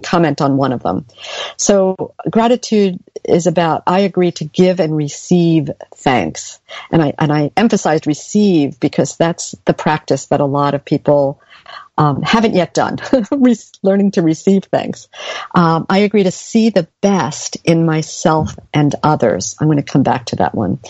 comment 0.03 0.41
on 0.41 0.57
one 0.57 0.73
of 0.73 0.83
them. 0.83 1.07
So 1.57 2.15
gratitude 2.31 2.99
is 3.25 3.47
about 3.47 3.83
I 3.87 4.01
agree 4.01 4.33
to 4.33 4.45
give 4.45 4.81
and 4.81 4.97
receive 4.97 5.71
thanks. 5.95 6.61
And 6.91 7.03
I 7.03 7.15
and 7.19 7.33
I 7.33 7.51
emphasized 7.57 8.07
receive 8.07 8.79
because 8.81 9.17
that's 9.17 9.55
the 9.65 9.75
practice 9.75 10.27
that 10.27 10.41
a 10.41 10.47
lot 10.47 10.75
of 10.75 10.85
people 10.85 11.41
um, 11.97 12.23
haven't 12.23 12.55
yet 12.55 12.75
done, 12.75 12.99
learning 13.83 14.11
to 14.13 14.23
receive 14.23 14.65
things. 14.65 15.09
Um, 15.55 15.87
I 15.89 15.99
agree 15.99 16.25
to 16.25 16.31
see 16.31 16.71
the 16.71 16.89
best 17.01 17.57
in 17.65 17.87
myself 17.87 18.57
and 18.73 18.95
others. 19.03 19.57
I'm 19.61 19.69
going 19.69 19.77
to 19.79 19.85
come 19.85 20.03
back 20.03 20.27
to 20.27 20.37
that 20.37 20.55
one. 20.55 20.81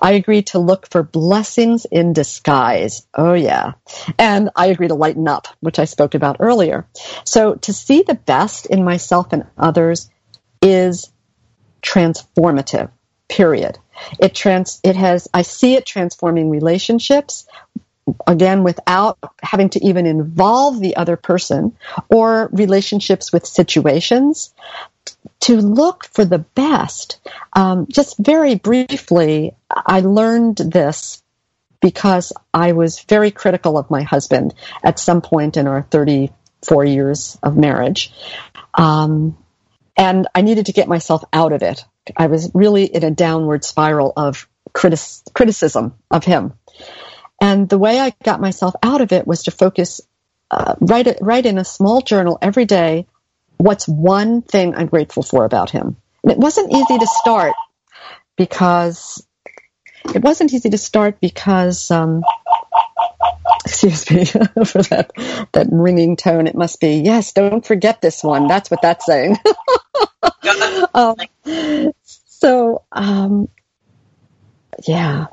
I 0.00 0.12
agree 0.12 0.42
to 0.42 0.58
look 0.58 0.88
for 0.90 1.02
blessings 1.02 1.84
in 1.84 2.12
disguise. 2.12 3.06
Oh 3.14 3.34
yeah. 3.34 3.72
And 4.18 4.50
I 4.56 4.66
agree 4.66 4.88
to 4.88 4.94
lighten 4.94 5.28
up, 5.28 5.48
which 5.60 5.78
I 5.78 5.84
spoke 5.84 6.14
about 6.14 6.38
earlier. 6.40 6.86
So 7.24 7.54
to 7.56 7.72
see 7.72 8.02
the 8.02 8.14
best 8.14 8.66
in 8.66 8.84
myself 8.84 9.32
and 9.32 9.46
others 9.58 10.10
is 10.62 11.10
transformative, 11.82 12.90
period. 13.28 13.78
It 14.18 14.34
trans, 14.34 14.80
it 14.82 14.96
has, 14.96 15.28
I 15.34 15.42
see 15.42 15.74
it 15.74 15.84
transforming 15.84 16.48
relationships, 16.50 17.46
again 18.26 18.62
without 18.64 19.18
having 19.42 19.68
to 19.70 19.84
even 19.84 20.06
involve 20.06 20.80
the 20.80 20.96
other 20.96 21.16
person 21.16 21.76
or 22.08 22.48
relationships 22.52 23.32
with 23.32 23.46
situations 23.46 24.52
to 25.40 25.56
look 25.56 26.04
for 26.04 26.24
the 26.24 26.38
best. 26.38 27.18
Um, 27.52 27.86
just 27.88 28.16
very 28.18 28.54
briefly, 28.54 29.54
I 29.70 30.00
learned 30.00 30.56
this 30.56 31.22
because 31.80 32.32
I 32.52 32.72
was 32.72 33.00
very 33.00 33.30
critical 33.30 33.78
of 33.78 33.90
my 33.90 34.02
husband 34.02 34.54
at 34.84 34.98
some 34.98 35.22
point 35.22 35.56
in 35.56 35.66
our 35.66 35.82
34 35.82 36.84
years 36.84 37.38
of 37.42 37.56
marriage. 37.56 38.12
Um, 38.74 39.38
and 39.96 40.28
I 40.34 40.42
needed 40.42 40.66
to 40.66 40.72
get 40.72 40.88
myself 40.88 41.24
out 41.32 41.52
of 41.52 41.62
it. 41.62 41.84
I 42.16 42.26
was 42.26 42.50
really 42.54 42.84
in 42.84 43.04
a 43.04 43.10
downward 43.10 43.64
spiral 43.64 44.12
of 44.16 44.48
criticism 44.72 45.94
of 46.10 46.24
him. 46.24 46.54
And 47.40 47.68
the 47.68 47.78
way 47.78 47.98
I 47.98 48.12
got 48.22 48.40
myself 48.40 48.74
out 48.82 49.00
of 49.00 49.12
it 49.12 49.26
was 49.26 49.44
to 49.44 49.50
focus, 49.50 50.00
uh, 50.50 50.74
write, 50.80 51.18
write 51.20 51.46
in 51.46 51.58
a 51.58 51.64
small 51.64 52.02
journal 52.02 52.38
every 52.42 52.66
day 52.66 53.06
what's 53.60 53.86
one 53.86 54.40
thing 54.40 54.74
I'm 54.74 54.86
grateful 54.86 55.22
for 55.22 55.44
about 55.44 55.70
him. 55.70 55.96
And 56.22 56.32
it 56.32 56.38
wasn't 56.38 56.72
easy 56.72 56.98
to 56.98 57.06
start 57.06 57.52
because 58.36 59.26
it 60.14 60.22
wasn't 60.22 60.52
easy 60.54 60.70
to 60.70 60.78
start 60.78 61.20
because 61.20 61.90
um, 61.90 62.22
excuse 63.64 64.10
me 64.10 64.24
for 64.64 64.82
that 64.84 65.10
that 65.52 65.66
ringing 65.70 66.16
tone. 66.16 66.46
It 66.46 66.54
must 66.54 66.80
be 66.80 66.96
yes. 66.96 67.32
Don't 67.32 67.64
forget 67.64 68.00
this 68.00 68.24
one. 68.24 68.48
That's 68.48 68.70
what 68.70 68.80
that's 68.80 69.04
saying. 69.04 69.36
um, 70.94 71.16
so 72.14 72.82
um, 72.92 73.48
yeah, 74.86 75.26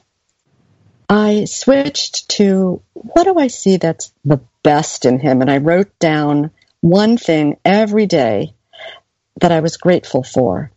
I 1.07 1.45
switched 1.45 2.27
to 2.31 2.81
what 2.93 3.23
do 3.23 3.39
I 3.39 3.47
see 3.47 3.77
that's 3.77 4.11
the 4.25 4.41
best 4.63 5.05
in 5.05 5.19
him, 5.19 5.41
and 5.41 5.49
I 5.49 5.59
wrote 5.59 5.97
down 5.99 6.51
one 6.81 7.17
thing 7.17 7.57
every 7.65 8.05
day 8.05 8.53
that 9.41 9.51
I 9.51 9.59
was 9.59 9.77
grateful 9.77 10.23
for. 10.23 10.71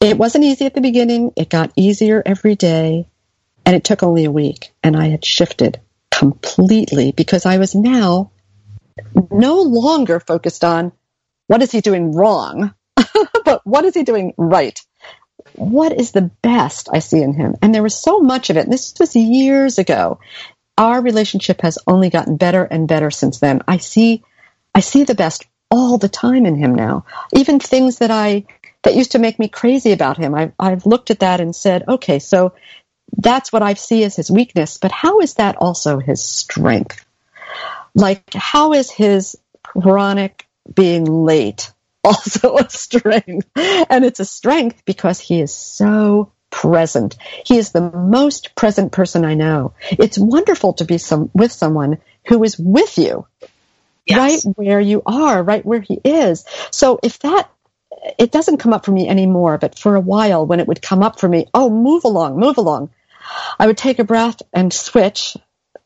It 0.00 0.16
wasn't 0.16 0.44
easy 0.44 0.66
at 0.66 0.74
the 0.74 0.80
beginning. 0.80 1.32
It 1.36 1.50
got 1.50 1.72
easier 1.76 2.22
every 2.24 2.54
day. 2.54 3.06
And 3.66 3.76
it 3.76 3.84
took 3.84 4.02
only 4.02 4.24
a 4.24 4.30
week. 4.30 4.72
And 4.82 4.96
I 4.96 5.08
had 5.08 5.24
shifted 5.24 5.80
completely 6.10 7.12
because 7.12 7.46
I 7.46 7.58
was 7.58 7.74
now 7.74 8.30
no 9.30 9.62
longer 9.62 10.20
focused 10.20 10.64
on 10.64 10.92
what 11.46 11.62
is 11.62 11.72
he 11.72 11.80
doing 11.80 12.14
wrong, 12.14 12.74
but 13.44 13.60
what 13.64 13.84
is 13.84 13.94
he 13.94 14.02
doing 14.02 14.34
right? 14.36 14.80
What 15.54 15.92
is 15.98 16.12
the 16.12 16.30
best 16.42 16.88
I 16.92 17.00
see 17.00 17.22
in 17.22 17.34
him? 17.34 17.56
And 17.60 17.74
there 17.74 17.82
was 17.82 18.00
so 18.00 18.20
much 18.20 18.50
of 18.50 18.56
it. 18.56 18.64
And 18.64 18.72
This 18.72 18.94
was 18.98 19.16
years 19.16 19.78
ago. 19.78 20.20
Our 20.78 21.02
relationship 21.02 21.60
has 21.62 21.78
only 21.86 22.08
gotten 22.08 22.36
better 22.36 22.64
and 22.64 22.88
better 22.88 23.10
since 23.10 23.38
then. 23.38 23.62
I 23.68 23.78
see 23.78 24.22
I 24.74 24.80
see 24.80 25.04
the 25.04 25.14
best 25.14 25.44
all 25.70 25.98
the 25.98 26.08
time 26.08 26.46
in 26.46 26.56
him 26.56 26.74
now. 26.74 27.04
Even 27.32 27.60
things 27.60 27.98
that 27.98 28.10
I 28.10 28.44
that 28.82 28.96
used 28.96 29.12
to 29.12 29.18
make 29.18 29.38
me 29.38 29.48
crazy 29.48 29.92
about 29.92 30.16
him. 30.16 30.34
I, 30.34 30.52
I've 30.58 30.86
looked 30.86 31.10
at 31.10 31.20
that 31.20 31.40
and 31.40 31.54
said, 31.54 31.84
okay, 31.86 32.18
so 32.18 32.54
that's 33.16 33.52
what 33.52 33.62
I 33.62 33.74
see 33.74 34.04
as 34.04 34.16
his 34.16 34.30
weakness, 34.30 34.78
but 34.78 34.92
how 34.92 35.20
is 35.20 35.34
that 35.34 35.56
also 35.56 35.98
his 35.98 36.22
strength? 36.22 37.04
Like, 37.94 38.32
how 38.32 38.72
is 38.72 38.90
his 38.90 39.36
chronic 39.62 40.46
being 40.72 41.04
late 41.04 41.72
also 42.04 42.56
a 42.56 42.70
strength? 42.70 43.48
And 43.56 44.04
it's 44.04 44.20
a 44.20 44.24
strength 44.24 44.84
because 44.84 45.20
he 45.20 45.40
is 45.40 45.54
so 45.54 46.32
present. 46.50 47.16
He 47.44 47.58
is 47.58 47.72
the 47.72 47.90
most 47.90 48.54
present 48.54 48.92
person 48.92 49.24
I 49.24 49.34
know. 49.34 49.74
It's 49.90 50.18
wonderful 50.18 50.74
to 50.74 50.84
be 50.84 50.98
some, 50.98 51.30
with 51.34 51.52
someone 51.52 51.98
who 52.26 52.42
is 52.44 52.58
with 52.58 52.96
you 52.98 53.26
yes. 54.06 54.46
right 54.46 54.56
where 54.56 54.80
you 54.80 55.02
are, 55.06 55.42
right 55.42 55.64
where 55.64 55.80
he 55.80 56.00
is. 56.04 56.44
So 56.70 56.98
if 57.02 57.18
that 57.20 57.50
it 58.18 58.32
doesn't 58.32 58.58
come 58.58 58.72
up 58.72 58.84
for 58.84 58.92
me 58.92 59.08
anymore, 59.08 59.58
but 59.58 59.78
for 59.78 59.94
a 59.94 60.00
while 60.00 60.46
when 60.46 60.60
it 60.60 60.66
would 60.66 60.82
come 60.82 61.02
up 61.02 61.20
for 61.20 61.28
me, 61.28 61.46
oh, 61.52 61.70
move 61.70 62.04
along, 62.04 62.38
move 62.38 62.58
along, 62.58 62.90
I 63.58 63.66
would 63.66 63.78
take 63.78 63.98
a 63.98 64.04
breath 64.04 64.40
and 64.52 64.72
switch 64.72 65.36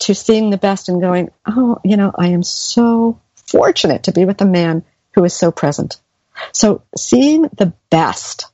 to 0.00 0.14
seeing 0.14 0.50
the 0.50 0.56
best 0.56 0.88
and 0.88 1.00
going, 1.00 1.30
oh, 1.46 1.78
you 1.84 1.96
know, 1.96 2.12
I 2.16 2.28
am 2.28 2.42
so 2.42 3.20
fortunate 3.34 4.04
to 4.04 4.12
be 4.12 4.24
with 4.24 4.40
a 4.40 4.46
man 4.46 4.84
who 5.14 5.24
is 5.24 5.34
so 5.34 5.50
present. 5.50 6.00
So 6.52 6.82
seeing 6.96 7.42
the 7.42 7.72
best, 7.90 8.46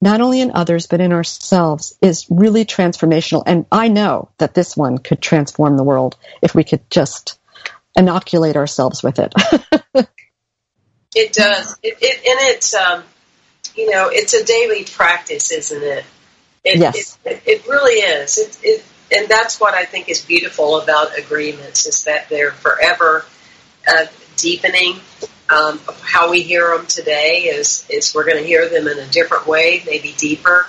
not 0.00 0.20
only 0.20 0.40
in 0.40 0.52
others, 0.52 0.86
but 0.86 1.00
in 1.00 1.12
ourselves 1.12 1.96
is 2.00 2.26
really 2.30 2.64
transformational. 2.64 3.42
And 3.46 3.66
I 3.70 3.88
know 3.88 4.30
that 4.38 4.54
this 4.54 4.76
one 4.76 4.98
could 4.98 5.20
transform 5.20 5.76
the 5.76 5.84
world 5.84 6.16
if 6.40 6.54
we 6.54 6.64
could 6.64 6.88
just 6.90 7.38
inoculate 7.96 8.56
ourselves 8.56 9.02
with 9.02 9.18
it. 9.18 9.34
it 11.14 11.32
does. 11.32 11.78
It, 11.82 11.98
it, 12.00 12.16
and 12.18 12.54
it's, 12.54 12.74
um, 12.74 13.02
you 13.74 13.90
know, 13.90 14.08
it's 14.10 14.34
a 14.34 14.44
daily 14.44 14.84
practice, 14.84 15.50
isn't 15.50 15.82
it? 15.82 16.04
it 16.64 16.78
yes. 16.78 17.18
It, 17.24 17.42
it, 17.46 17.66
really 17.66 18.00
is. 18.00 18.38
It, 18.38 18.58
it, 18.62 18.84
and 19.14 19.28
that's 19.28 19.60
what 19.60 19.74
I 19.74 19.84
think 19.84 20.08
is 20.08 20.24
beautiful 20.24 20.80
about 20.80 21.18
agreements 21.18 21.86
is 21.86 22.04
that 22.04 22.28
they're 22.28 22.52
forever 22.52 23.24
uh, 23.86 24.06
deepening. 24.36 24.96
Um, 25.50 25.80
how 26.00 26.30
we 26.30 26.42
hear 26.42 26.74
them 26.74 26.86
today 26.86 27.42
is, 27.42 27.86
is 27.90 28.14
we're 28.14 28.24
going 28.24 28.38
to 28.38 28.44
hear 28.44 28.68
them 28.68 28.88
in 28.88 28.98
a 28.98 29.06
different 29.06 29.46
way, 29.46 29.82
maybe 29.84 30.14
deeper, 30.16 30.66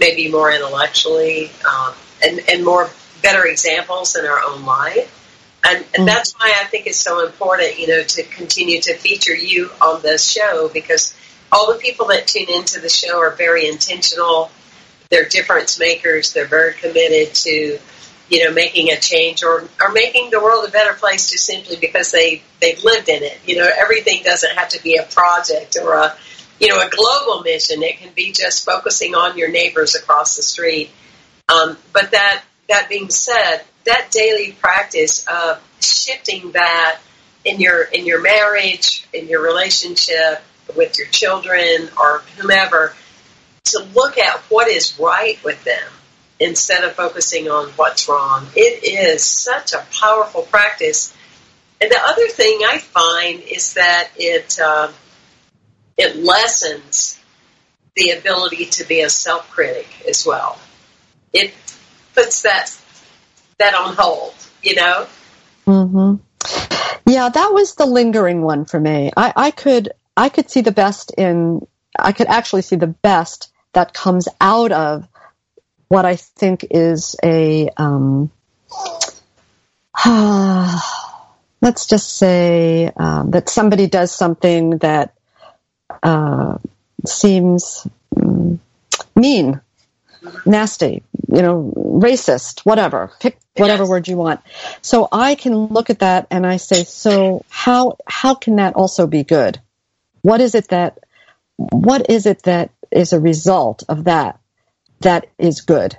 maybe 0.00 0.28
more 0.28 0.50
intellectually, 0.50 1.52
um, 1.68 1.94
and, 2.24 2.40
and 2.48 2.64
more 2.64 2.90
better 3.22 3.44
examples 3.46 4.16
in 4.16 4.24
our 4.24 4.40
own 4.44 4.64
life. 4.64 5.14
And, 5.64 5.78
and 5.78 5.86
mm-hmm. 5.86 6.04
that's 6.06 6.32
why 6.38 6.54
I 6.60 6.64
think 6.64 6.86
it's 6.86 6.98
so 6.98 7.26
important, 7.26 7.78
you 7.78 7.88
know, 7.88 8.02
to 8.02 8.22
continue 8.22 8.80
to 8.82 8.94
feature 8.94 9.34
you 9.34 9.70
on 9.80 10.02
this 10.02 10.30
show 10.30 10.70
because 10.72 11.14
all 11.50 11.72
the 11.72 11.78
people 11.78 12.06
that 12.08 12.26
tune 12.26 12.48
into 12.48 12.80
the 12.80 12.88
show 12.88 13.18
are 13.18 13.30
very 13.30 13.66
intentional. 13.66 14.50
They're 15.10 15.28
difference 15.28 15.78
makers. 15.78 16.32
They're 16.32 16.46
very 16.46 16.74
committed 16.74 17.34
to, 17.34 17.78
you 18.28 18.44
know, 18.44 18.52
making 18.52 18.90
a 18.90 18.98
change 18.98 19.42
or, 19.42 19.68
or 19.80 19.92
making 19.92 20.30
the 20.30 20.40
world 20.40 20.68
a 20.68 20.70
better 20.70 20.94
place 20.94 21.30
just 21.30 21.46
simply 21.46 21.76
because 21.76 22.12
they, 22.12 22.42
they've 22.60 22.82
lived 22.84 23.08
in 23.08 23.22
it. 23.22 23.38
You 23.46 23.56
know, 23.56 23.70
everything 23.76 24.22
doesn't 24.22 24.56
have 24.56 24.68
to 24.70 24.82
be 24.82 24.96
a 24.96 25.04
project 25.04 25.76
or 25.82 25.94
a, 25.94 26.16
you 26.60 26.68
know, 26.68 26.80
a 26.80 26.90
global 26.90 27.42
mission. 27.42 27.82
It 27.82 27.98
can 27.98 28.12
be 28.14 28.32
just 28.32 28.64
focusing 28.64 29.14
on 29.14 29.38
your 29.38 29.50
neighbors 29.50 29.94
across 29.94 30.36
the 30.36 30.42
street. 30.42 30.90
Um, 31.48 31.78
but 31.92 32.10
that, 32.10 32.44
that 32.68 32.90
being 32.90 33.08
said, 33.08 33.62
that 33.88 34.10
daily 34.10 34.52
practice 34.52 35.26
of 35.26 35.62
shifting 35.80 36.52
that 36.52 37.00
in 37.44 37.60
your 37.60 37.82
in 37.82 38.06
your 38.06 38.20
marriage, 38.20 39.06
in 39.12 39.28
your 39.28 39.42
relationship 39.42 40.42
with 40.76 40.98
your 40.98 41.08
children 41.08 41.88
or 41.98 42.18
whomever, 42.36 42.94
to 43.64 43.80
look 43.94 44.18
at 44.18 44.38
what 44.50 44.68
is 44.68 44.98
right 44.98 45.42
with 45.44 45.62
them 45.64 45.92
instead 46.40 46.84
of 46.84 46.92
focusing 46.92 47.50
on 47.50 47.68
what's 47.70 48.08
wrong. 48.08 48.46
It 48.54 48.84
is 48.84 49.24
such 49.24 49.72
a 49.72 49.84
powerful 49.92 50.42
practice. 50.42 51.14
And 51.80 51.90
the 51.90 52.00
other 52.00 52.28
thing 52.28 52.60
I 52.66 52.78
find 52.78 53.40
is 53.42 53.74
that 53.74 54.10
it 54.16 54.58
uh, 54.62 54.92
it 55.96 56.16
lessens 56.16 57.18
the 57.96 58.10
ability 58.10 58.66
to 58.66 58.84
be 58.84 59.00
a 59.00 59.10
self 59.10 59.50
critic 59.50 59.88
as 60.08 60.24
well. 60.26 60.58
It 61.32 61.54
puts 62.14 62.42
that 62.42 62.68
that 63.58 63.74
on 63.74 63.94
hold, 63.96 64.34
you 64.62 64.74
know? 64.74 65.06
Mm-hmm. 65.66 66.16
Yeah, 67.06 67.28
that 67.28 67.52
was 67.52 67.74
the 67.74 67.86
lingering 67.86 68.42
one 68.42 68.64
for 68.64 68.78
me. 68.78 69.10
I, 69.16 69.32
I 69.34 69.50
could 69.50 69.90
I 70.16 70.28
could 70.28 70.50
see 70.50 70.60
the 70.60 70.72
best 70.72 71.12
in 71.16 71.66
I 71.98 72.12
could 72.12 72.26
actually 72.28 72.62
see 72.62 72.76
the 72.76 72.86
best 72.86 73.52
that 73.72 73.92
comes 73.92 74.28
out 74.40 74.72
of 74.72 75.08
what 75.88 76.04
I 76.04 76.16
think 76.16 76.66
is 76.70 77.16
a 77.24 77.70
um, 77.76 78.30
let's 81.60 81.86
just 81.86 82.16
say 82.16 82.92
um, 82.96 83.30
that 83.30 83.48
somebody 83.48 83.86
does 83.86 84.14
something 84.14 84.78
that 84.78 85.14
uh, 86.02 86.58
seems 87.06 87.86
um, 88.16 88.60
mean, 89.18 89.60
nasty, 90.46 91.02
you 91.30 91.42
know, 91.42 91.72
racist, 91.76 92.60
whatever. 92.60 93.12
Pick 93.20 93.38
whatever 93.56 93.82
yes. 93.82 93.90
word 93.90 94.08
you 94.08 94.16
want. 94.16 94.40
So 94.80 95.08
I 95.12 95.34
can 95.34 95.54
look 95.66 95.90
at 95.90 95.98
that 95.98 96.26
and 96.30 96.46
I 96.46 96.56
say, 96.56 96.84
so 96.84 97.44
how 97.48 97.98
how 98.06 98.34
can 98.34 98.56
that 98.56 98.74
also 98.74 99.06
be 99.06 99.24
good? 99.24 99.60
What 100.22 100.40
is 100.40 100.54
it 100.54 100.68
that 100.68 100.98
what 101.56 102.08
is 102.08 102.26
it 102.26 102.44
that 102.44 102.70
is 102.90 103.12
a 103.12 103.20
result 103.20 103.84
of 103.88 104.04
that 104.04 104.40
that 105.00 105.26
is 105.38 105.60
good? 105.60 105.96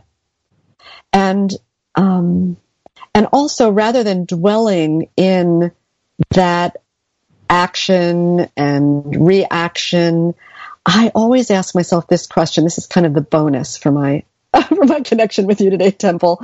And 1.14 1.52
um, 1.96 2.58
and 3.14 3.28
also 3.32 3.72
rather 3.72 4.04
than 4.04 4.26
dwelling 4.26 5.10
in 5.16 5.72
that 6.32 6.78
action 7.50 8.48
and 8.58 9.28
reaction, 9.28 10.34
I 10.86 11.12
always 11.14 11.52
ask 11.52 11.76
myself 11.76 12.08
this 12.08 12.26
question. 12.26 12.64
This 12.64 12.78
is 12.78 12.88
kind 12.88 13.06
of 13.06 13.14
the 13.14 13.22
bonus 13.22 13.78
for 13.78 13.92
my 13.92 14.24
for 14.54 14.86
my 14.86 15.02
connection 15.02 15.45
with 15.45 15.62
you 15.62 15.70
today, 15.70 15.91
Temple. 15.91 16.43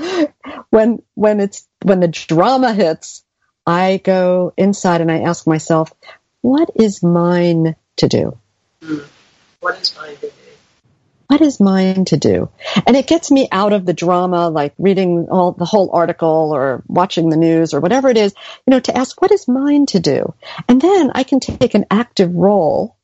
When 0.70 1.02
when 1.14 1.40
it's 1.40 1.68
when 1.82 2.00
the 2.00 2.08
drama 2.08 2.74
hits, 2.74 3.24
I 3.66 3.98
go 4.04 4.54
inside 4.58 5.02
and 5.02 5.12
I 5.12 5.22
ask 5.22 5.48
myself, 5.48 5.94
what 6.42 6.70
is 6.76 7.02
mine 7.04 7.76
to 7.98 8.08
do? 8.08 8.38
Mm. 8.82 9.06
What 9.60 9.80
is 9.82 9.96
mine 9.98 10.16
to 10.18 10.28
do? 10.28 10.32
what 11.28 11.42
is 11.42 11.60
mine 11.60 12.06
to 12.06 12.18
do? 12.18 12.50
And 12.86 12.96
it 12.96 13.08
gets 13.08 13.32
me 13.32 13.48
out 13.52 13.74
of 13.74 13.86
the 13.86 13.94
drama, 13.94 14.50
like 14.50 14.74
reading 14.78 15.28
all 15.30 15.52
the 15.52 15.66
whole 15.66 15.90
article 15.92 16.52
or 16.54 16.84
watching 16.88 17.30
the 17.30 17.38
news 17.38 17.74
or 17.74 17.80
whatever 17.80 18.10
it 18.10 18.18
is, 18.18 18.34
you 18.66 18.72
know, 18.72 18.80
to 18.82 18.96
ask 18.96 19.22
what 19.22 19.32
is 19.32 19.48
mine 19.48 19.86
to 19.88 20.00
do? 20.00 20.34
And 20.68 20.82
then 20.82 21.12
I 21.16 21.24
can 21.24 21.40
take 21.40 21.74
an 21.74 21.86
active 21.90 22.34
role 22.34 22.96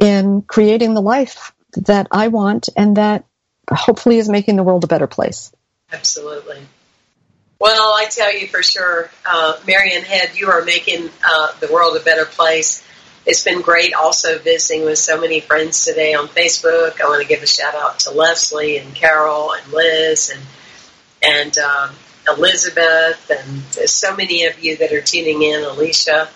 in 0.00 0.42
creating 0.42 0.94
the 0.94 1.02
life 1.02 1.52
that 1.76 2.08
I 2.10 2.28
want 2.28 2.68
and 2.76 2.96
that 2.96 3.24
hopefully 3.72 4.18
is 4.18 4.28
making 4.28 4.56
the 4.56 4.62
world 4.62 4.84
a 4.84 4.86
better 4.86 5.06
place. 5.06 5.52
Absolutely. 5.92 6.60
Well, 7.58 7.94
I 7.96 8.06
tell 8.10 8.36
you 8.36 8.48
for 8.48 8.62
sure, 8.62 9.10
uh, 9.24 9.58
Marian 9.66 10.02
Head, 10.02 10.32
you 10.34 10.50
are 10.50 10.64
making 10.64 11.10
uh, 11.24 11.52
the 11.60 11.72
world 11.72 11.96
a 11.96 12.00
better 12.00 12.24
place 12.24 12.82
it's 13.24 13.44
been 13.44 13.60
great 13.60 13.94
also 13.94 14.38
visiting 14.38 14.84
with 14.84 14.98
so 14.98 15.20
many 15.20 15.40
friends 15.40 15.84
today 15.84 16.14
on 16.14 16.26
Facebook. 16.26 17.00
I 17.00 17.04
want 17.04 17.22
to 17.22 17.28
give 17.28 17.42
a 17.42 17.46
shout 17.46 17.74
out 17.74 18.00
to 18.00 18.10
Leslie 18.10 18.78
and 18.78 18.94
Carol 18.94 19.52
and 19.52 19.72
Liz 19.72 20.30
and 20.30 20.42
and 21.22 21.56
um, 21.58 21.90
Elizabeth 22.26 23.30
and 23.30 23.88
so 23.88 24.16
many 24.16 24.44
of 24.46 24.62
you 24.62 24.76
that 24.78 24.92
are 24.92 25.00
tuning 25.00 25.42
in. 25.42 25.62
Alicia, 25.62 26.28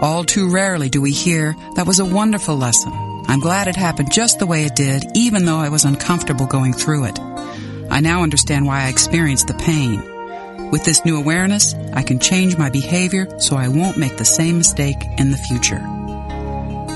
All 0.00 0.24
too 0.24 0.50
rarely 0.50 0.88
do 0.88 1.00
we 1.00 1.12
hear, 1.12 1.54
that 1.74 1.86
was 1.86 1.98
a 1.98 2.04
wonderful 2.04 2.56
lesson. 2.56 2.92
I'm 3.26 3.40
glad 3.40 3.68
it 3.68 3.76
happened 3.76 4.10
just 4.10 4.38
the 4.38 4.46
way 4.46 4.64
it 4.64 4.74
did, 4.74 5.04
even 5.14 5.44
though 5.44 5.58
I 5.58 5.68
was 5.68 5.84
uncomfortable 5.84 6.46
going 6.46 6.72
through 6.72 7.04
it. 7.04 7.18
I 7.90 8.00
now 8.00 8.22
understand 8.22 8.66
why 8.66 8.82
I 8.82 8.88
experienced 8.88 9.46
the 9.46 9.54
pain. 9.54 10.02
With 10.70 10.84
this 10.84 11.04
new 11.04 11.16
awareness, 11.16 11.74
I 11.94 12.02
can 12.02 12.18
change 12.18 12.58
my 12.58 12.70
behavior 12.70 13.26
so 13.40 13.56
I 13.56 13.68
won't 13.68 13.96
make 13.96 14.16
the 14.16 14.24
same 14.24 14.58
mistake 14.58 15.02
in 15.16 15.30
the 15.30 15.36
future. 15.38 15.82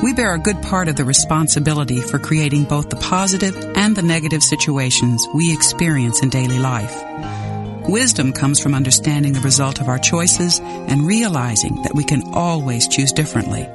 We 0.02 0.12
bear 0.12 0.34
a 0.34 0.38
good 0.38 0.60
part 0.62 0.88
of 0.88 0.96
the 0.96 1.04
responsibility 1.04 2.00
for 2.00 2.18
creating 2.18 2.64
both 2.64 2.90
the 2.90 2.96
positive 2.96 3.56
and 3.76 3.96
the 3.96 4.02
negative 4.02 4.42
situations 4.42 5.26
we 5.32 5.52
experience 5.52 6.22
in 6.22 6.28
daily 6.28 6.58
life. 6.58 7.02
Wisdom 7.88 8.32
comes 8.32 8.60
from 8.60 8.74
understanding 8.74 9.32
the 9.32 9.40
result 9.40 9.80
of 9.80 9.88
our 9.88 9.98
choices 9.98 10.60
and 10.60 11.06
realizing 11.06 11.82
that 11.82 11.94
we 11.94 12.04
can 12.04 12.22
always 12.32 12.88
choose 12.88 13.12
differently. 13.12 13.68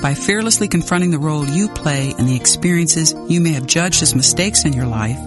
By 0.00 0.14
fearlessly 0.14 0.68
confronting 0.68 1.10
the 1.10 1.18
role 1.18 1.44
you 1.44 1.68
play 1.68 2.14
in 2.18 2.26
the 2.26 2.36
experiences 2.36 3.14
you 3.28 3.40
may 3.40 3.52
have 3.52 3.66
judged 3.66 4.02
as 4.02 4.14
mistakes 4.14 4.64
in 4.64 4.72
your 4.72 4.86
life, 4.86 5.18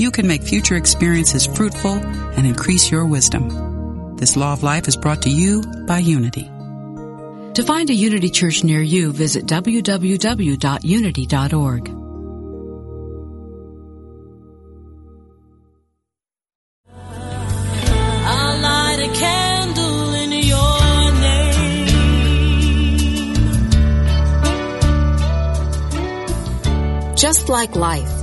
you 0.00 0.10
can 0.10 0.26
make 0.26 0.42
future 0.42 0.76
experiences 0.76 1.46
fruitful 1.46 1.96
and 2.36 2.46
increase 2.46 2.90
your 2.90 3.04
wisdom. 3.04 4.16
This 4.16 4.34
law 4.36 4.54
of 4.54 4.62
life 4.62 4.88
is 4.88 4.96
brought 4.96 5.20
to 5.22 5.30
you 5.30 5.60
by 5.86 5.98
Unity. 5.98 6.50
To 7.54 7.62
find 7.62 7.90
a 7.90 7.94
Unity 7.94 8.30
Church 8.30 8.64
near 8.64 8.80
you, 8.80 9.12
visit 9.12 9.44
www.unity.org. 9.44 11.90
I'll 18.32 18.60
light 18.60 19.00
a 19.00 19.08
candle 19.18 20.14
in 20.14 20.30
your 20.32 21.12
name. 21.20 21.86
Just 27.16 27.48
like 27.48 27.74
life, 27.76 28.22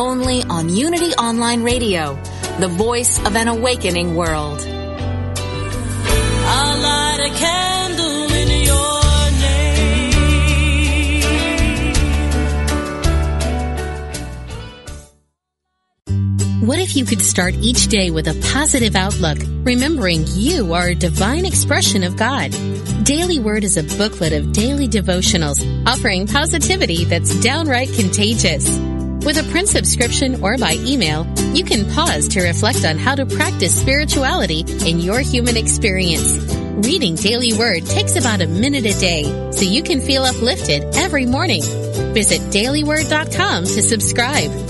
Only 0.00 0.42
on 0.44 0.70
Unity 0.70 1.12
Online 1.16 1.62
Radio, 1.62 2.14
the 2.58 2.68
voice 2.68 3.18
of 3.26 3.36
an 3.36 3.48
awakening 3.48 4.16
world. 4.16 4.58
I'll 6.52 6.78
light 6.80 7.18
a 7.20 7.28
candle 7.36 8.32
in 8.32 8.48
your 8.64 9.30
name. 16.56 16.66
What 16.66 16.78
if 16.78 16.96
you 16.96 17.04
could 17.04 17.20
start 17.20 17.52
each 17.56 17.88
day 17.88 18.10
with 18.10 18.26
a 18.26 18.40
positive 18.54 18.96
outlook, 18.96 19.36
remembering 19.64 20.24
you 20.28 20.72
are 20.72 20.88
a 20.88 20.94
divine 20.94 21.44
expression 21.44 22.04
of 22.04 22.16
God? 22.16 22.52
Daily 23.04 23.38
Word 23.38 23.64
is 23.64 23.76
a 23.76 23.82
booklet 23.98 24.32
of 24.32 24.52
daily 24.52 24.88
devotionals 24.88 25.60
offering 25.86 26.26
positivity 26.26 27.04
that's 27.04 27.38
downright 27.42 27.92
contagious. 27.92 28.80
With 29.24 29.36
a 29.36 29.48
print 29.50 29.68
subscription 29.68 30.42
or 30.42 30.56
by 30.56 30.76
email, 30.78 31.26
you 31.54 31.62
can 31.64 31.90
pause 31.92 32.28
to 32.28 32.42
reflect 32.42 32.84
on 32.84 32.96
how 32.96 33.14
to 33.14 33.26
practice 33.26 33.78
spirituality 33.78 34.64
in 34.88 34.98
your 34.98 35.20
human 35.20 35.56
experience. 35.56 36.38
Reading 36.86 37.14
Daily 37.14 37.52
Word 37.52 37.84
takes 37.84 38.16
about 38.16 38.40
a 38.40 38.46
minute 38.46 38.86
a 38.86 38.98
day, 38.98 39.24
so 39.52 39.62
you 39.62 39.82
can 39.82 40.00
feel 40.00 40.22
uplifted 40.22 40.82
every 40.96 41.26
morning. 41.26 41.62
Visit 42.14 42.40
dailyword.com 42.50 43.64
to 43.64 43.82
subscribe. 43.82 44.69